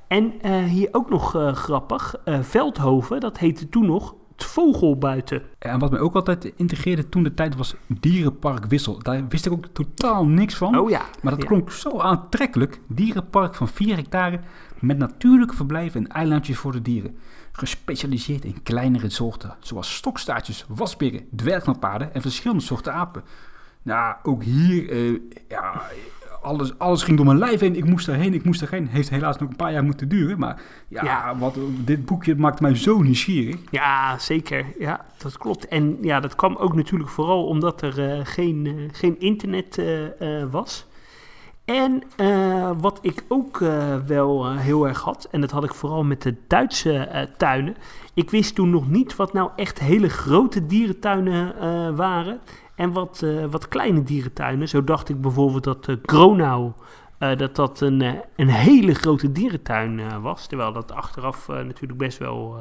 En 0.07 0.33
eh, 0.41 0.63
hier 0.63 0.89
ook 0.91 1.09
nog 1.09 1.37
grappig. 1.53 2.15
Veldhoven, 2.41 3.19
dat 3.19 3.37
heette 3.37 3.69
toen 3.69 3.85
nog 3.85 4.15
het 4.35 4.43
Vogelbuiten. 4.43 5.41
En 5.59 5.79
wat 5.79 5.91
mij 5.91 5.99
ook 5.99 6.15
altijd 6.15 6.45
integreerde 6.55 7.09
toen 7.09 7.23
de 7.23 7.33
tijd 7.33 7.55
was 7.55 7.75
Dierenpark 7.87 8.65
Wissel. 8.65 8.99
Daar 8.99 9.27
wist 9.27 9.45
ik 9.45 9.51
ook 9.51 9.65
totaal 9.65 10.25
niks 10.25 10.55
van. 10.55 10.79
Oh 10.79 10.89
ja. 10.89 11.01
Maar 11.21 11.31
dat 11.33 11.41
ja. 11.41 11.47
klonk 11.47 11.71
zo 11.71 11.99
aantrekkelijk. 11.99 12.79
Dierenpark 12.87 13.55
van 13.55 13.67
4 13.67 13.95
hectare 13.95 14.39
met 14.79 14.97
natuurlijke 14.97 15.55
verblijven 15.55 15.99
en 15.99 16.07
eilandjes 16.11 16.57
voor 16.57 16.71
de 16.71 16.81
dieren. 16.81 17.17
Gespecialiseerd 17.51 18.45
in 18.45 18.63
kleinere 18.63 19.09
soorten, 19.09 19.55
zoals 19.59 19.95
stokstaartjes, 19.95 20.65
wasberen, 20.67 21.25
dwergnapaarden 21.35 22.13
en 22.13 22.21
verschillende 22.21 22.63
soorten 22.63 22.93
apen. 22.93 23.23
Nou, 23.83 24.15
ook 24.23 24.43
hier, 24.43 24.89
eh, 24.89 25.19
ja, 25.49 25.81
alles, 26.41 26.79
alles 26.79 27.03
ging 27.03 27.17
door 27.17 27.25
mijn 27.25 27.37
lijf 27.37 27.59
heen. 27.59 27.75
Ik 27.75 27.85
moest 27.85 28.07
erheen, 28.07 28.33
ik 28.33 28.43
moest 28.43 28.61
erheen. 28.61 28.87
Heeft 28.87 29.09
helaas 29.09 29.37
nog 29.37 29.49
een 29.49 29.55
paar 29.55 29.71
jaar 29.71 29.83
moeten 29.83 30.09
duren. 30.09 30.39
Maar 30.39 30.61
ja, 30.87 31.03
Ja. 31.03 31.37
Wat, 31.37 31.57
dit 31.85 32.05
boekje 32.05 32.35
maakt 32.35 32.59
mij 32.59 32.75
zo 32.75 33.01
nieuwsgierig. 33.01 33.55
Ja, 33.71 34.19
zeker. 34.19 34.65
Ja, 34.79 35.05
dat 35.17 35.37
klopt. 35.37 35.67
En 35.67 35.97
ja, 36.01 36.19
dat 36.19 36.35
kwam 36.35 36.55
ook 36.55 36.75
natuurlijk 36.75 37.09
vooral 37.09 37.45
omdat 37.45 37.81
er 37.81 38.11
eh, 38.11 38.19
geen, 38.23 38.65
eh, 38.65 38.73
geen 38.91 39.19
internet 39.19 39.81
was. 40.51 40.85
En 41.65 42.03
wat 42.77 42.99
ik 43.01 43.23
ook 43.27 43.57
wel 44.07 44.51
heel 44.51 44.87
erg 44.87 45.01
had, 45.01 45.27
en 45.31 45.41
dat 45.41 45.51
had 45.51 45.63
ik 45.63 45.73
vooral 45.73 46.03
met 46.03 46.21
de 46.21 46.35
Duitse 46.47 47.29
tuinen. 47.37 47.75
Ik 48.13 48.29
wist 48.29 48.55
toen 48.55 48.69
nog 48.69 48.89
niet 48.89 49.15
wat 49.15 49.33
nou 49.33 49.49
echt 49.55 49.79
hele 49.79 50.09
grote 50.09 50.65
dierentuinen 50.65 51.55
waren 51.95 52.39
en 52.75 52.91
wat, 52.91 53.21
eh, 53.23 53.45
wat 53.45 53.67
kleine 53.67 54.03
dierentuinen. 54.03 54.67
Zo 54.69 54.83
dacht 54.83 55.09
ik 55.09 55.21
bijvoorbeeld 55.21 55.63
dat 55.63 55.87
eh, 55.87 55.95
Gronau, 56.03 56.71
eh, 57.17 57.37
dat 57.37 57.55
dat 57.55 57.81
een, 57.81 58.01
een 58.35 58.49
hele 58.49 58.93
grote 58.93 59.31
dierentuin 59.31 60.21
was. 60.21 60.47
Terwijl 60.47 60.73
dat 60.73 60.91
achteraf 60.91 61.47
natuurlijk 61.47 61.97
best 61.97 62.17
wel 62.17 62.57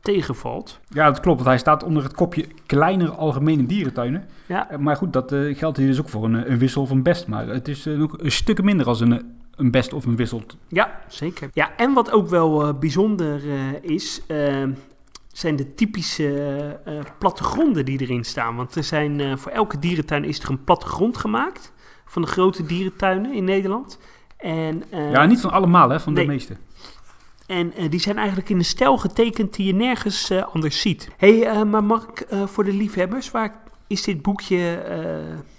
tegenvalt. 0.00 0.80
Ja, 0.88 1.06
dat 1.06 1.20
klopt. 1.20 1.36
Want 1.36 1.48
hij 1.48 1.58
staat 1.58 1.82
onder 1.82 2.02
het 2.02 2.14
kopje 2.14 2.46
kleinere 2.66 3.10
algemene 3.10 3.66
dierentuinen. 3.66 4.28
Ja, 4.46 4.68
Maar 4.78 4.96
goed, 4.96 5.12
dat 5.12 5.34
geldt 5.52 5.76
hier 5.76 5.86
dus 5.86 6.00
ook 6.00 6.08
voor 6.08 6.24
een, 6.24 6.50
een 6.50 6.58
wissel 6.58 6.82
of 6.82 6.90
een 6.90 7.02
best. 7.02 7.26
Maar 7.26 7.48
het 7.48 7.68
is 7.68 7.84
nog 7.84 8.18
een 8.18 8.30
stuk 8.32 8.62
minder 8.62 8.86
als 8.86 9.00
een, 9.00 9.36
een 9.56 9.70
best 9.70 9.92
of 9.92 10.04
een 10.04 10.16
wissel. 10.16 10.42
Ja, 10.68 11.00
zeker. 11.08 11.50
Ja, 11.52 11.76
en 11.76 11.92
wat 11.92 12.10
ook 12.10 12.28
wel 12.28 12.74
bijzonder 12.74 13.40
is, 13.80 14.22
zijn 15.38 15.56
de 15.56 15.74
typische 15.74 16.80
eh, 16.84 16.94
plattegronden 17.18 17.84
die 17.84 18.00
erin 18.00 18.24
staan. 18.24 18.56
Want 18.56 18.74
er 18.74 18.84
zijn, 18.84 19.20
eh, 19.20 19.36
voor 19.36 19.52
elke 19.52 19.78
dierentuin 19.78 20.24
is 20.24 20.38
er 20.38 20.50
een 20.50 20.64
plattegrond 20.64 21.16
gemaakt 21.16 21.72
van 22.04 22.22
de 22.22 22.28
grote 22.28 22.66
dierentuinen 22.66 23.32
in 23.32 23.44
Nederland. 23.44 23.98
En, 24.36 24.82
ja, 24.90 25.26
niet 25.26 25.40
van 25.40 25.50
allemaal, 25.50 25.88
hè, 25.90 26.00
van 26.00 26.12
nee. 26.12 26.24
de 26.26 26.30
meeste. 26.30 26.56
en 27.46 27.72
die 27.90 28.00
zijn 28.00 28.16
eigenlijk 28.16 28.48
in 28.48 28.56
een 28.56 28.64
stijl 28.64 28.98
getekend 28.98 29.54
die 29.54 29.66
je 29.66 29.74
nergens 29.74 30.32
anders 30.52 30.80
ziet. 30.80 31.08
hey, 31.16 31.64
maar 31.64 31.84
Mark, 31.84 32.26
voor 32.44 32.64
de 32.64 32.72
liefhebbers, 32.72 33.30
waar 33.30 33.54
is 33.86 34.02
dit 34.02 34.22
boekje 34.22 34.82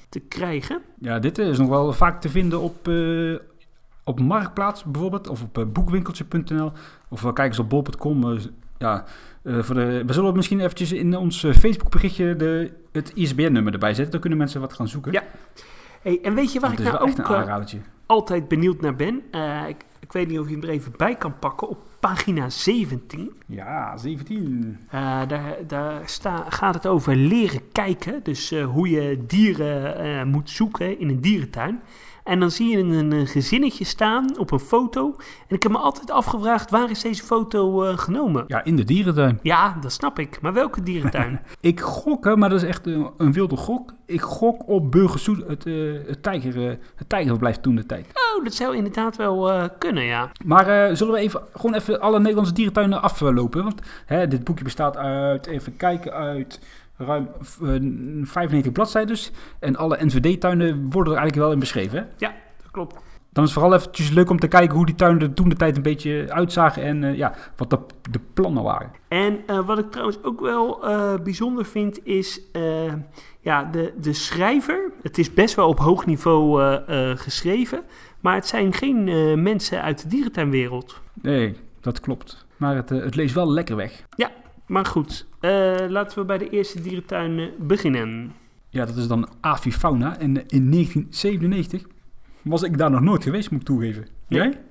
te 0.09 0.19
krijgen? 0.19 0.81
Ja, 0.99 1.19
dit 1.19 1.37
is 1.37 1.57
nog 1.57 1.69
wel 1.69 1.93
vaak 1.93 2.21
te 2.21 2.29
vinden 2.29 2.59
op, 2.59 2.89
op 4.03 4.19
Marktplaats 4.19 4.83
bijvoorbeeld. 4.83 5.27
Of 5.27 5.41
op 5.43 5.67
boekwinkeltje.nl. 5.73 6.71
Of 7.09 7.23
uh, 7.23 7.33
kijk 7.33 7.47
eens 7.47 7.59
op 7.59 7.69
bol.com. 7.69 8.39
ja, 8.77 9.05
eh, 9.43 9.59
voor 9.61 9.75
de, 9.75 10.03
we 10.05 10.13
zullen 10.13 10.35
misschien 10.35 10.59
eventjes 10.59 10.91
in 10.91 11.17
ons 11.17 11.43
eh, 11.43 11.53
Facebook 11.53 11.91
berichtje 11.91 12.35
de, 12.35 12.71
het 12.91 13.11
ISBN-nummer 13.15 13.73
erbij 13.73 13.93
zetten. 13.93 14.11
Dan 14.11 14.19
kunnen 14.19 14.39
mensen 14.39 14.61
wat 14.61 14.73
gaan 14.73 14.87
zoeken. 14.87 15.11
Ja, 15.11 15.23
Hey, 16.01 16.19
en 16.23 16.33
weet 16.35 16.53
je 16.53 16.59
waar 16.59 16.71
ik 16.71 16.79
nou 16.79 16.97
ook 16.97 17.19
eh, 17.19 17.59
altijd 18.05 18.47
benieuwd 18.47 18.81
naar 18.81 18.95
ben? 18.95 19.21
Ik, 19.67 19.85
ik 19.99 20.11
weet 20.11 20.27
niet 20.27 20.39
of 20.39 20.47
je 20.47 20.53
hem 20.53 20.63
er 20.63 20.69
even 20.69 20.93
bij 20.97 21.15
kan 21.15 21.39
pakken. 21.39 21.69
Op 21.69 21.77
pagina 21.99 22.49
17, 22.49 23.31
Ja, 23.45 23.97
17. 23.97 24.77
eh, 24.89 25.21
daar, 25.27 25.55
daar 25.67 26.01
sta, 26.05 26.45
gaat 26.49 26.73
het 26.73 26.87
over 26.87 27.15
leren 27.15 27.71
kijken. 27.71 28.19
Dus 28.23 28.53
hoe 28.63 28.89
je 28.89 29.23
dieren 29.27 30.27
moet 30.27 30.49
zoeken 30.49 30.99
in 30.99 31.09
een 31.09 31.21
dierentuin. 31.21 31.81
En 32.29 32.39
dan 32.39 32.51
zie 32.51 32.69
je 32.69 32.77
een, 32.77 33.11
een 33.11 33.27
gezinnetje 33.27 33.85
staan 33.85 34.37
op 34.37 34.51
een 34.51 34.59
foto. 34.59 35.15
En 35.47 35.55
ik 35.55 35.63
heb 35.63 35.71
me 35.71 35.77
altijd 35.77 36.11
afgevraagd, 36.11 36.69
waar 36.69 36.89
is 36.89 37.01
deze 37.01 37.23
foto 37.23 37.83
eh, 37.83 37.97
genomen? 37.97 38.43
Ja, 38.47 38.63
in 38.63 38.75
de 38.75 38.83
dierentuin. 38.83 39.39
Ja, 39.41 39.77
dat 39.81 39.91
snap 39.91 40.19
ik. 40.19 40.41
Maar 40.41 40.53
welke 40.53 40.83
dierentuin? 40.83 41.39
Ik 41.61 41.79
gok, 41.79 42.25
hè, 42.25 42.35
maar 42.35 42.49
dat 42.49 42.61
is 42.61 42.67
echt 42.67 42.85
een, 42.85 43.09
een 43.17 43.33
wilde 43.33 43.55
gok. 43.55 43.93
Ik 44.05 44.21
gok 44.21 44.67
op 44.67 44.91
Burgersoet, 44.91 45.47
het, 45.47 45.65
eh, 45.65 45.73
het, 46.07 46.23
tijger, 46.23 46.69
eh, 46.69 46.75
het 46.95 47.09
tijgerverblijf 47.09 47.57
toen 47.57 47.75
de 47.75 47.85
tijd. 47.85 48.07
oh, 48.07 48.43
dat 48.43 48.53
zou 48.53 48.75
inderdaad 48.75 49.15
wel 49.15 49.69
kunnen, 49.77 50.03
ja. 50.03 50.31
Maar 50.45 50.97
zullen 50.97 51.13
we 51.13 51.19
even, 51.19 51.41
gewoon 51.53 51.75
even 51.75 52.01
alle 52.01 52.19
Nederlandse 52.19 52.53
dierentuinen 52.53 53.01
aflopen? 53.01 53.63
Want 53.63 53.81
hè, 54.05 54.27
dit 54.27 54.43
boekje 54.43 54.63
bestaat 54.63 54.97
uit, 54.97 55.45
even 55.45 55.77
kijken, 55.77 56.13
uit 56.13 56.59
ruim 57.05 57.27
eh, 57.61 57.67
95 58.23 58.71
bladzijden. 58.71 59.17
En 59.59 59.75
alle 59.75 60.05
NVD-tuinen 60.05 60.89
worden 60.89 61.13
er 61.13 61.19
eigenlijk 61.19 61.35
wel 61.35 61.51
in 61.51 61.59
beschreven. 61.59 61.99
Hè? 61.99 62.27
Dat 62.61 62.71
klopt. 62.71 62.95
Dan 63.31 63.43
is 63.43 63.49
het 63.49 63.59
vooral 63.59 63.79
eventjes 63.79 64.09
leuk 64.09 64.29
om 64.29 64.39
te 64.39 64.47
kijken 64.47 64.75
hoe 64.75 64.85
die 64.85 64.95
tuinen 64.95 65.21
er 65.21 65.33
toen 65.33 65.49
de 65.49 65.55
tijd 65.55 65.75
een 65.77 65.81
beetje 65.83 66.25
uitzagen. 66.29 66.83
En 66.83 67.03
eh, 67.03 67.15
ja, 67.17 67.33
wat 67.55 67.69
de, 67.69 67.79
de 68.11 68.19
plannen 68.33 68.63
waren. 68.63 68.91
En 69.07 69.39
eh, 69.47 69.65
wat 69.65 69.79
ik 69.79 69.91
trouwens 69.91 70.23
ook 70.23 70.41
wel 70.41 70.87
eh, 70.87 71.13
bijzonder 71.23 71.65
vind 71.65 72.05
is 72.05 72.41
eh, 72.51 72.93
ja, 73.39 73.63
de, 73.63 73.93
de 74.01 74.13
schrijver. 74.13 74.91
Het 75.01 75.17
is 75.17 75.33
best 75.33 75.55
wel 75.55 75.67
op 75.67 75.79
hoog 75.79 76.05
niveau 76.05 76.61
eh, 76.61 77.11
eh, 77.11 77.17
geschreven, 77.17 77.81
maar 78.19 78.35
het 78.35 78.47
zijn 78.47 78.73
geen 78.73 79.07
eh, 79.07 79.33
mensen 79.35 79.81
uit 79.81 80.01
de 80.01 80.07
dierentuinwereld. 80.07 81.01
Nee, 81.13 81.55
dat 81.81 81.99
klopt. 81.99 82.45
Maar 82.57 82.75
het, 82.75 82.91
eh, 82.91 83.01
het 83.01 83.15
leest 83.15 83.33
wel 83.33 83.51
lekker 83.51 83.75
weg. 83.75 84.03
Maar 84.65 84.85
goed, 84.85 85.25
eh, 85.39 85.75
laten 85.87 86.19
we 86.19 86.25
bij 86.25 86.37
de 86.37 86.49
eerste 86.49 86.81
dierentuin 86.81 87.39
eh, 87.39 87.45
beginnen. 87.57 88.33
Ja, 88.69 88.85
dat 88.85 88.95
is 88.95 89.07
dan 89.07 89.29
Avifauna. 89.39 90.17
En 90.17 90.37
eh, 90.37 90.43
in 90.47 90.71
1997 90.71 91.83
was 92.41 92.63
ik 92.63 92.77
daar 92.77 92.91
nog 92.91 93.01
nooit 93.01 93.23
geweest, 93.23 93.51
moet 93.51 93.61
ik 93.61 93.65
toegeven. 93.65 94.07
Jij? 94.27 94.61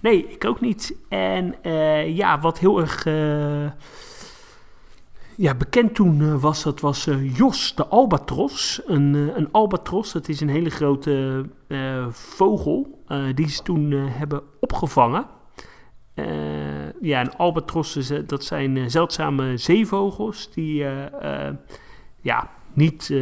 Nee, 0.00 0.28
ik 0.28 0.44
ook 0.44 0.60
niet. 0.60 0.96
En 1.08 1.54
ja, 2.14 2.40
wat 2.40 2.58
heel 2.58 2.80
erg 2.80 3.04
ja, 5.36 5.54
bekend 5.54 5.94
toen 5.94 6.40
was, 6.40 6.62
dat 6.62 6.80
was 6.80 7.08
Jos 7.22 7.74
de 7.74 7.86
albatros. 7.86 8.80
Een, 8.86 9.14
een 9.14 9.48
albatros, 9.52 10.12
dat 10.12 10.28
is 10.28 10.40
een 10.40 10.48
hele 10.48 10.70
grote 10.70 11.44
vogel 12.10 13.04
die 13.34 13.48
ze 13.48 13.62
toen 13.62 13.90
hebben 13.90 14.42
opgevangen. 14.60 15.26
Eh, 16.18 17.00
ja, 17.00 17.20
en 17.20 17.36
albatrossen, 17.36 18.26
dat 18.26 18.44
zijn 18.44 18.76
eh, 18.76 18.84
zeldzame 18.86 19.56
zeevogels 19.56 20.50
die 20.50 20.84
eh, 20.84 21.54
ja, 22.20 22.50
niet, 22.72 23.14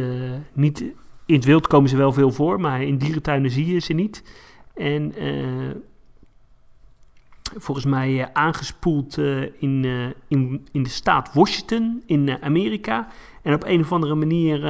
niet 0.53 0.83
in 1.25 1.35
het 1.35 1.45
wild 1.45 1.67
komen 1.67 1.89
ze 1.89 1.97
wel 1.97 2.13
veel 2.13 2.31
voor, 2.31 2.59
maar 2.59 2.81
in 2.81 2.97
dierentuinen 2.97 3.51
zie 3.51 3.73
je 3.73 3.79
ze 3.79 3.93
niet. 3.93 4.23
En 4.73 5.13
volgens 7.55 7.85
mij 7.85 8.21
eh, 8.21 8.27
aangespoeld 8.33 9.17
in, 9.59 9.85
in, 10.27 10.67
in 10.71 10.83
de 10.83 10.89
staat 10.89 11.33
Washington 11.33 12.03
in 12.05 12.41
Amerika. 12.41 13.07
En 13.41 13.53
op 13.53 13.63
een 13.63 13.81
of 13.81 13.91
andere 13.91 14.15
manier 14.15 14.63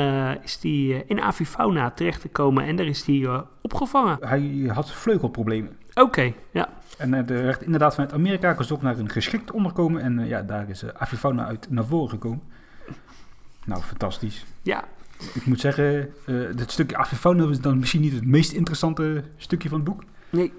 is 0.43 0.59
die 0.59 1.05
in 1.05 1.21
avifauna 1.21 1.91
terechtgekomen 1.91 2.63
en 2.63 2.75
daar 2.75 2.86
is 2.86 3.03
die 3.03 3.28
opgevangen. 3.61 4.17
Hij 4.19 4.71
had 4.73 4.91
vleugelproblemen. 4.91 5.78
Oké, 5.93 6.34
ja. 6.51 6.69
En 6.97 7.13
eh, 7.13 7.19
er 7.38 7.43
werd 7.43 7.61
inderdaad 7.61 7.93
vanuit 7.93 8.13
Amerika 8.13 8.53
gezocht 8.53 8.81
naar 8.81 8.97
een 8.97 9.09
geschikt 9.09 9.51
onderkomen. 9.51 10.01
En 10.01 10.19
eh, 10.19 10.27
ja, 10.29 10.41
daar 10.41 10.69
is 10.69 10.83
uh, 10.83 10.89
avifauna 10.97 11.45
uit 11.45 11.67
naar 11.69 11.85
voren 11.85 12.09
gekomen. 12.09 12.41
Nou, 13.65 13.81
fantastisch. 13.81 14.45
Ja, 14.61 14.83
Ik 15.33 15.45
moet 15.45 15.59
zeggen, 15.59 16.09
eh 16.25 16.35
dit 16.55 16.71
stukje 16.71 16.97
avifauna 16.97 17.49
is 17.49 17.59
dan 17.61 17.79
misschien 17.79 18.01
niet 18.01 18.13
het 18.13 18.25
meest 18.25 18.51
interessante 18.51 19.23
stukje 19.38 19.69
van 19.69 19.77
het 19.79 19.88
boek. 19.88 20.03
nee. 20.29 20.53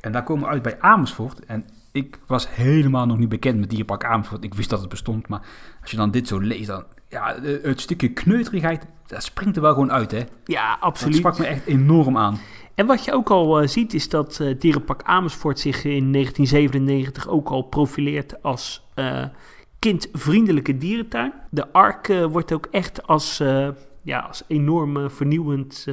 En 0.00 0.12
daar 0.12 0.22
komen 0.22 0.44
we 0.44 0.50
uit 0.50 0.62
bij 0.62 0.80
Amersfoort. 0.80 1.44
En 1.44 1.64
ik 1.92 2.18
was 2.26 2.54
helemaal 2.54 3.06
nog 3.06 3.18
niet 3.18 3.28
bekend 3.28 3.60
met 3.60 3.70
Dierpark 3.70 4.04
Amersfoort. 4.04 4.44
Ik 4.44 4.54
wist 4.54 4.70
dat 4.70 4.80
het 4.80 4.88
bestond, 4.88 5.28
maar 5.28 5.40
als 5.80 5.90
je 5.90 5.96
dan 5.96 6.10
dit 6.10 6.28
zo 6.28 6.38
leest, 6.38 6.66
dan... 6.66 6.84
Ja, 7.08 7.34
eh, 7.34 7.62
het 7.62 7.80
stukje 7.80 8.08
kneuterigheid, 8.12 8.86
dat 9.06 9.22
springt 9.22 9.56
er 9.56 9.62
wel 9.62 9.72
gewoon 9.72 9.92
uit, 9.92 10.10
hè. 10.10 10.24
Ja, 10.44 10.70
Dat 10.74 10.80
absoluut. 10.80 11.16
sprak 11.16 11.38
me 11.38 11.46
echt 11.46 11.66
enorm 11.66 12.16
aan. 12.16 12.38
En 12.80 12.86
wat 12.86 13.04
je 13.04 13.12
ook 13.12 13.30
al 13.30 13.60
eh, 13.60 13.68
ziet 13.68 13.94
is 13.94 14.08
dat 14.08 14.40
eh 14.40 14.58
Dierenpark 14.58 15.02
Amersfoort 15.02 15.58
zich 15.58 15.84
in 15.84 16.12
1997 16.12 17.28
ook 17.28 17.48
al 17.48 17.62
profileert 17.62 18.42
als 18.42 18.86
eh, 18.94 19.24
kindvriendelijke 19.78 20.76
dierentuin. 20.76 21.32
De 21.50 21.72
Ark 21.72 22.06
wordt 22.30 22.52
ook 22.52 22.68
echt 22.70 23.06
als, 23.06 23.38
ja, 24.02 24.18
als 24.18 24.44
enorm 24.46 25.10
vernieuwend 25.10 25.86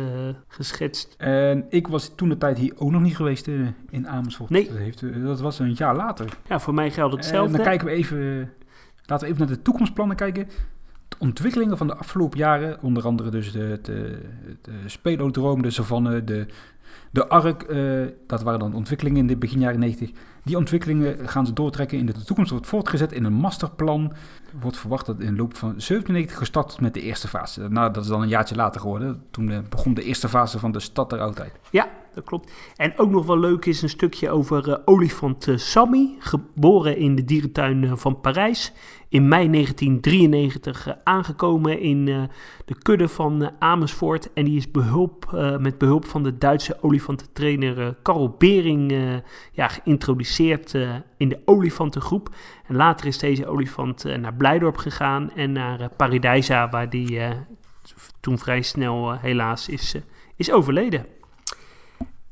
geschetst. 0.48 1.16
En 1.18 1.66
ik 1.70 1.88
was 1.88 2.12
toen 2.16 2.30
de 2.30 2.38
tijd 2.38 2.58
hier 2.58 2.74
ook 2.78 2.92
nog 2.92 3.02
niet 3.02 3.16
geweest 3.16 3.48
in 3.90 4.08
Amersfoort. 4.08 4.50
Nee. 4.50 4.68
Dat, 4.68 4.78
heeft, 4.78 5.24
dat 5.24 5.40
was 5.40 5.60
een 5.60 5.74
jaar 5.74 5.96
later. 5.96 6.38
Ja, 6.48 6.60
voor 6.60 6.74
mij 6.74 6.92
geldt 6.92 7.14
En 7.14 7.20
hetzelfde. 7.20 7.56
dan 7.56 7.66
kijken 7.66 7.88
we 7.88 7.94
even, 7.94 8.54
laten 9.06 9.28
we 9.28 9.34
even 9.34 9.48
naar 9.48 9.56
de 9.56 9.62
toekomstplannen 9.62 10.16
kijken. 10.16 10.48
De 11.08 11.16
ontwikkelingen 11.20 11.78
van 11.78 11.88
de 11.88 11.96
afgelopen 11.96 12.38
jaren, 12.38 12.82
onder 12.82 13.06
andere 13.06 13.30
dus 13.30 13.52
de, 13.52 13.80
de, 13.82 14.22
de 14.62 14.72
spelodroom, 14.86 15.62
de 15.62 15.70
savanne, 15.70 16.24
de, 16.24 16.46
de 17.12 17.28
ark, 17.28 17.64
eh, 17.64 18.06
dat 18.28 18.44
waren 18.44 18.60
dan 18.60 18.74
ontwikkelingen 18.74 19.20
in 19.20 19.28
de 19.28 19.38
begin 19.38 19.60
jaren 19.60 19.80
90. 19.80 20.12
Die 20.44 20.58
ontwikkelingen 20.58 21.30
gaan 21.30 21.46
ze 21.46 21.54
doortrekken 21.54 21.98
in 21.98 22.06
de 22.06 22.24
toekomst, 22.24 22.52
wordt 22.52 22.68
voortgezet 22.68 23.12
in 23.12 23.24
een 23.24 23.34
masterplan. 23.34 24.14
Wordt 24.60 24.78
verwacht 24.78 25.06
dat 25.06 25.20
in 25.20 25.26
de 25.26 25.36
loop 25.36 25.58
van 25.58 25.74
97 25.78 26.38
gestart 26.38 26.82
met 26.82 26.94
de 26.94 27.02
eerste 27.02 27.28
fase. 27.28 27.68
Nou, 27.70 27.94
dat 27.94 28.04
is 28.04 28.10
dan 28.10 28.22
een 28.22 28.28
jaartje 28.28 28.56
later 28.56 28.82
geworden. 28.82 29.24
Toen 29.32 29.52
eh, 29.52 29.60
begon 29.70 29.94
de 29.94 30.04
eerste 30.04 30.30
fase 30.30 30.60
van 30.60 30.72
de 30.72 30.80
stad 30.80 31.10
der 31.10 31.20
oudheid. 31.20 31.52
Ja, 31.72 31.90
dat 32.14 32.24
klopt. 32.24 32.52
En 32.76 32.98
ook 32.98 33.10
nog 33.10 33.26
wel 33.26 33.40
leuk 33.40 33.66
is 33.66 33.82
een 33.82 33.90
stukje 33.90 34.30
over 34.30 34.72
eh, 34.72 34.78
olifant 34.86 35.48
Sammy, 35.56 36.16
geboren 36.20 36.98
in 36.98 37.16
de 37.16 37.26
dierentuin 37.26 37.98
van 37.98 38.22
Parijs. 38.22 38.74
In 39.10 39.28
mei 39.28 39.50
1993 39.50 40.88
eh, 40.88 40.94
aangekomen 41.04 41.80
in 41.80 42.08
eh, 42.08 42.22
de 42.66 42.76
kudde 42.82 43.08
van 43.08 43.44
eh, 43.44 43.50
Amersfoort. 43.60 44.34
En 44.34 44.46
die 44.46 44.58
is 44.58 44.72
behulp, 44.72 45.34
eh, 45.34 45.58
met 45.58 45.78
behulp 45.78 46.06
van 46.06 46.24
de 46.24 46.38
Duitse 46.38 46.78
olifantentrainer 46.82 47.96
Karl 48.02 48.36
Bering 48.38 48.94
ja, 49.52 49.68
geïntroduceerd 49.68 50.74
in 51.18 51.30
de 51.30 51.40
olifantengroep. 51.46 52.30
En 52.68 52.76
later 52.76 53.08
is 53.08 53.18
deze 53.18 53.48
olifant 53.48 54.04
naar 54.20 54.34
Blijdorp 54.34 54.78
gegaan 54.78 55.32
en 55.32 55.52
naar 55.52 55.90
Paradijsa, 55.90 56.70
waar 56.70 56.90
die 56.90 57.20
toen 58.20 58.38
vrij 58.38 58.62
snel 58.62 59.18
helaas 59.18 59.70
is, 59.70 59.96
is 60.36 60.52
overleden. 60.52 61.17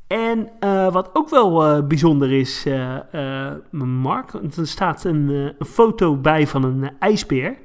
En 0.06 0.50
eh, 0.60 0.92
wat 0.92 1.10
ook 1.12 1.28
wel 1.28 1.64
eh, 1.64 1.86
bijzonder 1.86 2.32
is, 2.32 2.66
eh, 2.66 3.52
Mark, 3.70 4.32
er 4.32 4.66
staat 4.66 5.04
een, 5.04 5.28
een 5.58 5.66
foto 5.66 6.16
bij 6.16 6.46
van 6.46 6.64
een 6.64 6.90
ijsbeer. 6.98 7.64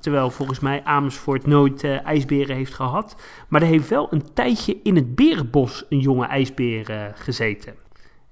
Terwijl 0.00 0.30
volgens 0.30 0.60
mij 0.60 0.84
Amersfoort 0.84 1.46
nooit 1.46 1.84
ijsberen 1.84 2.56
heeft 2.56 2.74
gehad. 2.74 3.22
Maar 3.48 3.62
er 3.62 3.66
heeft 3.66 3.88
wel 3.88 4.06
een 4.10 4.32
tijdje 4.32 4.76
in 4.82 4.96
het 4.96 5.14
berenbos 5.14 5.86
een 5.88 5.98
jonge 5.98 6.26
ijsbeer 6.26 7.12
gezeten. 7.14 7.74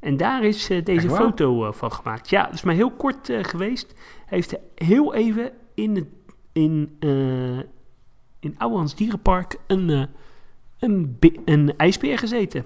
En 0.01 0.17
daar 0.17 0.45
is 0.45 0.71
deze 0.85 1.11
foto 1.11 1.73
van 1.73 1.93
gemaakt. 1.93 2.31
Ja, 2.31 2.45
dat 2.45 2.55
is 2.55 2.63
maar 2.63 2.75
heel 2.75 2.91
kort 2.91 3.33
geweest. 3.43 3.95
Hij 4.27 4.39
heeft 4.39 4.59
heel 4.75 5.15
even 5.15 5.53
in, 5.75 5.95
het, 5.95 6.09
in, 6.53 6.97
in 8.41 8.55
Ouwehands 8.59 8.95
Dierenpark 8.95 9.57
een, 9.67 10.09
een, 10.79 11.19
een 11.45 11.75
ijsbeer 11.77 12.19
gezeten. 12.19 12.65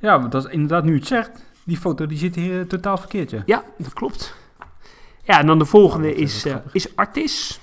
Ja, 0.00 0.20
want 0.20 0.32
dat 0.32 0.46
is 0.46 0.52
inderdaad 0.52 0.84
nu 0.84 0.94
het 0.94 1.06
zegt. 1.06 1.44
Die 1.64 1.76
foto 1.76 2.06
die 2.06 2.18
zit 2.18 2.34
hier 2.34 2.60
eh, 2.60 2.66
totaal 2.66 2.96
verkeerd, 2.98 3.30
ja. 3.30 3.42
Ja, 3.46 3.64
dat 3.78 3.92
klopt. 3.92 4.34
Ja, 5.22 5.38
en 5.38 5.46
dan 5.46 5.58
de 5.58 5.64
volgende 5.64 6.12
Oh, 6.12 6.18
is, 6.18 6.44
eh, 6.44 6.56
is 6.72 6.96
Artis. 6.96 7.60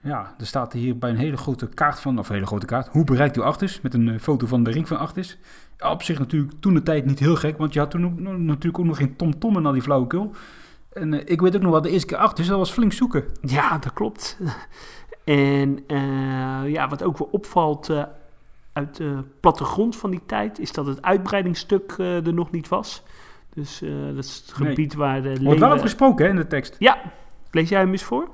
Ja, 0.00 0.34
er 0.38 0.46
staat 0.46 0.72
hier 0.72 0.98
bij 0.98 1.10
een 1.10 1.16
hele 1.16 1.36
grote 1.36 1.68
kaart 1.68 2.00
van, 2.00 2.18
of 2.18 2.28
een 2.28 2.34
hele 2.34 2.46
grote 2.46 2.66
kaart, 2.66 2.88
hoe 2.88 3.04
bereikt 3.04 3.36
u 3.36 3.40
Artis? 3.40 3.80
Met 3.80 3.94
een 3.94 4.08
eh, 4.08 4.18
foto 4.18 4.46
van 4.46 4.62
de 4.62 4.70
ring 4.70 4.88
van 4.88 4.98
Artis. 4.98 5.38
Ja, 5.78 5.90
op 5.90 6.02
zich 6.02 6.18
natuurlijk 6.18 6.52
toen 6.60 6.74
de 6.74 6.82
tijd 6.82 7.04
niet 7.04 7.18
heel 7.18 7.36
gek, 7.36 7.58
want 7.58 7.72
je 7.72 7.78
had 7.78 7.90
toen 7.90 8.04
ook, 8.04 8.18
natuurlijk 8.38 8.78
ook 8.78 8.84
nog 8.84 8.96
geen 8.96 9.16
tomtom 9.16 9.56
en 9.56 9.66
al 9.66 9.72
die 9.72 9.82
flauwekul. 9.82 10.34
En 10.92 11.28
ik 11.28 11.40
weet 11.40 11.56
ook 11.56 11.62
nog 11.62 11.70
wel, 11.70 11.80
de 11.80 11.90
eerste 11.90 12.06
keer 12.06 12.16
Artis, 12.16 12.46
dat 12.46 12.58
was 12.58 12.70
flink 12.70 12.92
zoeken. 12.92 13.24
Ja, 13.42 13.78
dat 13.78 13.92
klopt. 13.92 14.38
En 15.24 15.84
ja, 16.66 16.88
wat 16.88 17.02
ook 17.02 17.18
wel 17.18 17.28
opvalt 17.32 17.90
uit 18.80 18.96
de 18.96 19.24
plattegrond 19.40 19.96
van 19.96 20.10
die 20.10 20.20
tijd, 20.26 20.58
is 20.58 20.72
dat 20.72 20.86
het 20.86 21.02
uitbreidingsstuk 21.02 21.94
eh, 21.98 22.26
er 22.26 22.34
nog 22.34 22.50
niet 22.50 22.68
was. 22.68 23.02
Dus 23.54 23.82
eh, 23.82 23.90
dat 24.14 24.24
is 24.24 24.44
het 24.46 24.58
Nee. 24.58 24.68
gebied 24.68 24.94
waar 24.94 25.22
de 25.22 25.28
Er 25.28 25.28
wordt 25.28 25.42
wel 25.42 25.52
leeuwen... 25.52 25.70
over 25.70 25.80
gesproken 25.80 26.24
hè, 26.24 26.30
in 26.30 26.36
de 26.36 26.46
tekst. 26.46 26.76
Ja, 26.78 27.00
lees 27.50 27.68
jij 27.68 27.80
hem 27.80 27.90
eens 27.90 28.02
voor? 28.02 28.28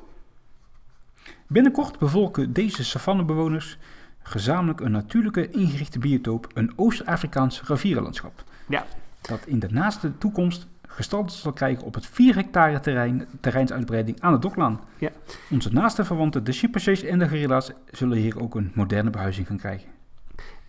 Binnenkort 1.47 1.99
bevolken 1.99 2.53
deze 2.53 2.85
savannebewoners 2.85 3.79
gezamenlijk 4.23 4.81
een 4.81 4.91
natuurlijke 4.91 5.51
ingerichte 5.51 5.99
biotoop, 5.99 6.47
een 6.55 6.73
Oost-Afrikaans 6.77 7.63
rivierenlandschap. 7.63 8.45
Ja. 8.69 8.87
Dat 9.21 9.41
in 9.47 9.59
de 9.59 9.69
naaste 9.71 10.19
toekomst 10.19 10.67
gestalte 10.87 11.35
zal 11.35 11.53
krijgen 11.53 11.85
op 11.85 11.95
het 11.95 12.07
4 12.07 12.35
hectare 12.35 12.81
terrein, 12.81 13.27
terreinsuitbreiding 13.41 14.21
aan 14.21 14.33
de 14.33 14.39
Doklaan. 14.39 14.81
Ja. 14.99 15.11
Onze 15.51 15.73
naaste 15.73 16.05
verwanten, 16.05 16.45
de 16.45 16.53
chimpansees 16.53 17.03
en 17.03 17.19
de 17.19 17.29
gorilla's, 17.29 17.71
zullen 17.91 18.19
hier 18.19 18.41
ook 18.43 18.55
een 18.55 18.71
moderne 18.75 19.11
behuizing 19.11 19.47
gaan 19.47 19.57
krijgen. 19.57 19.89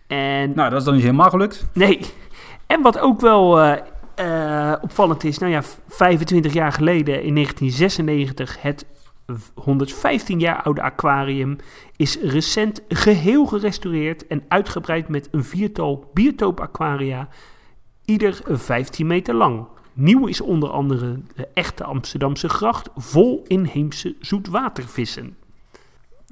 En 0.08 0.52
Nou, 0.54 0.70
dat 0.70 0.78
is 0.78 0.84
dan 0.84 0.94
niet 0.94 1.02
helemaal 1.02 1.30
gelukt. 1.30 1.66
Nee. 1.72 2.00
En 2.66 2.82
wat 2.82 2.98
ook 2.98 3.20
wel 3.20 3.60
eh, 3.60 3.76
eh, 4.72 4.82
opvallend 4.82 5.24
is, 5.24 5.38
nou 5.38 5.52
ja, 5.52 5.62
v- 5.62 5.74
25 5.88 6.52
jaar 6.52 6.72
geleden 6.72 7.22
in 7.22 7.34
1996 7.34 8.62
het 8.62 8.86
v- 9.26 9.48
115 9.54 10.38
jaar 10.40 10.62
oude 10.62 10.82
aquarium 10.82 11.56
is 11.96 12.18
recent 12.20 12.82
geheel 12.88 13.46
gerestaureerd 13.46 14.26
en 14.26 14.44
uitgebreid 14.48 15.08
met 15.08 15.28
een 15.30 15.44
viertal 15.44 16.10
biotoopaquaria, 16.14 17.28
ieder 18.04 18.40
15 18.46 19.06
meter 19.06 19.34
lang. 19.34 19.66
Nieuw 19.92 20.26
is 20.26 20.40
onder 20.40 20.70
andere 20.70 21.20
de 21.36 21.48
echte 21.54 21.84
Amsterdamse 21.84 22.48
gracht 22.48 22.88
vol 22.96 23.44
inheemse 23.46 24.16
zoetwatervissen. 24.20 25.36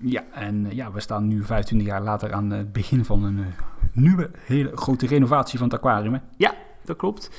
Ja, 0.03 0.24
en 0.32 0.66
eh, 0.66 0.72
ja, 0.72 0.92
we 0.92 1.01
staan 1.01 1.28
nu 1.28 1.44
25 1.44 1.88
jaar 1.88 2.03
later 2.03 2.32
aan 2.32 2.51
het 2.51 2.72
begin 2.72 3.05
van 3.05 3.22
een 3.24 3.38
eh, 3.38 3.44
nieuwe, 3.92 4.30
hele 4.44 4.76
grote 4.76 5.07
renovatie 5.07 5.59
van 5.59 5.68
het 5.68 5.76
aquarium. 5.76 6.12
Hè. 6.12 6.49
Dat 6.84 6.97
klopt. 6.97 7.30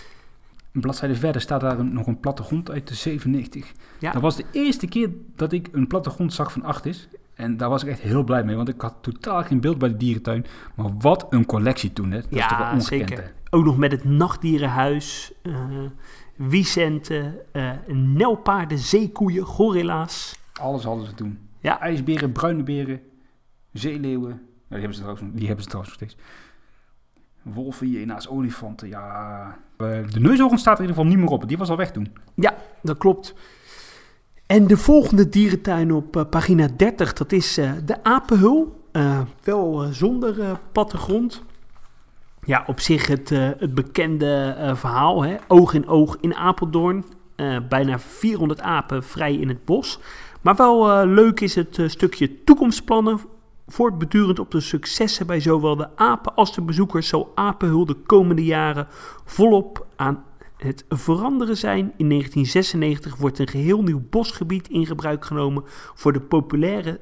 Een 0.72 0.82
bladzijde 0.82 1.16
verder 1.16 1.42
staat 1.42 1.62
daar 1.62 1.80
een- 1.80 1.94
nog 1.94 2.08
een 2.08 2.20
plattegrond 2.20 2.72
uit 2.72 2.88
de 2.88 2.94
97. 2.96 3.72
Ja. 4.00 4.12
Dat 4.12 4.22
was 4.22 4.36
de 4.36 4.46
eerste 4.52 4.88
keer 4.88 5.10
dat 5.36 5.52
ik 5.52 5.70
een 5.72 5.88
plattegrond 5.88 6.34
zag 6.34 6.52
van 6.52 6.64
Artis. 6.64 7.08
En 7.34 7.58
daar 7.58 7.70
was 7.70 7.84
ik 7.84 7.90
echt 7.90 8.00
heel 8.00 8.24
blij 8.24 8.44
mee, 8.44 8.56
want 8.56 8.70
ik 8.70 8.82
had 8.82 8.96
totaal 9.02 9.44
geen 9.44 9.60
beeld 9.62 9.78
bij 9.78 9.90
de 9.90 9.98
dierentuin. 9.98 10.46
Maar 10.76 10.98
wat 11.00 11.26
een 11.30 11.46
collectie 11.46 11.94
toen, 11.94 12.12
hè. 12.12 12.22
Dat 12.22 12.32
is 12.32 12.38
Ja, 12.38 12.48
toch 12.48 12.58
wel 12.58 12.68
ongekend, 12.72 13.10
zeker. 13.10 13.24
hè. 13.24 13.30
Ook 13.58 13.66
nog 13.66 13.78
met 13.78 13.92
het 13.92 14.04
nachtdierenhuis, 14.04 15.34
wiesenten, 16.36 17.36
eh 17.52 17.72
nelpaarden, 17.94 18.78
zeekoeien, 18.78 19.44
gorilla's. 19.44 20.40
Alles 20.62 20.84
hadden 20.84 21.06
ze 21.06 21.14
toen. 21.14 21.40
Ja. 21.68 21.80
IJsberen, 21.80 22.32
bruine 22.32 22.64
beren, 22.64 23.00
zeeleeuwen. 23.74 24.30
Ja, 24.30 24.38
die 24.70 24.80
hebben 24.80 24.94
ze 24.94 25.02
trouwens, 25.02 25.30
die 25.34 25.46
hebben 25.46 25.64
ze 25.64 25.70
trouwens 25.70 26.00
nog 26.00 26.10
steeds. 26.10 26.24
Wolven, 27.42 27.88
hyena's, 27.88 28.28
olifanten, 28.28 28.88
ja. 28.88 29.58
Eh, 29.78 30.08
De 30.10 30.20
neushoorn 30.20 30.58
staat 30.58 30.78
er 30.78 30.84
in 30.84 30.90
ieder 30.90 31.04
geval 31.04 31.06
niet 31.06 31.18
meer 31.18 31.40
op. 31.40 31.48
Die 31.48 31.58
was 31.58 31.70
al 31.70 31.78
weg 31.78 31.92
toen. 31.92 32.14
Dat 32.82 32.98
klopt. 32.98 33.34
En 34.46 34.68
de 34.68 34.78
volgende 34.78 35.30
dierentuin 35.30 35.92
op 35.92 36.16
eh, 36.16 36.24
pagina 36.30 36.68
30, 36.78 37.14
dat 37.14 37.32
is 37.32 37.58
eh, 37.58 37.72
de 37.86 38.04
Apenhul. 38.04 38.86
Wel 39.44 39.88
zonder 39.92 40.60
plattegrond. 40.72 41.44
Ja, 42.44 42.64
op 42.68 42.80
zich 42.80 43.08
het, 43.08 43.30
het 43.30 43.74
bekende 43.74 44.56
verhaal, 44.76 45.24
hè? 45.24 45.36
oog 45.48 45.74
in 45.74 45.88
oog 45.88 46.18
in 46.22 46.36
Apeldoorn. 46.36 47.06
Bijna 47.70 48.00
400 48.00 48.62
apen 48.62 49.04
vrij 49.04 49.36
in 49.36 49.48
het 49.48 49.66
bos. 49.66 50.00
Maar 50.48 50.56
wel 50.56 50.92
eh, 50.92 51.02
leuk 51.06 51.40
is 51.40 51.56
het 51.56 51.78
eh, 51.80 51.88
stukje 51.88 52.44
toekomstplannen. 52.44 53.20
Voortbedurend 53.68 54.40
op 54.40 54.52
de 54.52 54.60
successen 54.60 55.28
bij 55.28 55.40
zowel 55.40 55.76
de 55.76 55.96
apen 55.96 56.36
als 56.36 56.56
de 56.56 56.62
bezoekers 56.62 57.08
zal 57.08 57.32
Apenhul 57.36 57.86
de 57.86 57.94
komende 57.94 58.46
jaren 58.46 58.88
volop 59.26 59.88
aan 59.96 60.24
het 60.58 60.86
veranderen 60.90 61.58
zijn. 61.58 61.94
In 61.98 62.10
1996 62.10 63.16
wordt 63.16 63.40
een 63.40 63.48
geheel 63.48 63.84
nieuw 63.84 64.02
bosgebied 64.10 64.70
in 64.70 64.86
gebruik 64.86 65.26
genomen 65.26 65.64
voor 65.94 66.14
de 66.14 66.22
populaire 66.22 67.00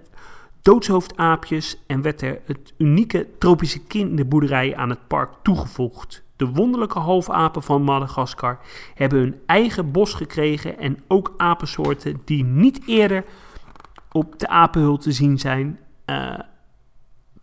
doodshoofdaapjes 0.62 1.78
en 1.88 2.02
werd 2.02 2.22
er 2.22 2.42
het 2.46 2.74
unieke 2.78 3.28
tropische 3.40 3.80
kinderboerderij 3.80 4.76
aan 4.76 4.90
het 4.90 5.08
park 5.08 5.32
toegevoegd. 5.42 6.25
De 6.36 6.48
wonderlijke 6.48 7.00
halfapen 7.00 7.64
van 7.64 7.82
Madagaskar 7.82 8.60
hebben 8.94 9.20
hun 9.20 9.40
eigen 9.46 9.92
bos 9.92 10.14
gekregen 10.14 10.78
en 10.78 11.04
ook 11.08 11.34
apensoorten 11.38 12.22
die 12.26 12.44
niet 12.44 12.88
eerder 12.88 13.24
op 14.12 14.40
de 14.40 14.48
apenhul 14.48 14.98
te 14.98 15.12
zien 15.12 15.40
zijn, 15.40 15.80
eh, 16.06 16.40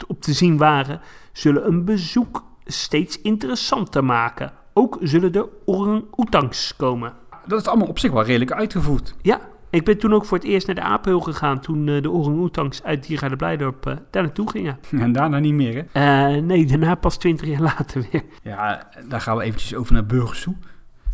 op 0.07 0.21
te 0.21 0.33
zien 0.33 0.57
waren, 0.57 1.01
zullen 1.33 1.67
een 1.67 1.85
bezoek 1.85 2.45
steeds 2.65 3.21
interessanter 3.21 4.05
maken. 4.05 4.53
Ook 4.73 4.99
zullen 5.01 5.33
er 5.33 5.47
orang-oetangs 5.65 6.77
komen. 6.77 7.13
Dat 7.47 7.61
is 7.61 7.67
allemaal 7.67 7.89
op 7.89 7.99
zich 7.99 8.13
wel 8.13 8.25
redelijk 8.25 8.53
uitgevoerd. 8.53 9.15
Ja, 9.23 9.41
ik 9.73 9.85
ben 9.85 9.99
toen 9.99 10.13
ook 10.13 10.25
voor 10.25 10.39
het 10.39 10.47
eerst 10.47 10.67
naar 10.67 10.77
de 10.77 10.83
apenhul 10.83 11.21
gegaan 11.21 11.61
toen 11.61 11.89
eh, 11.89 12.03
de 12.03 12.11
orang-oetangs 12.11 12.83
uit 12.83 13.07
Diergaarde 13.07 13.37
Blijdorp 13.37 13.87
eh, 13.87 13.97
daar 14.11 14.23
naartoe 14.23 14.51
gingen. 14.51 14.79
En 14.91 15.13
daarna 15.13 15.39
niet 15.39 15.55
meer, 15.55 15.87
hè? 15.93 16.27
Eh, 16.33 16.43
nee, 16.43 16.67
daarna 16.67 16.95
pas 16.95 17.17
twintig 17.17 17.49
jaar 17.49 17.61
later 17.61 18.07
weer. 18.11 18.23
Ja, 18.43 18.89
daar 19.09 19.21
gaan 19.21 19.37
we 19.37 19.43
eventjes 19.43 19.75
over 19.75 19.93
naar 19.93 20.07
Burgersoe. 20.07 20.55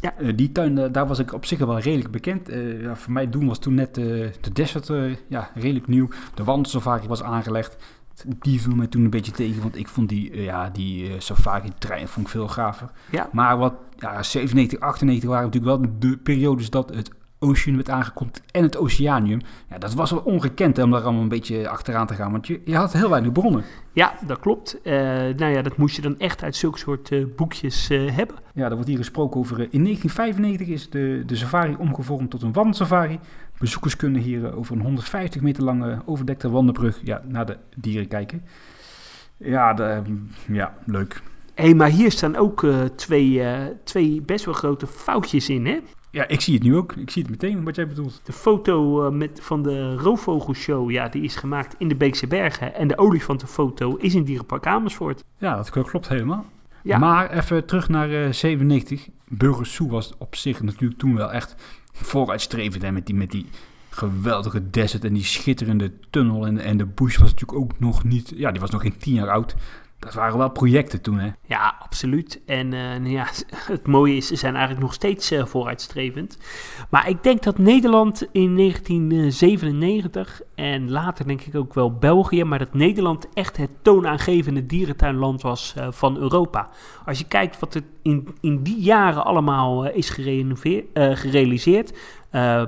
Ja. 0.00 0.14
Eh, 0.16 0.32
die 0.36 0.52
tuin, 0.52 0.92
daar 0.92 1.06
was 1.06 1.18
ik 1.18 1.32
op 1.32 1.44
zich 1.44 1.58
wel 1.58 1.78
redelijk 1.78 2.10
bekend. 2.10 2.48
Ja, 2.80 2.96
voor 2.96 3.12
mij 3.12 3.30
doen 3.30 3.46
was 3.46 3.58
toen 3.58 3.74
net 3.74 3.94
de 3.94 4.32
desert 4.52 4.90
ja, 5.28 5.50
redelijk 5.54 5.86
nieuw. 5.86 6.08
De 6.34 6.44
wandelsafari 6.44 7.08
was 7.08 7.22
aangelegd. 7.22 7.76
Die 8.38 8.60
viel 8.60 8.74
mij 8.74 8.86
toen 8.86 9.04
een 9.04 9.10
beetje 9.10 9.32
tegen, 9.32 9.62
want 9.62 9.76
ik 9.76 9.88
vond 9.88 10.08
die, 10.08 10.42
ja, 10.42 10.70
die 10.70 11.10
safari-trein 11.18 12.08
vond 12.08 12.26
ik 12.26 12.32
veel 12.32 12.48
gaver. 12.48 12.90
Ja. 13.10 13.28
Maar 13.32 13.58
wat, 13.58 13.74
ja, 13.98 14.22
97, 14.22 14.80
98 14.80 15.28
waren 15.28 15.44
natuurlijk 15.44 15.82
wel 15.82 15.90
de 15.98 16.16
periodes 16.16 16.70
dat 16.70 16.94
het 16.94 17.10
Ocean 17.38 17.76
werd 17.76 17.90
aangekondigd 17.90 18.42
en 18.50 18.62
het 18.62 18.76
Oceanium. 18.76 19.40
Ja, 19.70 19.78
dat 19.78 19.94
was 19.94 20.10
wel 20.10 20.20
ongekend 20.20 20.76
hè, 20.76 20.82
om 20.82 20.90
daar 20.90 21.02
allemaal 21.02 21.22
een 21.22 21.28
beetje 21.28 21.68
achteraan 21.68 22.06
te 22.06 22.14
gaan, 22.14 22.32
want 22.32 22.46
je, 22.46 22.60
je 22.64 22.76
had 22.76 22.92
heel 22.92 23.10
weinig 23.10 23.32
bronnen. 23.32 23.64
Ja, 23.92 24.14
dat 24.26 24.38
klopt. 24.38 24.80
Eh, 24.82 24.94
nou 25.36 25.46
ja, 25.46 25.62
dat 25.62 25.76
moest 25.76 25.96
je 25.96 26.02
dan 26.02 26.18
echt 26.18 26.42
uit 26.42 26.56
zulke 26.56 26.78
soort 26.78 27.12
eh, 27.12 27.24
boekjes 27.36 27.90
eh, 27.90 28.16
hebben. 28.16 28.36
Ja, 28.54 28.64
er 28.64 28.74
wordt 28.74 28.88
hier 28.88 28.96
gesproken 28.96 29.40
over. 29.40 29.58
in 29.58 29.84
1995 29.84 30.66
is 30.68 30.90
de, 30.90 31.22
de 31.26 31.36
safari 31.36 31.76
omgevormd 31.78 32.30
tot 32.30 32.42
een 32.42 32.52
wandelsafari. 32.52 33.18
Bezoekers 33.58 33.96
kunnen 33.96 34.20
hier 34.20 34.56
over 34.56 34.76
een 34.76 34.82
150 34.82 35.42
meter 35.42 35.64
lange 35.64 36.02
overdekte 36.06 36.50
wandelbrug 36.50 37.00
ja, 37.04 37.22
naar 37.24 37.46
de 37.46 37.56
dieren 37.76 38.08
kijken. 38.08 38.42
Ja, 39.36 39.74
de, 39.74 40.02
ja 40.52 40.74
leuk. 40.84 41.22
Hé, 41.54 41.74
maar 41.74 41.88
hier 41.88 42.10
staan 42.10 42.36
ook 42.36 42.66
twee, 42.96 43.42
twee 43.84 44.22
best 44.22 44.44
wel 44.44 44.54
grote 44.54 44.86
foutjes 44.86 45.48
in, 45.48 45.66
hè? 45.66 45.78
Ja, 46.10 46.28
ik 46.28 46.40
zie 46.40 46.54
het 46.54 46.62
nu 46.62 46.76
ook. 46.76 46.92
Ik 46.92 47.10
zie 47.10 47.22
het 47.22 47.30
meteen 47.30 47.64
wat 47.64 47.76
jij 47.76 47.86
bedoelt. 47.86 48.20
De 48.24 48.32
foto 48.32 49.06
eh, 49.06 49.12
met, 49.12 49.40
van 49.42 49.62
de 49.62 49.96
roofvogelshow, 49.96 50.90
ja, 50.90 51.08
die 51.08 51.22
is 51.22 51.36
gemaakt 51.36 51.74
in 51.78 51.88
de 51.88 51.96
Beekse 51.96 52.26
Bergen. 52.26 52.74
En 52.74 52.88
de 52.88 52.98
olifantenfoto 52.98 53.96
is 53.96 54.14
in 54.14 54.24
Dierenpark 54.24 54.66
Amersfoort. 54.66 55.24
Ja, 55.38 55.56
dat 55.56 55.70
klopt 55.70 56.08
helemaal. 56.08 56.44
Ja. 56.82 56.98
Maar 56.98 57.30
even 57.30 57.66
terug 57.66 57.88
naar 57.88 58.10
eh 58.10 58.32
97. 58.32 59.08
Burgersoe 59.28 59.90
was 59.90 60.14
op 60.18 60.36
zich 60.36 60.62
natuurlijk 60.62 61.00
toen 61.00 61.16
wel 61.16 61.32
echt 61.32 61.54
vooruitstrevend. 61.92 62.82
Hè, 62.82 62.92
met, 62.92 63.06
die, 63.06 63.14
met 63.14 63.30
die 63.30 63.46
geweldige 63.90 64.70
desert 64.70 65.04
en 65.04 65.14
die 65.14 65.24
schitterende 65.24 65.92
tunnel. 66.10 66.46
En, 66.46 66.58
en 66.58 66.76
de 66.76 66.86
bush 66.86 67.16
was 67.16 67.30
natuurlijk 67.30 67.58
ook 67.58 67.78
nog 67.78 68.04
niet... 68.04 68.32
Ja, 68.36 68.50
die 68.50 68.60
was 68.60 68.70
nog 68.70 68.82
geen 68.82 68.96
tien 68.96 69.14
jaar 69.14 69.30
oud. 69.30 69.54
Dat 69.98 70.14
waren 70.14 70.38
wel 70.38 70.50
projecten 70.50 71.02
toen, 71.02 71.18
hè. 71.18 71.30
Ja, 71.46 71.76
absoluut. 71.78 72.40
En 72.46 72.72
eh, 72.72 72.80
nou 72.80 73.08
ja, 73.08 73.26
het 73.72 73.86
mooie 73.86 74.16
is, 74.16 74.26
ze 74.26 74.36
zijn 74.36 74.52
eigenlijk 74.52 74.84
nog 74.84 74.94
steeds 74.94 75.30
eh, 75.30 75.44
vooruitstrevend. 75.44 76.38
Maar 76.90 77.08
ik 77.08 77.22
denk 77.22 77.42
dat 77.42 77.58
Nederland 77.58 78.26
in 78.32 78.56
1997 78.56 80.40
en 80.54 80.90
later 80.90 81.26
denk 81.26 81.40
ik 81.40 81.54
ook 81.54 81.74
wel 81.74 81.92
België, 81.92 82.44
maar 82.44 82.58
dat 82.58 82.74
Nederland 82.74 83.28
echt 83.34 83.56
het 83.56 83.70
toonaangevende 83.82 84.66
dierentuinland 84.66 85.42
was 85.42 85.74
eh, 85.76 85.86
van 85.90 86.16
Europa. 86.16 86.68
Als 87.04 87.18
je 87.18 87.24
kijkt 87.24 87.58
wat 87.58 87.74
er 87.74 87.82
in, 88.02 88.28
in 88.40 88.62
die 88.62 88.80
jaren 88.80 89.24
allemaal 89.24 89.86
is 89.86 90.10
gerealiseerd. 90.90 91.92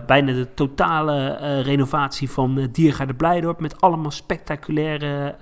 bijna 0.06 0.32
de 0.32 0.48
totale 0.54 1.36
renovatie 1.62 2.30
van 2.30 2.58
uh, 2.58 2.64
Diergaarde 2.72 3.14
Blijdorp 3.14 3.60
met 3.60 3.80
allemaal 3.80 4.10
spectaculaire 4.10 5.36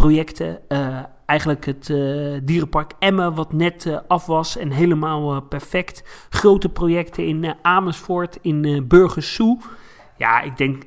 projecten. 0.00 0.68
Eh, 0.68 0.98
eigenlijk 1.26 1.66
het 1.66 1.90
eh, 1.90 2.40
dierenpark 2.42 2.92
Emmen, 2.98 3.34
wat 3.34 3.52
net 3.52 3.86
eh, 3.86 3.98
af 4.08 4.26
was 4.26 4.56
en 4.56 4.70
helemaal 4.70 5.40
perfect. 5.40 6.26
Grote 6.30 6.68
projecten 6.68 7.26
in 7.26 7.54
Amersfoort, 7.62 8.38
in 8.42 8.64
uh, 8.64 8.82
Burgersoe. 8.82 9.58
Ja, 10.16 10.40
ik 10.40 10.56
denk, 10.56 10.82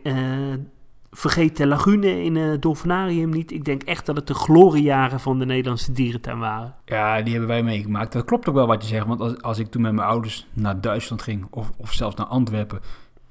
vergeet 1.11 1.57
de 1.57 1.68
lagune 1.68 2.24
in 2.24 2.36
het 2.36 2.61
Dolfinarium 2.61 3.30
niet. 3.30 3.51
Ik 3.51 3.66
denk 3.66 3.84
echt 3.84 4.05
dat 4.05 4.16
het 4.16 4.28
de 4.28 4.34
gloriejaren 4.34 5.20
van 5.20 5.39
de 5.39 5.45
Nederlandse 5.45 5.91
dierentuin 5.91 6.39
waren. 6.39 6.76
Ja, 6.86 7.22
die 7.22 7.32
hebben 7.32 7.49
wij 7.49 7.64
meegemaakt. 7.64 8.14
Dat 8.14 8.26
klopt 8.26 8.49
ook 8.49 8.55
wel 8.55 8.68
wat 8.68 8.82
je 8.82 8.88
zegt. 8.88 9.05
Want 9.05 9.20
als, 9.20 9.41
als 9.41 9.59
ik 9.59 9.68
toen 9.68 9.82
met 9.82 9.93
mijn 9.93 10.07
ouders 10.07 10.47
naar 10.53 10.82
Duitsland 10.82 11.22
ging, 11.22 11.47
of, 11.49 11.72
of 11.78 11.93
zelfs 11.93 12.16
naar 12.16 12.26
Antwerpen, 12.26 12.80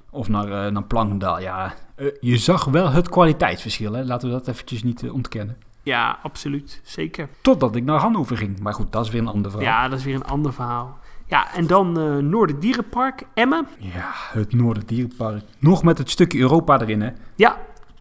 of 0.09 0.29
naar, 0.29 0.47
uh, 0.47 0.71
naar 0.71 0.83
Plankendaal, 0.83 1.39
ja, 1.39 1.73
je 2.19 2.37
zag 2.37 2.65
wel 2.65 2.89
het 2.89 3.09
kwaliteitsverschil. 3.09 3.93
Hè? 3.93 4.03
Laten 4.03 4.27
we 4.27 4.33
dat 4.33 4.47
eventjes 4.47 4.83
niet 4.83 5.09
ontkennen. 5.09 5.57
Ja, 5.83 6.19
absoluut. 6.23 6.81
Zeker. 6.83 7.29
Totdat 7.41 7.75
ik 7.75 7.83
naar 7.83 7.99
Hannover 7.99 8.37
ging. 8.37 8.59
Maar 8.59 8.73
goed, 8.73 8.91
dat 8.91 9.05
is 9.05 9.11
weer 9.11 9.21
een 9.21 9.27
ander 9.27 9.51
verhaal. 9.51 9.69
Ja, 9.69 9.87
dat 9.87 9.99
is 9.99 10.05
weer 10.05 10.15
een 10.15 10.25
ander 10.25 10.53
verhaal. 10.53 10.97
Ja, 11.27 11.53
en 11.53 11.67
dan 11.67 11.99
uh, 11.99 12.17
Noorderdierenpark, 12.17 13.23
Emmen. 13.33 13.67
Ja, 13.77 14.11
het 14.13 14.53
Noorderdierenpark. 14.53 15.43
Nog 15.59 15.83
met 15.83 15.97
het 15.97 16.09
stukje 16.09 16.39
Europa 16.39 16.81
erin, 16.81 17.01
hè? 17.01 17.09
Ja. 17.35 17.57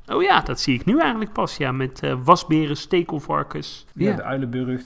Oh 0.07 0.23
ja, 0.23 0.41
dat 0.41 0.61
zie 0.61 0.75
ik 0.75 0.85
nu 0.85 0.99
eigenlijk 0.99 1.33
pas. 1.33 1.57
Ja, 1.57 1.73
met 1.73 2.03
uh, 2.05 2.15
wasberen, 2.25 2.77
stekelvarkens. 2.77 3.87
Ja, 3.95 4.11
ja. 4.11 4.17
de 4.17 4.23
uilenburg. 4.23 4.83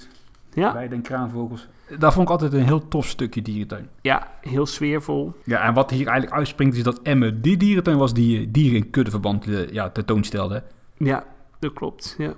Ja. 0.53 0.73
Bij 0.73 0.89
de 0.89 1.01
kraanvogels. 1.01 1.69
Dat 1.99 2.13
vond 2.13 2.27
ik 2.27 2.33
altijd 2.33 2.53
een 2.53 2.65
heel 2.65 2.89
tof 2.89 3.07
stukje 3.07 3.43
dierentuin. 3.43 3.89
Ja, 4.01 4.31
heel 4.41 4.67
sfeervol. 4.67 5.33
Ja, 5.45 5.61
en 5.61 5.75
wat 5.75 5.91
hier 5.91 6.07
eigenlijk 6.07 6.37
uitspringt 6.37 6.77
is 6.77 6.83
dat 6.83 7.03
Emmen 7.03 7.43
die 7.43 7.57
dierentuin 7.57 7.97
was 7.97 8.15
die 8.15 8.41
eh, 8.41 8.47
dieren 8.49 8.77
in 8.77 8.91
kuddeverband 8.91 9.47
ja, 9.71 9.91
tentoonstelde. 9.91 10.63
Ja, 10.97 11.25
dat 11.59 11.73
klopt. 11.73 12.15
Ja. 12.19 12.35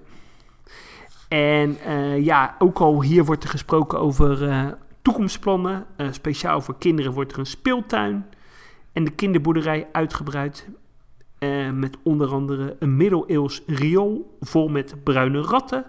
En 1.28 1.76
uh, 1.86 2.24
ja, 2.24 2.56
ook 2.58 2.78
al 2.78 3.02
hier 3.02 3.24
wordt 3.24 3.44
er 3.44 3.50
gesproken 3.50 4.00
over 4.00 4.42
uh, 4.42 4.66
toekomstplannen. 5.02 5.86
Uh, 5.96 6.06
speciaal 6.10 6.60
voor 6.60 6.78
kinderen 6.78 7.12
wordt 7.12 7.32
er 7.32 7.38
een 7.38 7.46
speeltuin 7.46 8.26
en 8.92 9.04
de 9.04 9.10
kinderboerderij 9.10 9.86
uitgebreid. 9.92 10.68
Met 11.72 11.96
onder 12.02 12.32
andere 12.32 12.76
een 12.78 12.96
middeleeuws 12.96 13.62
riool 13.66 14.36
vol 14.40 14.68
met 14.68 14.94
bruine 15.04 15.40
ratten. 15.40 15.84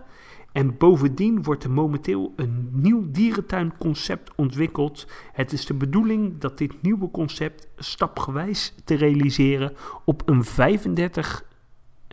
En 0.52 0.78
bovendien 0.78 1.44
wordt 1.44 1.64
er 1.64 1.72
momenteel 1.72 2.34
een 2.36 2.70
nieuw 2.72 3.04
dierentuinconcept 3.12 4.32
ontwikkeld. 4.36 5.08
Het 5.34 5.52
is 5.52 5.66
de 5.66 5.74
bedoeling 5.74 6.38
dat 6.38 6.58
dit 6.58 6.82
nieuwe 6.82 7.12
concept 7.12 7.68
stapgewijs 7.78 8.74
te 8.84 8.96
realiseren 8.96 9.74
op 10.06 10.30
een 10.30 10.44
35 10.44 11.44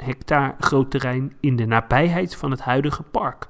hectare 0.02 0.54
groot 0.58 0.90
terrein 0.90 1.32
in 1.40 1.56
de 1.56 1.66
nabijheid 1.66 2.36
van 2.36 2.50
het 2.50 2.60
huidige 2.60 3.02
park. 3.02 3.48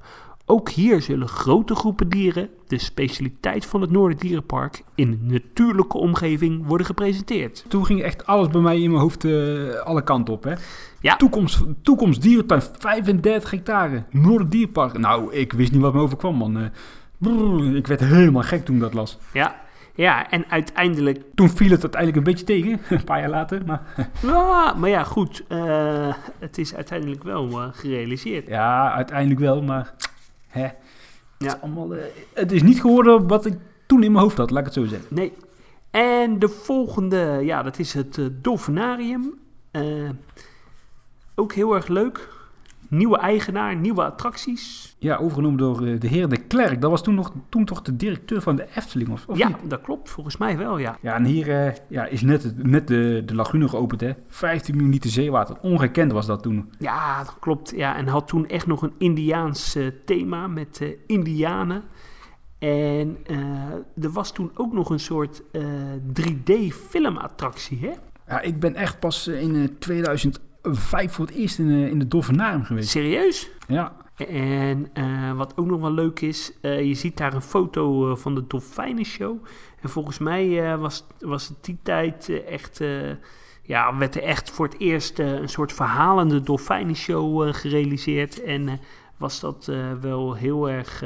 Ook 0.49 0.69
hier 0.69 1.01
zullen 1.01 1.27
grote 1.27 1.75
groepen 1.75 2.09
dieren, 2.09 2.49
de 2.67 2.77
specialiteit 2.77 3.65
van 3.65 3.81
het 3.81 3.91
Noorderdierenpark, 3.91 4.83
in 4.95 5.11
een 5.11 5.33
natuurlijke 5.33 5.97
omgeving 5.97 6.65
worden 6.65 6.85
gepresenteerd. 6.85 7.65
Toen 7.67 7.85
ging 7.85 8.01
echt 8.01 8.25
alles 8.25 8.47
bij 8.47 8.61
mij 8.61 8.81
in 8.81 8.89
mijn 8.89 9.01
hoofd 9.01 9.23
uh, 9.23 9.75
alle 9.75 10.03
kanten 10.03 10.33
op. 10.33 10.43
Hè? 10.43 10.53
Ja. 10.99 11.15
Toekomst, 11.15 11.63
toekomst 11.81 12.21
dierentuin, 12.21 12.61
35 12.79 13.51
hectare, 13.51 14.03
Noorderdierpark. 14.11 14.97
Nou, 14.97 15.33
ik 15.33 15.53
wist 15.53 15.71
niet 15.71 15.81
wat 15.81 15.93
me 15.93 15.99
overkwam, 15.99 16.35
man. 16.35 16.57
Uh, 16.57 16.67
brrr, 17.17 17.75
ik 17.75 17.87
werd 17.87 17.99
helemaal 17.99 18.43
gek 18.43 18.65
toen 18.65 18.75
ik 18.75 18.81
dat 18.81 18.93
las. 18.93 19.17
Ja, 19.33 19.55
ja, 19.97 20.29
en 20.29 20.45
uiteindelijk... 20.49 21.21
Toen 21.35 21.49
viel 21.49 21.69
het 21.69 21.81
uiteindelijk 21.81 22.17
een 22.17 22.33
beetje 22.33 22.45
tegen, 22.45 22.79
een 22.97 23.03
paar 23.03 23.19
jaar 23.19 23.29
later. 23.29 23.65
Maar, 23.65 23.81
ja, 24.21 24.73
maar 24.73 24.89
ja, 24.89 25.03
goed. 25.03 25.43
Uh, 25.49 26.13
het 26.39 26.57
is 26.57 26.75
uiteindelijk 26.75 27.23
wel 27.23 27.49
uh, 27.49 27.67
gerealiseerd. 27.71 28.47
Ja, 28.47 28.93
uiteindelijk 28.93 29.39
wel, 29.39 29.61
maar... 29.61 29.93
Hè, 30.47 30.61
ja. 30.61 30.73
het, 31.37 31.47
is 31.47 31.61
allemaal, 31.61 31.95
uh, 31.95 32.01
het 32.33 32.51
is 32.51 32.63
niet 32.63 32.81
geworden 32.81 33.27
wat 33.27 33.45
ik 33.45 33.57
toen 33.85 34.03
in 34.03 34.11
mijn 34.11 34.23
hoofd 34.23 34.37
had, 34.37 34.49
laat 34.49 34.59
ik 34.59 34.65
het 34.65 34.73
zo 34.73 34.85
zeggen. 34.85 35.15
Nee. 35.15 35.33
En 35.91 36.39
de 36.39 36.49
volgende, 36.49 37.39
ja, 37.43 37.63
dat 37.63 37.79
is 37.79 37.93
het 37.93 38.19
Dolfinarium. 38.31 39.33
ook 41.35 41.53
heel 41.53 41.75
erg 41.75 41.87
leuk. 41.87 42.36
Nieuwe 42.89 43.17
eigenaar, 43.17 43.75
nieuwe 43.75 44.03
attracties. 44.03 44.95
Ja, 44.99 45.15
overgenomen 45.15 45.57
door 45.57 45.85
eh, 45.85 45.99
de 45.99 46.07
heer 46.07 46.29
De 46.29 46.37
Klerk. 46.37 46.81
Dat 46.81 46.89
was 46.91 47.03
toen, 47.03 47.15
nog, 47.15 47.33
toen 47.49 47.65
toch 47.65 47.81
de 47.81 47.95
directeur 47.95 48.41
van 48.41 48.55
de 48.55 48.67
Efteling, 48.75 49.09
of, 49.09 49.25
of 49.27 49.37
Ja, 49.37 49.47
niet? 49.47 49.57
dat 49.69 49.81
klopt. 49.81 50.09
Volgens 50.09 50.37
mij 50.37 50.57
wel, 50.57 50.77
ja. 50.77 50.97
Ja, 51.01 51.15
en 51.15 51.23
hier 51.25 51.65
eh, 51.65 51.73
ja, 51.87 52.05
is 52.05 52.21
net, 52.21 52.53
net 52.67 52.87
de, 52.87 53.21
de 53.25 53.35
lagune 53.35 53.67
geopend, 53.67 54.01
hè. 54.01 54.11
15 54.27 54.73
miljoen 54.75 54.93
liter 54.93 55.09
zeewater. 55.09 55.57
Ongekend 55.61 56.11
was 56.11 56.25
dat 56.25 56.43
toen. 56.43 56.71
Ja, 56.79 57.17
dat 57.23 57.37
klopt. 57.39 57.73
Ja, 57.75 57.95
en 57.97 58.07
had 58.07 58.27
toen 58.27 58.47
echt 58.47 58.67
nog 58.67 58.81
een 58.81 58.93
Indiaans 58.97 59.75
eh, 59.75 59.87
thema 60.05 60.47
met 60.47 60.95
indianen. 61.07 61.83
En 62.59 63.17
er 64.01 64.11
was 64.11 64.31
toen 64.31 64.51
ook 64.53 64.73
nog 64.73 64.89
een 64.89 64.99
soort 64.99 65.41
3D-filmattractie, 66.21 67.79
hè? 67.79 67.91
Ja, 68.27 68.41
ik 68.41 68.59
ben 68.59 68.75
echt 68.75 68.99
pas 68.99 69.27
in 69.27 69.75
2000 69.79 70.39
vijf 70.75 71.11
voor 71.11 71.25
het 71.25 71.35
eerst 71.35 71.59
in, 71.59 71.67
de, 71.67 71.89
in 71.89 71.99
de 71.99 72.21
geweest. 72.63 72.89
Serieus? 72.89 73.49
Ja. 73.67 73.95
En 74.29 74.87
eh, 74.93 75.31
wat 75.33 75.57
ook 75.57 75.65
nog 75.65 75.79
wel 75.79 75.91
leuk 75.91 76.19
is, 76.19 76.51
eh, 76.61 76.83
je 76.83 76.93
ziet 76.93 77.17
daar 77.17 77.33
een 77.33 77.41
foto 77.41 78.15
van 78.15 78.35
de 78.35 78.47
dolfijnen 78.47 79.05
show. 79.05 79.37
En 79.81 79.89
volgens 79.89 80.17
mij 80.17 80.77
was, 80.77 81.05
was 81.19 81.47
het 81.47 81.57
die 81.61 81.77
tijd 81.81 82.43
echt, 82.47 82.83
ja, 83.61 83.97
werd 83.97 84.15
er 84.15 84.23
echt 84.23 84.51
voor 84.51 84.65
het 84.65 84.79
eerst 84.79 85.19
een 85.19 85.49
soort 85.49 85.73
verhalende 85.73 86.41
dolfijnen 86.41 86.95
show 86.95 87.53
gerealiseerd. 87.53 88.43
En 88.43 88.79
was 89.17 89.39
dat 89.39 89.71
wel 90.01 90.33
heel 90.33 90.69
erg 90.69 91.03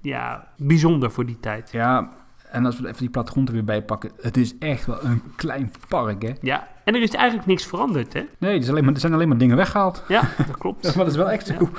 ja, 0.00 0.52
bijzonder 0.56 1.10
voor 1.10 1.26
die 1.26 1.40
tijd. 1.40 1.72
Ja, 1.72 2.12
en 2.50 2.66
als 2.66 2.80
we 2.80 2.86
even 2.86 3.00
die 3.00 3.10
plattegrond 3.10 3.48
er 3.48 3.54
weer 3.54 3.64
bij 3.64 3.82
pakken, 3.82 4.10
het 4.20 4.36
is 4.36 4.58
echt 4.58 4.86
wel 4.86 5.04
een 5.04 5.22
klein 5.36 5.72
park, 5.88 6.22
hè? 6.22 6.32
Ja, 6.40 6.68
en 6.86 6.94
er 6.94 7.02
is 7.02 7.10
eigenlijk 7.10 7.46
niks 7.48 7.66
veranderd, 7.66 8.12
hè? 8.12 8.22
Nee, 8.38 8.62
er, 8.62 8.70
alleen 8.70 8.84
maar, 8.84 8.94
er 8.94 9.00
zijn 9.00 9.12
alleen 9.12 9.28
maar 9.28 9.38
dingen 9.38 9.56
weggehaald. 9.56 10.04
Ja, 10.08 10.22
dat 10.46 10.58
klopt. 10.58 10.82
maar 10.82 10.94
dat 11.04 11.06
is 11.06 11.16
wel 11.16 11.30
echt 11.30 11.46
zo. 11.46 11.54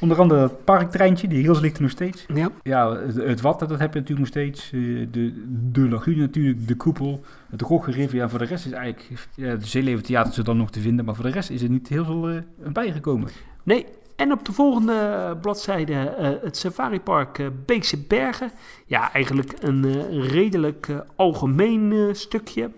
Onder 0.00 0.18
andere 0.18 0.40
dat 0.40 0.64
parktreintje, 0.64 1.28
die 1.28 1.42
rails 1.42 1.60
ligt 1.60 1.76
er 1.76 1.82
nog 1.82 1.90
steeds. 1.90 2.26
Ja, 2.34 2.48
Ja, 2.62 2.96
het, 2.96 3.14
het 3.14 3.40
water, 3.40 3.68
dat 3.68 3.78
heb 3.78 3.92
je 3.92 4.00
natuurlijk 4.00 4.18
nog 4.18 4.42
steeds. 4.42 4.72
Eh, 4.72 4.80
De, 5.10 5.44
de 5.72 5.88
lagune 5.88 6.20
natuurlijk, 6.20 6.68
de 6.68 6.74
koepel, 6.76 7.24
het 7.50 7.60
Rogge 7.60 8.08
Ja, 8.16 8.28
voor 8.28 8.38
de 8.38 8.44
rest 8.44 8.66
is 8.66 8.72
eigenlijk... 8.72 9.28
Ja, 9.34 9.54
de 9.54 9.66
Zeeleventheater 9.66 10.30
is 10.32 10.38
er 10.38 10.44
dan 10.44 10.56
nog 10.56 10.70
te 10.70 10.80
vinden, 10.80 11.04
maar 11.04 11.14
voor 11.14 11.24
de 11.24 11.30
rest 11.30 11.50
is 11.50 11.62
er 11.62 11.70
niet 11.70 11.88
heel 11.88 12.04
veel 12.04 12.28
eh, 12.28 12.36
bijgekomen. 12.72 13.28
Nee, 13.62 13.86
en 14.16 14.32
op 14.32 14.44
de 14.44 14.52
volgende 14.52 15.36
bladzijde 15.40 15.94
eh, 15.94 16.30
het 16.42 16.56
safaripark 16.56 17.38
eh, 17.38 17.46
Beekse 17.66 17.98
Bergen. 17.98 18.50
Ja, 18.86 19.12
eigenlijk 19.12 19.52
een 19.60 20.02
redelijk 20.20 20.88
algemeen 21.16 22.10
stukje. 22.12 22.70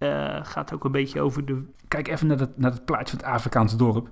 Eh, 0.00 0.38
gaat 0.42 0.74
ook 0.74 0.84
een 0.84 0.92
beetje 0.92 1.20
over 1.20 1.44
de... 1.44 1.62
Kijk 1.88 2.08
even 2.08 2.26
naar 2.26 2.38
het, 2.38 2.58
naar 2.58 2.70
het 2.70 2.84
plaatje 2.84 3.16
van 3.16 3.26
het 3.26 3.34
Afrikaans 3.34 3.76
dorp. 3.76 4.08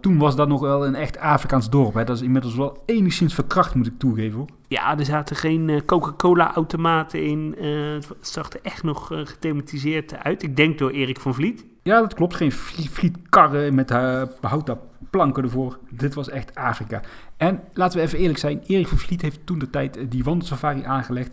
Toen 0.00 0.18
was 0.18 0.36
dat 0.36 0.48
nog 0.48 0.60
wel 0.60 0.86
een 0.86 0.94
echt 0.94 1.18
Afrikaans 1.18 1.70
dorp. 1.70 1.94
Hè. 1.94 2.04
Dat 2.04 2.16
is 2.16 2.22
inmiddels 2.22 2.54
wel 2.54 2.82
enigszins 2.86 3.34
verkracht, 3.34 3.74
moet 3.74 3.86
ik 3.86 3.98
toegeven. 3.98 4.38
Hoor. 4.38 4.48
Ja, 4.68 4.98
er 4.98 5.04
zaten 5.04 5.36
geen 5.36 5.68
eh, 5.68 5.80
Coca-Cola-automaten 5.86 7.24
in. 7.24 7.54
Eh, 7.58 7.92
het 7.92 8.28
zag 8.28 8.52
er 8.52 8.60
echt 8.62 8.82
nog 8.82 9.06
gethematiseerd 9.06 10.14
uit. 10.24 10.42
Ik 10.42 10.56
denk 10.56 10.78
door 10.78 10.90
Erik 10.90 11.20
van 11.20 11.34
Vliet. 11.34 11.64
Ja, 11.82 12.00
dat 12.00 12.14
klopt. 12.14 12.34
Geen 12.34 12.52
frietkarren 12.52 13.74
met 13.74 13.90
uh, 13.90 14.22
houten 14.40 14.78
planken 15.10 15.42
ervoor. 15.42 15.78
Dit 15.90 16.14
was 16.14 16.28
echt 16.28 16.54
Afrika. 16.54 17.00
En 17.36 17.60
laten 17.72 17.98
we 17.98 18.04
even 18.04 18.18
eerlijk 18.18 18.38
zijn. 18.38 18.62
Erik 18.66 18.88
van 18.88 18.98
Vliet 18.98 19.22
heeft 19.22 19.46
toen 19.46 19.58
de 19.58 19.70
tijd 19.70 19.98
die 20.08 20.24
wandelsafari 20.24 20.82
aangelegd. 20.82 21.30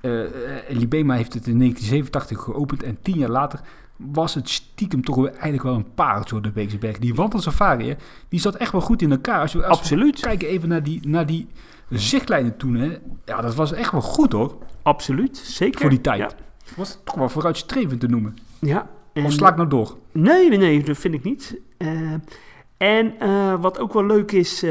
Eh, 0.00 0.10
Libema 0.68 1.14
heeft 1.14 1.34
het 1.34 1.46
in 1.46 1.58
1987 1.58 2.38
geopend. 2.42 2.82
En 2.82 2.98
tien 3.02 3.18
jaar 3.18 3.28
later 3.30 3.60
was 3.96 4.34
het 4.34 4.48
stiekem 4.48 5.04
toch 5.04 5.16
weer 5.16 5.30
eigenlijk 5.30 5.62
wel 5.62 5.74
een 5.74 5.94
pareltje 5.94 6.32
door 6.34 6.42
de 6.42 6.50
Beekse 6.50 6.78
Berg. 6.78 6.98
Die 6.98 7.14
wandelsafari, 7.14 7.96
die 8.28 8.40
zat 8.40 8.54
echt 8.54 8.72
wel 8.72 8.80
goed 8.80 9.02
in 9.02 9.10
elkaar. 9.10 9.40
Als 9.40 9.52
we, 9.52 9.58
als 9.58 9.76
we 9.78 9.82
Absoluut. 9.82 10.20
kijken 10.20 10.48
even 10.48 10.68
naar 10.68 10.82
die, 10.82 11.08
naar 11.08 11.26
die 11.26 11.46
zichtlijnen 11.90 12.56
toen. 12.56 12.74
Hè. 12.74 12.98
Ja, 13.24 13.40
dat 13.40 13.54
was 13.54 13.72
echt 13.72 13.92
wel 13.92 14.00
goed 14.00 14.32
hoor. 14.32 14.56
Absoluut, 14.82 15.36
zeker. 15.36 15.80
Voor 15.80 15.90
die 15.90 16.00
tijd. 16.00 16.18
Ja, 16.18 16.30
Was 16.76 16.98
toch 17.04 17.14
wel 17.14 17.28
vooruitstrevend 17.28 18.00
te 18.00 18.06
noemen. 18.06 18.36
ja. 18.58 18.90
En, 19.12 19.24
Of 19.24 19.32
sla 19.32 19.48
ik 19.48 19.56
nou 19.56 19.68
door? 19.68 19.96
Nee, 20.12 20.48
nee, 20.48 20.58
nee, 20.58 20.82
dat 20.82 20.96
vind 20.96 21.14
ik 21.14 21.22
niet. 21.24 21.56
Eh, 21.76 22.12
en 22.76 23.12
wat 23.60 23.78
ook 23.78 23.92
wel 23.92 24.06
leuk 24.06 24.32
is, 24.32 24.62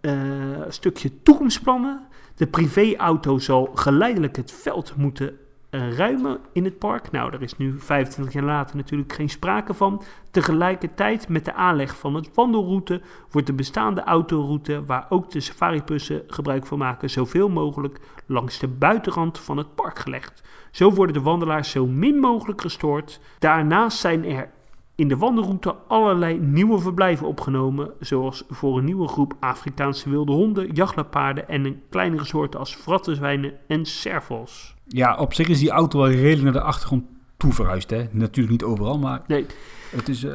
een 0.00 0.64
stukje 0.68 1.22
toekomstplannen. 1.22 2.00
De 2.42 2.48
privéauto 2.48 3.38
zal 3.38 3.70
geleidelijk 3.74 4.36
het 4.36 4.52
veld 4.52 4.96
moeten 4.96 5.38
eh, 5.70 5.96
ruimen 5.96 6.38
in 6.52 6.64
het 6.64 6.78
park. 6.78 7.10
Nou, 7.10 7.30
daar 7.30 7.42
is 7.42 7.56
nu 7.56 7.80
25 7.80 8.34
jaar 8.34 8.44
later 8.44 8.76
natuurlijk 8.76 9.12
geen 9.12 9.28
sprake 9.28 9.74
van. 9.74 10.02
Tegelijkertijd 10.30 11.28
met 11.28 11.44
de 11.44 11.54
aanleg 11.54 11.96
van 11.96 12.14
het 12.14 12.34
wandelroute 12.34 13.00
wordt 13.30 13.46
de 13.46 13.52
bestaande 13.52 14.02
autoroute, 14.02 14.84
waar 14.84 15.06
ook 15.08 15.30
de 15.30 15.40
safaribussen 15.40 16.22
gebruik 16.26 16.66
van 16.66 16.78
maken, 16.78 17.10
zoveel 17.10 17.48
mogelijk 17.48 17.98
langs 18.26 18.58
de 18.58 18.68
buitenrand 18.68 19.38
van 19.38 19.56
het 19.56 19.74
park 19.74 19.98
gelegd. 19.98 20.42
Zo 20.70 20.92
worden 20.92 21.14
de 21.14 21.22
wandelaars 21.22 21.70
zo 21.70 21.86
min 21.86 22.18
mogelijk 22.18 22.60
gestoord. 22.60 23.20
Daarnaast 23.38 23.98
zijn 23.98 24.24
er 24.24 24.50
in 24.94 25.08
de 25.08 25.16
wandelroute 25.16 25.74
allerlei 25.88 26.38
nieuwe 26.38 26.78
verblijven 26.78 27.26
opgenomen, 27.26 27.90
zoals 28.00 28.44
voor 28.50 28.78
een 28.78 28.84
nieuwe 28.84 29.08
groep 29.08 29.34
Afrikaanse 29.40 30.10
wilde 30.10 30.32
honden, 30.32 30.72
jachtlapaarden 30.72 31.48
en 31.48 31.64
een 31.64 31.82
kleinere 31.90 32.24
soorten 32.24 32.60
als 32.60 32.74
frattenzwijnen 32.74 33.52
en 33.66 33.84
servos. 33.86 34.74
Ja, 34.86 35.16
op 35.16 35.34
zich 35.34 35.48
is 35.48 35.58
die 35.58 35.70
auto 35.70 35.98
wel 35.98 36.10
redelijk 36.10 36.42
naar 36.42 36.52
de 36.52 36.60
achtergrond 36.60 37.04
toe 37.36 37.52
verhuisd. 37.52 37.90
Hè? 37.90 38.06
Natuurlijk 38.10 38.50
niet 38.52 38.64
overal, 38.64 38.98
maar 38.98 39.22
Nee. 39.26 39.46
het, 39.90 40.08
is, 40.08 40.24
eh, 40.24 40.34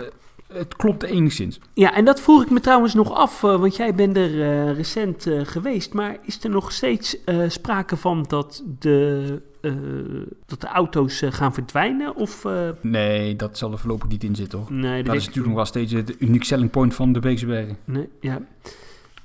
het 0.54 0.76
klopt 0.76 1.04
enigszins. 1.04 1.60
Ja, 1.74 1.94
en 1.94 2.06
dat 2.06 2.22
vroeg 2.22 2.44
ik 2.44 2.50
me 2.50 2.60
trouwens 2.60 2.94
nog 2.94 3.12
af, 3.12 3.44
eh, 3.44 3.60
want 3.60 3.76
jij 3.76 3.96
bent 3.96 4.18
er 4.18 4.42
eh, 4.42 4.76
recent 4.76 5.28
eh, 5.28 5.42
geweest, 5.44 5.94
maar 5.94 6.18
is 6.22 6.44
er 6.44 6.50
nog 6.50 6.72
steeds 6.72 7.18
sprake 7.48 7.98
van 7.98 8.26
dat 8.28 8.64
de, 8.80 9.42
dat 10.46 10.62
de 10.62 10.68
auto's 10.68 11.22
gaan 11.30 11.54
verdwijnen? 11.54 12.16
Of, 12.16 12.46
Nee, 12.82 13.36
dat 13.36 13.58
zal 13.58 13.72
er 13.72 13.78
voorlopig 13.78 14.08
niet 14.08 14.24
in 14.24 14.36
zitten 14.36 14.60
hoor. 14.60 14.74
nee, 14.74 14.98
dat, 14.98 15.06
Dat 15.06 15.16
is 15.16 15.26
natuurlijk 15.26 15.48
nog 15.48 15.56
wel 15.56 15.66
steeds 15.66 15.92
de 15.92 16.16
unique 16.20 16.46
selling 16.46 16.70
point 16.70 16.94
van 16.94 17.14
de 17.14 17.20
Beekse 17.20 17.46
Bergen. 17.46 17.78
Nee, 17.84 18.10
ja, 18.20 18.42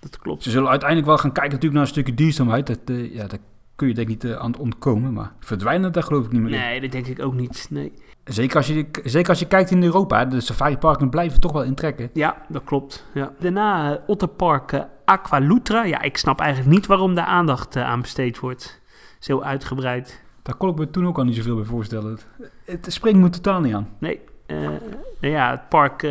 dat 0.00 0.18
klopt. 0.18 0.42
Ze 0.42 0.50
zullen 0.50 0.68
uiteindelijk 0.68 1.08
wel 1.08 1.18
gaan 1.18 1.32
kijken 1.32 1.52
natuurlijk 1.52 1.74
naar 1.74 1.82
een 1.82 1.94
stukje 1.94 2.14
duurzaamheid. 2.14 2.66
Dat, 2.66 2.78
ja, 3.12 3.26
daar 3.26 3.38
kun 3.76 3.88
je 3.88 3.94
denk 3.94 4.08
ik 4.08 4.22
niet 4.22 4.34
aan 4.34 4.56
ontkomen. 4.56 5.12
Maar 5.12 5.32
verdwijnen, 5.40 5.92
daar 5.92 6.02
geloof 6.02 6.24
ik 6.24 6.32
niet 6.32 6.40
meer 6.40 6.52
in. 6.52 6.58
Nee, 6.58 6.80
dat 6.80 6.92
denk 6.92 7.06
ik 7.06 7.22
ook 7.22 7.34
niet. 7.34 7.66
Nee. 7.70 7.92
Zeker, 8.24 8.56
als 8.56 8.66
je, 8.66 8.86
zeker 9.04 9.28
als 9.28 9.38
je 9.38 9.46
kijkt 9.46 9.70
in 9.70 9.82
Europa. 9.82 10.24
De 10.24 10.40
safariparken 10.40 11.10
blijven 11.10 11.40
toch 11.40 11.52
wel 11.52 11.62
intrekken. 11.62 12.10
Ja, 12.12 12.42
dat 12.48 12.64
klopt. 12.64 13.06
Ja. 13.14 13.32
Daarna 13.38 13.92
eh, 13.92 14.00
Otterpark 14.06 14.72
eh, 14.72 14.80
Aqualutra. 15.04 15.84
Ja, 15.84 16.00
ik 16.02 16.16
snap 16.16 16.40
eigenlijk 16.40 16.74
niet 16.74 16.86
waarom 16.86 17.14
daar 17.14 17.26
aandacht 17.26 17.76
eh, 17.76 17.84
aan 17.84 18.00
besteed 18.00 18.38
wordt. 18.38 18.80
Zo 19.18 19.40
uitgebreid. 19.40 20.22
Daar 20.42 20.54
kon 20.54 20.70
ik 20.70 20.76
me 20.76 20.90
toen 20.90 21.06
ook 21.06 21.18
al 21.18 21.24
niet 21.24 21.36
zoveel 21.36 21.56
bij 21.56 21.64
voorstellen. 21.64 22.18
Het, 22.64 22.86
spreekt 22.88 23.16
me 23.16 23.30
totaal 23.30 23.60
niet 23.60 23.74
aan. 23.74 23.88
Nee, 23.98 24.20
nou 24.46 24.80
ja, 25.20 25.50
het 25.50 25.68
park... 25.68 26.02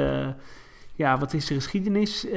ja, 0.95 1.17
wat 1.17 1.33
is 1.33 1.45
de 1.45 1.53
geschiedenis? 1.53 2.27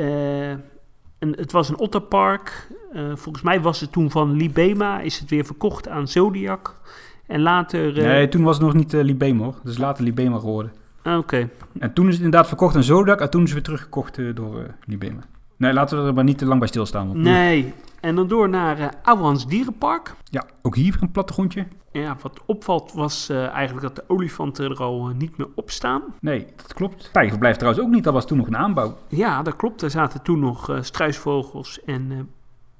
Het 1.18 1.52
was 1.52 1.68
een 1.68 1.78
otterpark. 1.78 2.68
Volgens 2.92 3.42
mij 3.42 3.60
was 3.60 3.80
het 3.80 3.92
toen 3.92 4.10
van 4.10 4.32
Libema. 4.32 5.00
Is 5.00 5.18
het 5.18 5.30
weer 5.30 5.44
verkocht 5.44 5.88
aan 5.88 6.08
Zodiac. 6.08 6.80
En 7.26 7.40
later... 7.40 7.98
eh, 7.98 8.04
Nee, 8.04 8.28
toen 8.28 8.42
was 8.42 8.56
het 8.56 8.64
nog 8.64 8.74
niet 8.74 8.94
uh, 8.94 9.02
Libema 9.02 9.44
hoor. 9.44 9.54
Dus 9.62 9.78
later 9.78 10.04
Libema 10.04 10.38
geworden. 10.38 10.72
ah, 11.02 11.18
Oké. 11.18 11.48
En 11.78 11.92
toen 11.92 12.06
is 12.08 12.14
het 12.14 12.24
inderdaad 12.24 12.48
verkocht 12.48 12.76
aan 12.76 12.82
Zodak. 12.82 13.20
En 13.20 13.30
toen 13.30 13.40
is 13.42 13.46
het 13.46 13.54
weer 13.54 13.62
teruggekocht 13.62 14.18
uh, 14.18 14.34
door 14.34 14.66
uh. 14.90 15.08
Nee, 15.56 15.72
laten 15.72 16.00
we 16.02 16.06
er 16.08 16.14
maar 16.14 16.24
niet 16.24 16.38
te 16.38 16.46
lang 16.46 16.58
bij 16.58 16.68
stilstaan. 16.68 17.06
Want 17.06 17.18
Nee. 17.18 17.72
En 18.00 18.14
dan 18.14 18.28
door 18.28 18.48
naar 18.48 18.94
Ouwans 19.02 19.46
Dierenpark. 19.46 20.14
Ja, 20.30 20.44
ook 20.62 20.76
hier 20.76 20.96
een 21.00 21.10
plattegrondje. 21.10 21.66
Ja, 21.92 22.16
wat 22.22 22.40
opvalt 22.46 22.92
was 22.92 23.28
eigenlijk 23.30 23.80
dat 23.80 23.96
de 23.96 24.04
olifanten 24.06 24.70
er 24.70 24.76
al 24.76 25.06
niet 25.06 25.36
meer 25.36 25.48
op 25.54 25.70
staan. 25.70 26.02
Nee, 26.20 26.46
dat 26.56 26.74
klopt. 26.74 27.08
Tijgerverblijf 27.12 27.56
trouwens 27.56 27.84
ook 27.84 27.90
niet, 27.90 28.04
dat 28.04 28.12
was 28.12 28.26
toen 28.26 28.38
nog 28.38 28.46
een 28.46 28.56
aanbouw. 28.56 28.96
Ja, 29.08 29.42
dat 29.42 29.56
klopt. 29.56 29.82
Er 29.82 29.90
zaten 29.90 30.22
toen 30.22 30.38
nog 30.38 30.78
struisvogels 30.80 31.84
en 31.84 32.28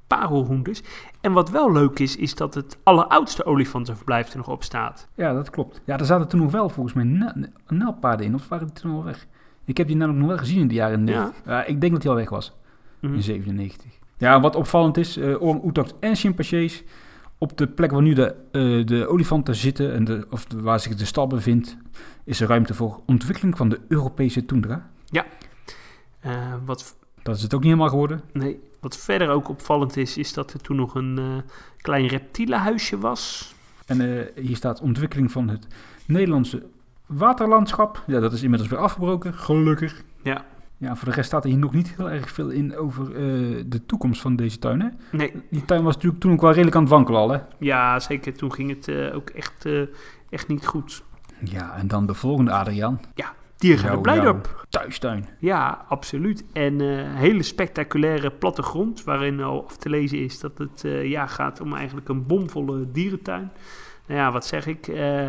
parelhoenders. 0.07 0.83
En 1.25 1.33
wat 1.33 1.51
wel 1.51 1.73
leuk 1.73 1.99
is, 1.99 2.17
is 2.17 2.35
dat 2.35 2.55
het 2.55 2.79
alleroudste 2.83 3.45
olifantenverblijf 3.45 4.31
er 4.31 4.37
nog 4.37 4.49
op 4.49 4.63
staat. 4.63 5.09
Ja, 5.15 5.33
dat 5.33 5.51
klopt. 5.51 5.81
Ja, 5.85 5.99
er 5.99 6.05
zaten 6.05 6.29
toen 6.29 6.41
nog 6.41 6.53
wel 6.53 6.69
volgens 6.69 6.95
mij 6.95 7.33
nijlpaarden 7.69 8.27
in, 8.27 8.35
of 8.35 8.49
waren 8.49 8.67
die 8.67 8.77
toen 8.77 8.93
al 8.93 9.05
weg? 9.05 9.27
Ik 9.65 9.77
heb 9.77 9.87
die 9.87 9.97
namelijk 9.97 10.21
nog 10.21 10.29
wel 10.29 10.39
gezien 10.39 10.61
in 10.61 10.69
de 10.69 10.75
jaren... 10.75 11.07
Ja. 11.07 11.33
Uh, 11.49 11.61
ik 11.67 11.81
denk 11.81 11.93
dat 11.93 12.03
hij 12.03 12.13
al 12.13 12.19
weg 12.19 12.31
was, 12.31 12.53
mm 13.01 13.09
-hmm. 13.09 13.15
in 13.15 13.23
97. 13.23 13.91
Ja, 14.19 14.41
wat 14.41 14.57
opvallend 14.57 14.97
is, 14.97 15.17
uh, 15.17 15.43
orang-oetangs 15.43 15.93
en 16.01 16.17
chimpansees... 16.17 16.85
Op 17.39 17.59
de 17.59 17.67
plek 17.67 17.91
waar 17.91 18.03
nu 18.03 18.13
de, 18.13 18.35
uh, 18.53 18.87
de 18.87 19.07
olifanten 19.07 19.55
zitten, 19.55 19.95
en 19.95 20.05
de, 20.05 20.27
of 20.31 20.45
de, 20.45 20.61
waar 20.61 20.81
zich 20.81 20.95
de 20.95 21.05
stal 21.05 21.27
bevindt, 21.27 21.77
is 22.25 22.41
er 22.41 22.49
ruimte 22.49 22.75
voor 22.75 23.01
ontwikkeling 23.07 23.57
van 23.57 23.69
de 23.69 23.81
Europese 23.89 24.45
toendra. 24.45 24.91
Ja. 25.05 25.25
Uh, 26.27 26.55
wat, 26.65 26.97
dat 27.23 27.37
is 27.37 27.43
het 27.43 27.55
ook 27.55 27.61
niet 27.61 27.69
helemaal 27.69 27.91
geworden. 27.91 28.21
Nee. 28.33 28.61
Wat 28.85 28.97
verder 28.97 29.29
ook 29.29 29.49
opvallend 29.49 29.97
is, 29.97 30.19
is 30.19 30.33
dat 30.33 30.53
er 30.53 30.61
toen 30.61 30.77
nog 30.77 30.95
een 30.95 31.19
uh, 31.19 31.37
klein 31.77 32.07
reptielenhuisje 32.07 32.99
was. 32.99 33.55
En 33.87 34.01
uh, 34.01 34.23
hier 34.35 34.57
staat 34.57 34.81
ontwikkeling 34.81 35.33
van 35.33 35.49
het 35.49 35.67
Nederlandse 36.07 36.63
waterlandschap. 37.07 38.03
Ja, 38.07 38.21
dat 38.21 38.33
is 38.33 38.43
inmiddels 38.43 38.71
weer 38.71 38.79
afgebroken, 38.79 39.35
gelukkig. 39.35 40.03
Ja. 40.23 40.45
Ja, 40.77 40.97
voor 40.97 41.09
de 41.09 41.15
rest 41.15 41.27
staat 41.27 41.45
er 41.45 41.51
hier 41.51 41.59
nog 41.59 41.73
niet 41.73 41.97
heel 41.97 42.11
erg 42.11 42.31
veel 42.31 42.51
in 42.51 42.77
over 42.77 43.07
eh, 43.07 43.65
de 43.67 43.87
toekomst 43.87 44.21
van 44.21 44.37
deze 44.37 44.59
tuin. 44.59 44.81
Hè? 44.81 44.89
Nee, 45.11 45.33
Die 45.51 45.65
tuin 45.65 45.83
was 45.83 45.95
natuurlijk 45.95 46.23
toen 46.23 46.33
ook 46.33 46.41
wel 46.41 46.51
redelijk 46.51 46.77
aan 46.77 46.83
het 46.83 46.91
wankelen 46.91 47.21
al. 47.21 47.31
Hè? 47.31 47.39
ja, 47.59 48.01
zeker. 48.01 48.33
Toen 48.33 48.53
ging 48.53 48.71
het 48.71 48.89
eh, 48.89 49.15
ook 49.15 49.31
echt, 49.31 49.65
eh, 49.65 49.83
echt 50.31 50.49
niet 50.49 50.67
goed. 50.67 51.03
Ja, 51.45 51.77
en 51.77 51.89
dan 51.89 52.07
de 52.07 52.15
volgende 52.15 52.51
Adriaan. 52.51 53.01
Diergaarde 53.59 54.01
Blijdorp. 54.01 54.67
Thuistuin. 54.69 55.27
Ja, 55.39 55.85
absoluut. 55.89 56.45
En 56.53 56.81
eh 56.81 57.15
hele 57.15 57.43
spectaculaire 57.43 58.31
plattegrond, 58.31 59.05
waarin 59.05 59.41
al 59.41 59.65
af 59.65 59.77
te 59.77 59.89
lezen 59.89 60.19
is 60.19 60.41
dat 60.41 60.59
het 60.59 60.85
eh, 60.85 61.05
ja, 61.11 61.27
gaat 61.27 61.61
om 61.61 61.75
eigenlijk 61.75 62.09
een 62.09 62.27
bomvolle 62.27 62.91
dierentuin. 62.91 63.51
Nou 64.07 64.21
ja, 64.21 64.33
wat 64.33 64.47
zeg 64.47 64.67
ik? 64.67 64.89
eh, 64.89 65.27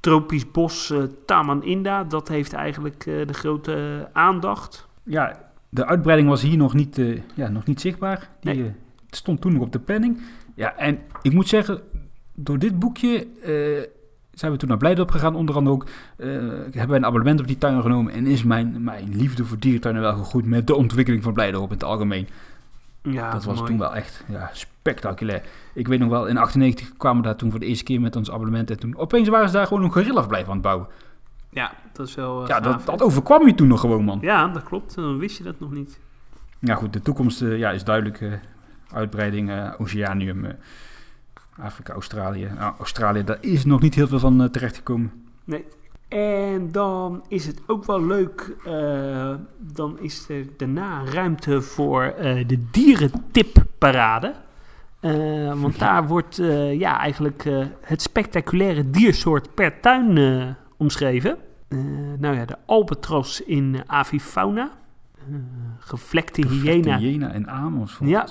tropisch 0.00 0.50
bos 0.50 0.92
Taman 1.26 1.64
Inda, 1.64 2.04
dat 2.04 2.28
heeft 2.28 2.52
eigenlijk 2.52 3.04
de 3.04 3.32
grote 3.34 4.08
aandacht. 4.12 4.86
Ja, 5.02 5.40
de 5.68 5.86
uitbreiding 5.86 6.28
was 6.28 6.42
hier 6.42 6.56
nog 6.56 6.74
niet, 6.74 7.00
ja, 7.34 7.48
nog 7.48 7.64
niet 7.66 7.80
zichtbaar. 7.80 8.30
Die 8.40 8.54
Nee. 8.54 8.64
het 9.06 9.16
stond 9.16 9.40
toen 9.40 9.52
nog 9.52 9.62
op 9.62 9.72
de 9.72 9.78
planning. 9.78 10.20
Ja, 10.54 10.76
en 10.76 10.98
ik 11.22 11.32
moet 11.32 11.48
zeggen, 11.48 11.80
door 12.34 12.58
dit 12.58 12.78
boekje 12.78 13.26
zijn 14.38 14.52
we 14.52 14.58
toen 14.58 14.68
naar 14.68 14.78
Blijdorp 14.78 15.10
gegaan. 15.10 15.34
Onder 15.34 15.54
andere 15.54 15.76
ook 15.76 15.86
eh, 16.16 16.26
hebben 16.28 16.88
wij 16.88 16.96
een 16.96 17.04
abonnement 17.04 17.40
op 17.40 17.46
die 17.46 17.58
tuin 17.58 17.82
genomen. 17.82 18.12
En 18.12 18.26
is 18.26 18.42
mijn, 18.42 18.84
mijn 18.84 19.16
liefde 19.16 19.44
voor 19.44 19.58
dierentuinen 19.58 20.02
wel 20.02 20.16
gegroeid 20.16 20.46
met 20.46 20.66
de 20.66 20.74
ontwikkeling 20.74 21.22
van 21.22 21.32
Blijdorp 21.32 21.66
in 21.66 21.72
het 21.72 21.84
algemeen. 21.84 22.28
Ja, 23.02 23.30
dat 23.30 23.44
was 23.44 23.56
mooi. 23.56 23.68
toen 23.68 23.78
wel 23.78 23.94
echt 23.94 24.24
ja, 24.28 24.50
spectaculair. 24.52 25.42
Ik 25.74 25.88
weet 25.88 25.98
nog 25.98 26.08
wel, 26.08 26.26
in 26.26 26.36
98 26.36 26.96
kwamen 26.96 27.22
we 27.22 27.28
daar 27.28 27.36
toen 27.36 27.50
voor 27.50 27.60
de 27.60 27.66
eerste 27.66 27.84
keer 27.84 28.00
met 28.00 28.16
ons 28.16 28.30
abonnement. 28.30 28.70
En 28.70 28.78
toen 28.78 28.96
opeens 28.96 29.28
waren 29.28 29.48
ze 29.48 29.54
daar 29.54 29.66
gewoon 29.66 29.84
een 29.84 29.92
gorillafblijf 29.92 30.46
aan 30.46 30.52
het 30.52 30.62
bouwen. 30.62 30.86
Ja, 31.50 31.72
dat 31.92 32.08
is 32.08 32.14
wel 32.14 32.42
eh, 32.42 32.48
Ja, 32.48 32.60
dat, 32.60 32.86
dat 32.86 33.02
overkwam 33.02 33.46
je 33.46 33.54
toen 33.54 33.68
nog 33.68 33.80
gewoon, 33.80 34.04
man. 34.04 34.18
Ja, 34.20 34.48
dat 34.48 34.62
klopt. 34.62 34.94
Dan 34.94 35.18
wist 35.18 35.38
je 35.38 35.44
dat 35.44 35.60
nog 35.60 35.72
niet. 35.72 35.98
Ja, 36.58 36.74
goed, 36.74 36.92
de 36.92 37.02
toekomst 37.02 37.42
eh, 37.42 37.58
ja, 37.58 37.70
is 37.70 37.84
duidelijk. 37.84 38.40
uitbreiding, 38.92 39.52
Oceanium, 39.78 40.46
Afrika, 41.58 41.92
Australië. 41.92 42.50
Nou, 42.58 42.74
Australië, 42.78 43.24
daar 43.24 43.38
is 43.40 43.64
nog 43.64 43.80
niet 43.80 43.94
heel 43.94 44.08
veel 44.08 44.18
van 44.18 44.42
eh, 44.42 44.48
terechtgekomen. 44.48 45.12
En 46.08 46.72
dan 46.72 47.24
is 47.28 47.46
het 47.46 47.60
ook 47.66 47.84
wel 47.84 48.06
leuk, 48.06 48.56
eh, 48.64 49.34
dan 49.58 49.98
is 50.00 50.28
er 50.28 50.46
daarna 50.56 51.04
ruimte 51.04 51.62
voor 51.62 52.02
eh, 52.02 52.48
de 52.48 52.64
dierentipparade. 52.70 54.34
Eh, 55.00 55.60
want 55.60 55.78
daar 55.84 56.06
wordt 56.06 56.36
ja, 56.72 56.98
eigenlijk 56.98 57.44
het 57.80 58.02
spectaculaire 58.02 58.90
diersoort 58.90 59.54
per 59.54 59.80
tuin 59.80 60.56
omschreven. 60.76 61.36
Nou 62.18 62.36
ja, 62.36 62.44
de 62.44 62.56
albatros 62.66 63.40
in 63.40 63.82
avifauna. 63.86 64.70
Eh, 65.28 65.34
gevlekte 65.78 66.46
hyena. 66.48 66.98
Hyena 66.98 67.32
en 67.32 67.48
Amersfoort. 67.48 68.10
Ja. 68.10 68.26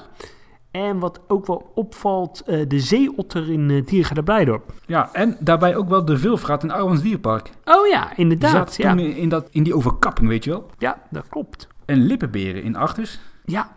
En 0.72 1.00
wat 1.00 1.20
ook 1.28 1.46
wel 1.46 1.72
opvalt, 1.76 2.44
eh, 2.46 2.68
de 2.68 2.80
zeeotter 2.80 3.52
in 3.52 3.70
uh, 3.70 3.86
Diergaarde 3.86 4.24
Blijdorp. 4.24 4.74
Ja, 4.86 5.10
en 5.14 5.38
daarbij 5.40 5.76
ook 5.76 5.90
wel 5.90 6.06
de 6.06 6.18
Vilvraat 6.18 6.64
in 6.64 6.72
Ouwens 6.72 7.02
Dierpark. 7.02 7.50
Oh 7.66 7.88
ja, 7.88 8.18
inderdaad. 8.18 8.76
Ja. 8.76 8.90
toen 8.90 9.00
in, 9.00 9.16
in 9.16 9.30
dat, 9.30 9.48
in 9.52 9.64
die 9.64 9.76
overkapping, 9.76 10.28
weet 10.28 10.44
je 10.44 10.50
wel. 10.50 10.70
ja, 10.78 11.02
dat 11.10 11.28
klopt. 11.30 11.68
En 11.86 11.98
lippenberen 11.98 12.64
in 12.64 12.76
Achters. 12.76 13.20
Ja, 13.46 13.76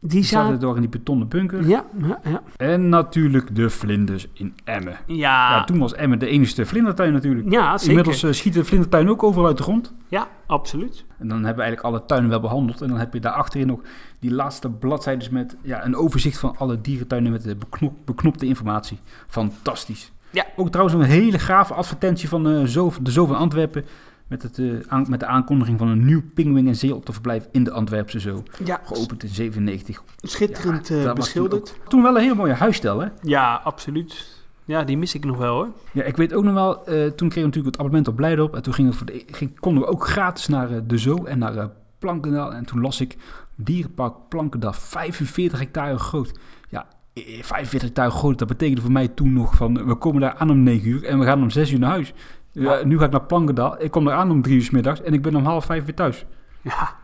die 0.00 0.22
zaten 0.22 0.60
door 0.60 0.74
in 0.74 0.80
die 0.80 0.90
betonnen 0.90 1.28
bunker. 1.28 1.68
Ja, 1.68 1.84
ja, 1.98 2.20
ja. 2.24 2.42
En 2.56 2.88
natuurlijk 2.88 3.56
de 3.56 3.70
vlinders 3.70 4.28
in 4.32 4.54
Emmen. 4.64 4.96
Ja, 5.06 5.50
Ja, 5.50 5.64
toen 5.64 5.78
was 5.78 5.94
Emmen 5.94 6.18
de 6.18 6.26
enige 6.26 6.66
vlindertuin 6.66 7.12
natuurlijk. 7.12 7.50
ja 7.50 7.70
zeker. 7.78 7.88
Inmiddels 7.88 8.22
eh, 8.22 8.32
schiet 8.32 8.54
de 8.54 8.64
vlindertuin 8.64 9.08
ook 9.08 9.22
overal 9.22 9.46
uit 9.46 9.56
de 9.56 9.62
grond. 9.62 9.94
Ja, 10.08 10.28
absoluut. 10.46 11.04
En 11.18 11.28
dan 11.28 11.36
hebben 11.36 11.56
we 11.56 11.62
eigenlijk 11.62 11.94
alle 11.94 12.06
tuinen 12.06 12.30
wel 12.30 12.40
behandeld. 12.40 12.80
En 12.80 12.88
dan 12.88 12.98
heb 12.98 13.12
je 13.14 13.20
daar 13.20 13.32
achterin 13.32 13.66
nog 13.66 13.80
die 14.18 14.32
laatste 14.32 14.70
bladzijden 14.70 15.34
met 15.34 15.56
ja, 15.62 15.84
een 15.84 15.96
overzicht 15.96 16.38
van 16.38 16.56
alle 16.56 16.80
dierentuinen 16.80 17.32
met 17.32 17.42
de 17.42 17.56
beknop, 17.56 17.92
beknopte 18.04 18.46
informatie. 18.46 18.98
Fantastisch. 19.28 20.12
Ja. 20.30 20.46
Ook 20.56 20.70
trouwens 20.70 20.96
een 20.96 21.10
hele 21.10 21.38
gave 21.38 21.74
advertentie 21.74 22.28
van 22.28 22.48
eh, 22.48 22.60
Zoo, 22.64 22.92
de 23.00 23.10
Zoo 23.10 23.26
van 23.26 23.36
Antwerpen. 23.36 23.84
Met, 24.30 24.42
het, 24.42 24.58
eh, 24.58 24.66
aan- 24.88 25.06
met 25.08 25.20
de 25.20 25.26
aankondiging 25.26 25.78
van 25.78 25.88
een 25.88 26.04
nieuw 26.04 26.22
pinguïn- 26.34 26.66
en 26.68 26.76
zeeotterverblijf 26.76 27.48
in 27.52 27.64
de 27.64 27.70
Antwerpse 27.70 28.20
Zoo. 28.20 28.42
Ja, 28.64 28.80
Geopend 28.84 29.22
in 29.22 29.28
97. 29.28 30.02
schitterend 30.22 30.88
Ja, 30.88 30.96
eh, 30.96 31.04
toen 31.04 31.14
beschilderd. 31.14 31.74
Toen 31.88 32.02
wel 32.02 32.14
een 32.16 32.22
hele 32.22 32.34
mooie 32.34 32.52
huisstijl, 32.52 33.00
hè? 33.00 33.08
Ja, 33.22 33.60
absoluut. 33.64 34.38
Ja, 34.64 34.84
die 34.84 34.98
mis 34.98 35.14
ik 35.14 35.24
nog 35.24 35.36
wel 35.36 35.54
hoor. 35.54 35.68
Ja, 35.92 36.02
ik 36.04 36.16
weet 36.16 36.34
ook 36.34 36.44
nog 36.44 36.54
wel, 36.54 36.76
eh, 36.76 36.84
toen 36.86 37.28
kregen 37.28 37.34
we 37.34 37.40
natuurlijk 37.40 37.64
het 37.66 37.76
abonnement 37.78 38.08
op 38.08 38.16
Blijdorp. 38.16 38.54
En 38.54 38.62
toen 38.62 38.74
gingen 38.74 38.90
we 38.90 38.96
voor 38.96 39.06
de, 39.06 39.22
ging, 39.30 39.60
konden 39.60 39.82
we 39.82 39.88
ook 39.88 40.06
gratis 40.06 40.46
naar 40.48 40.86
de 40.86 40.98
Zoo 40.98 41.24
en 41.24 41.38
naar 41.38 41.56
eh, 41.56 41.64
Plankendaal. 41.98 42.52
En 42.52 42.64
toen 42.64 42.80
las 42.80 43.00
ik, 43.00 43.16
dierenpark 43.54 44.14
Plankendaal, 44.28 44.72
45 44.72 45.58
hectare 45.58 45.98
groot. 45.98 46.32
Ja, 46.68 46.86
eh, 47.12 47.22
45 47.42 47.82
hectare 47.88 48.10
groot, 48.10 48.38
dat 48.38 48.48
betekende 48.48 48.80
voor 48.80 48.92
mij 48.92 49.08
toen 49.08 49.32
nog 49.32 49.54
van, 49.54 49.86
we 49.86 49.94
komen 49.94 50.20
daar 50.20 50.34
aan 50.34 50.50
om 50.50 50.62
9 50.62 50.88
uur 50.88 51.04
en 51.04 51.18
we 51.18 51.24
gaan 51.24 51.42
om 51.42 51.50
6 51.50 51.70
uur 51.72 51.78
naar 51.78 51.90
huis. 51.90 52.12
Ja, 52.52 52.78
Ja. 52.78 52.84
nu 52.84 52.98
ga 52.98 53.04
ik 53.04 53.10
naar 53.10 53.22
Plankendaal, 53.22 53.82
ik 53.82 53.90
kom 53.90 54.04
daar 54.04 54.14
aan 54.14 54.30
om 54.30 54.42
3 54.42 54.56
uur 54.56 54.62
's 54.62 54.70
middags 54.70 55.02
en 55.02 55.12
ik 55.12 55.22
ben 55.22 55.34
om 55.36 55.44
half 55.44 55.64
5 55.64 55.84
weer 55.84 55.94
thuis. 55.94 56.24
Ja. 56.60 56.96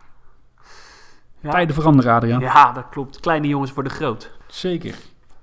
Ja. 1.40 1.50
Tijden 1.50 1.74
veranderen, 1.74 2.12
Adriaan. 2.12 2.40
ja, 2.40 2.72
dat 2.72 2.88
klopt. 2.90 3.20
Kleine 3.20 3.48
jongens 3.48 3.72
worden 3.72 3.92
groot. 3.92 4.32
Zeker. 4.46 4.94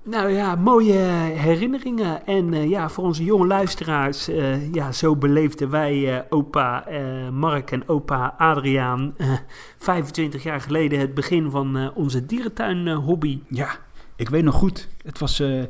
Nou 0.02 0.28
ja, 0.30 0.54
mooie 0.54 0.92
herinneringen. 0.92 2.26
En 2.26 2.54
eh, 2.54 2.68
ja, 2.68 2.88
voor 2.88 3.04
onze 3.04 3.24
jonge 3.24 3.46
luisteraars, 3.46 4.28
eh, 4.28 4.72
ja, 4.72 4.92
zo 4.92 5.16
beleefden 5.16 5.70
wij 5.70 6.14
eh, 6.16 6.22
opa 6.28 6.84
Mark 7.32 7.70
en 7.70 7.88
opa 7.88 8.34
Adriaan 8.38 9.14
eh, 9.16 9.32
25 9.78 10.42
jaar 10.42 10.60
geleden 10.60 10.98
het 10.98 11.14
begin 11.14 11.50
van 11.50 11.92
onze 11.94 12.26
dierentuin-hobby. 12.26 13.40
Ja, 13.48 13.68
ik 14.16 14.28
weet 14.28 14.44
nog 14.44 14.54
goed. 14.54 14.88
Het 15.04 15.18
was 15.18 15.40
eh, 15.40 15.62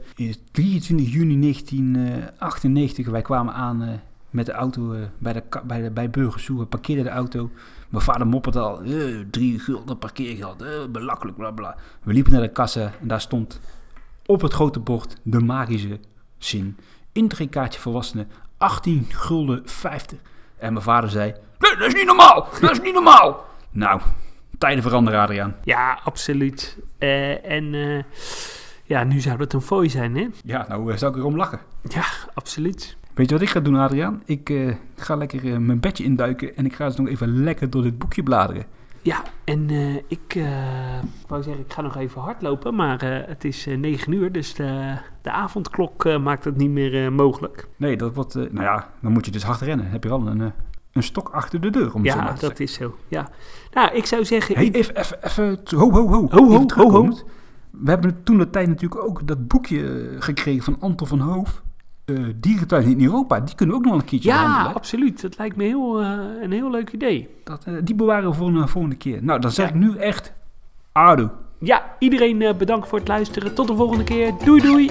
23 0.53 1.13
juni 1.13 1.41
1998. 1.41 3.09
Wij 3.09 3.23
kwamen 3.23 3.55
aan 3.55 4.01
met 4.35 4.47
de 4.47 4.53
auto 4.53 4.93
eh, 4.93 5.01
bij, 5.19 5.33
de, 5.33 5.43
bij, 5.65 5.83
de, 5.83 5.91
bij 5.91 6.11
Burgersoe. 6.11 6.65
Parkeerden 6.67 7.05
de 7.05 7.11
auto. 7.11 7.51
Mijn 7.89 8.05
vader 8.05 8.27
mopperde 8.27 8.59
al. 8.61 8.83
eh, 8.83 9.17
drie 9.31 9.59
gulden 9.59 9.99
parkeergeld. 9.99 10.63
eh, 10.63 10.69
belachelijk, 10.91 11.37
bla 11.37 11.51
bla. 11.51 11.77
We 12.03 12.13
liepen 12.13 12.33
naar 12.33 12.41
de 12.41 12.53
kassa 12.53 12.93
en 13.01 13.09
daar 13.09 13.21
stond 13.21 13.61
op 14.27 14.41
het 14.41 14.53
grote 14.53 14.81
bord 14.81 15.17
de 15.23 15.41
magische 15.41 16.01
zin. 16.39 16.77
Intrekkaartje 17.13 17.81
volwassenen 17.81 18.29
18 18.59 19.07
gulden 19.09 19.63
50. 19.65 20.19
En 20.59 20.73
mijn 20.73 20.85
vader 20.85 21.11
zei: 21.11 21.35
Nee, 21.59 21.77
dat 21.77 21.87
is 21.89 21.95
niet 21.95 22.07
normaal! 22.07 22.49
Dat 22.61 22.71
is 22.71 22.81
niet 22.81 22.95
normaal! 22.95 23.45
Nou, 23.71 24.01
tijden 24.59 24.83
veranderen, 24.83 25.21
Adriaan. 25.21 25.57
Ja, 25.65 25.99
absoluut. 26.05 26.79
Eh, 26.99 27.51
en 27.51 27.65
ja, 28.85 29.05
nu 29.05 29.21
zou 29.21 29.37
dat 29.39 29.53
een 29.53 29.61
fooi 29.61 29.91
zijn, 29.91 30.17
hè? 30.17 30.29
Ja, 30.45 30.67
nou 30.69 30.99
zou 30.99 31.13
ik 31.13 31.19
erom 31.19 31.37
lachen. 31.37 31.61
Ja, 31.89 32.05
absoluut. 32.35 32.97
Weet 33.15 33.29
je 33.29 33.35
wat 33.35 33.43
ik 33.43 33.49
ga 33.51 33.61
doen, 33.61 33.75
Adriaan? 33.77 34.23
Ik 34.25 34.51
eh, 34.51 34.75
ga 34.97 35.15
lekker 35.17 35.53
eh, 35.53 35.59
mijn 35.59 35.81
bedje 35.81 36.05
induiken 36.05 36.57
en 36.57 36.65
ik 36.65 36.75
ga 36.75 36.85
eens 36.85 36.97
nog 36.97 37.09
even 37.09 37.43
lekker 37.43 37.71
door 37.71 37.83
dit 37.83 37.99
boekje 37.99 38.23
bladeren. 38.23 38.65
Ja, 39.03 39.23
en 39.45 39.71
eh, 39.71 39.95
ik 39.95 40.39
wou 41.29 41.43
zeggen, 41.43 41.65
ik 41.65 41.73
ga 41.73 41.81
nog 41.81 41.97
even 41.97 42.21
hardlopen, 42.21 42.75
maar 42.75 43.03
het 43.29 43.45
is 43.45 43.67
9 43.79 44.13
uur, 44.13 44.33
dus 44.33 44.55
de, 44.55 44.97
de 45.23 45.31
avondklok 45.31 46.19
maakt 46.19 46.45
het 46.45 46.57
niet 46.57 46.71
meer 46.71 47.13
mogelijk. 47.13 47.69
Nee, 47.77 47.97
dat 47.97 48.15
wordt... 48.15 48.35
nou 48.35 48.63
ja, 48.63 48.91
dan 49.01 49.13
moet 49.13 49.25
je 49.25 49.31
dus 49.31 49.43
hard 49.43 49.61
rennen. 49.61 49.85
Dan 49.85 49.93
heb 49.93 50.03
je 50.03 50.09
wel 50.09 50.27
een, 50.27 50.53
een 50.93 51.03
stok 51.03 51.29
achter 51.29 51.61
de 51.61 51.71
deur, 51.71 51.95
om 51.95 52.03
het 52.03 52.13
zo 52.13 52.19
Ja, 52.19 52.25
maar 52.25 52.35
te 52.35 52.47
dat 52.47 52.57
zeggen. 52.57 52.65
is 52.65 52.75
zo. 52.75 52.97
Ja. 53.09 53.29
Nou, 53.73 53.95
ik 53.95 54.07
zou 54.07 54.25
zeggen, 54.25 54.55
Hey, 54.55 54.71
even, 54.73 54.97
even, 54.97 55.25
even... 55.25 55.61
Ho, 55.77 55.91
ho, 55.91 56.09
ho. 56.09 56.29
Ho, 56.31 56.47
ho, 56.47 56.57
ho, 56.57 56.67
terugkomend. 56.67 57.25
We 57.71 57.91
hebben 57.91 58.23
toen 58.23 58.39
de 58.39 58.51
tijd 58.51 58.69
natuurlijk 58.69 59.05
ook 59.05 59.27
dat 59.27 59.49
boekje 59.49 60.11
gekregen 60.19 60.63
van 60.63 60.77
Anton 60.81 61.07
van 61.07 61.21
Hoof. 61.21 61.63
Dierentuin 62.37 62.85
in 62.91 63.05
Europa. 63.05 63.41
Die 63.41 63.55
kunnen 63.55 63.75
we 63.75 63.81
ook 63.81 63.87
nog 63.87 63.95
wel 63.95 64.03
een 64.03 64.09
keertje 64.09 64.29
ja, 64.29 64.43
behandelen. 64.43 64.75
absoluut. 64.77 65.21
Dat 65.23 65.39
lijkt 65.39 65.57
me 65.57 65.65
heel, 65.65 66.01
eh, 66.01 66.19
een 66.43 66.53
heel 66.53 66.71
leuk 66.71 66.93
idee. 66.93 67.29
Dat, 67.45 67.65
eh, 67.65 67.75
die 67.85 67.95
bewaren 67.95 68.31
we 68.31 68.37
voor 68.37 68.49
een 68.49 68.69
volgende 68.69 68.97
keer. 68.97 69.19
Nou, 69.25 69.41
dan 69.41 69.51
zeg 69.51 69.69
Ja. 69.69 69.75
ik 69.75 69.81
nu 69.81 69.97
echt... 69.97 70.33
Ado. 70.93 71.31
Ja, 71.59 71.83
iedereen 71.99 72.55
bedankt 72.59 72.89
voor 72.89 72.99
het 72.99 73.09
luisteren. 73.09 73.55
Tot 73.55 73.67
de 73.69 73.75
volgende 73.77 74.05
keer. 74.05 74.33
Doei 74.45 74.61
doei. 74.61 74.91